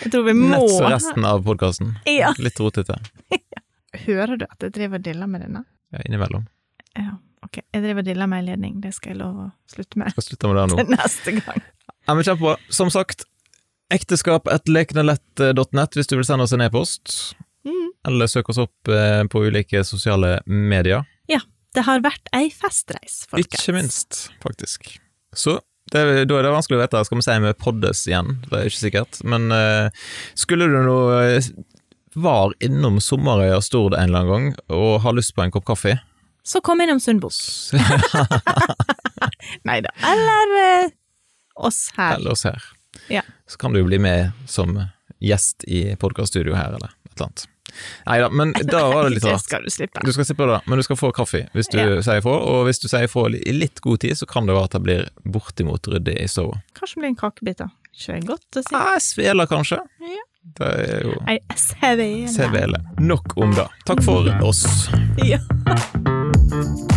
Jeg 0.00 0.12
tror 0.14 0.24
vi 0.26 0.34
må 0.38 0.48
Nett 0.54 0.72
som 0.72 0.88
resten 0.90 1.26
av 1.28 1.44
podkasten. 1.46 1.92
Ja. 2.08 2.32
Litt 2.42 2.58
rotete. 2.60 2.96
Hører 4.06 4.40
du 4.40 4.46
at 4.48 4.64
jeg 4.64 4.74
driver 4.74 5.00
og 5.00 5.04
diller 5.06 5.28
med 5.30 5.44
denne? 5.44 5.64
Ja, 5.92 6.00
innimellom. 6.06 6.46
Ja, 6.96 7.18
ok. 7.44 7.60
Jeg 7.60 7.84
driver 7.84 8.02
og 8.02 8.08
diller 8.08 8.30
med 8.30 8.48
ledning, 8.48 8.80
det 8.84 8.94
skal 8.96 9.14
jeg 9.14 9.20
love 9.20 9.46
å 9.46 9.52
slutte 9.70 10.00
med 10.00 10.14
Skal 10.14 10.26
slutte 10.30 10.50
med 10.50 10.60
det 10.60 10.66
nå. 10.72 10.78
til 10.80 10.92
neste 10.96 11.36
gang. 11.38 11.62
Ja, 11.92 12.16
men 12.16 12.26
kjempebra. 12.26 12.56
Som 12.72 12.90
sagt, 12.94 13.26
ekteskap 13.92 14.48
hvis 14.48 16.10
du 16.10 16.16
vil 16.16 16.26
sende 16.26 16.48
oss 16.48 16.56
en 16.56 16.64
e-post. 16.64 17.16
Mm. 17.68 17.92
Eller 18.08 18.30
søk 18.30 18.48
oss 18.50 18.58
opp 18.62 18.90
eh, 18.90 19.22
på 19.30 19.44
ulike 19.44 19.84
sosiale 19.86 20.40
medier. 20.46 21.04
Ja. 21.30 21.42
Det 21.72 21.86
har 21.86 22.02
vært 22.04 22.28
ei 22.36 22.50
festreis, 22.52 23.22
folkens. 23.30 23.62
Ikke 23.62 23.72
minst, 23.72 24.18
faktisk. 24.42 24.90
Så 25.32 25.54
det, 25.92 26.24
da 26.30 26.38
er 26.38 26.46
det 26.46 26.54
vanskelig 26.54 26.78
å 26.78 26.82
vite. 26.82 27.02
Skal 27.06 27.20
vi 27.20 27.26
si 27.26 27.36
vi 27.44 27.52
poddes 27.60 28.06
igjen? 28.08 28.36
Det 28.48 28.58
er 28.58 28.70
ikke 28.70 28.80
sikkert. 28.80 29.20
Men 29.28 29.52
uh, 29.52 30.08
skulle 30.38 30.68
du 30.70 30.78
nå 30.86 30.96
eh, 31.18 31.50
var 32.14 32.54
innom 32.64 33.00
Sommerøya 33.00 33.60
Stord 33.64 33.96
en 33.96 34.10
eller 34.10 34.24
annen 34.24 34.32
gang 34.32 34.72
og 34.76 35.02
har 35.04 35.16
lyst 35.16 35.32
på 35.36 35.44
en 35.44 35.52
kopp 35.54 35.64
kaffe 35.70 35.94
Så 36.44 36.60
kom 36.64 36.80
innom 36.84 37.00
Sundbos. 37.00 37.72
Nei 39.68 39.78
da. 39.84 39.92
Eller 40.12 40.56
uh, 40.56 40.90
oss 41.68 41.86
her. 41.96 42.18
Eller 42.18 42.34
oss 42.34 42.44
her. 42.48 42.72
Ja. 43.12 43.22
Så 43.48 43.60
kan 43.60 43.72
du 43.72 43.80
jo 43.80 43.88
bli 43.88 44.00
med 44.02 44.32
som 44.50 44.76
gjest 45.22 45.64
i 45.70 45.92
podkaststudio 46.00 46.56
her, 46.58 46.74
eller 46.74 46.92
et 47.06 47.14
eller 47.14 47.28
annet. 47.28 47.48
Nei 48.06 48.18
da, 48.22 48.28
men 48.30 48.52
da 48.52 48.82
var 48.92 49.04
det 49.08 49.14
litt 49.16 49.22
Det 49.26 49.32
rart. 49.34 49.44
skal 49.46 49.62
du 49.66 49.70
slippe. 49.70 50.00
Du 50.04 50.12
skal 50.12 50.24
slippe 50.28 50.46
det, 50.50 50.60
men 50.66 50.78
du 50.78 50.82
skal 50.86 50.96
få 51.00 51.12
kaffe 51.16 51.44
hvis 51.56 51.70
du 51.72 51.78
Ja. 51.78 52.00
sier 52.02 52.20
ifra. 52.22 52.34
Og 52.38 52.66
hvis 52.68 52.80
du 52.82 52.88
sier 52.88 53.06
ifra 53.08 53.26
i 53.32 53.52
litt 53.52 53.80
god 53.84 54.00
tid, 54.00 54.16
så 54.18 54.26
kan 54.28 54.46
det 54.46 54.54
være 54.56 54.64
at 54.70 54.76
det 54.78 54.82
blir 54.82 55.08
bortimot 55.24 55.86
ryddig 55.88 56.18
i 56.20 56.26
stua. 56.28 56.60
Kanskje 56.78 56.94
det 56.96 57.00
blir 57.04 57.12
en 57.14 57.20
kakebit, 57.22 57.58
da. 57.64 57.68
Ikke 57.92 58.20
godt 58.26 58.56
å 58.56 58.62
si. 58.64 58.74
Ah, 58.74 58.98
sveler, 58.98 59.46
kanskje. 59.46 59.78
Ja. 60.00 60.22
Det 60.58 60.68
er 60.68 61.04
jo 61.06 61.12
Ei. 61.30 61.38
Sevele. 61.56 62.80
Nok 62.98 63.36
om 63.36 63.54
det. 63.54 63.68
Takk 63.86 64.02
for 64.02 64.26
oss. 64.42 64.64
Ja. 65.22 65.38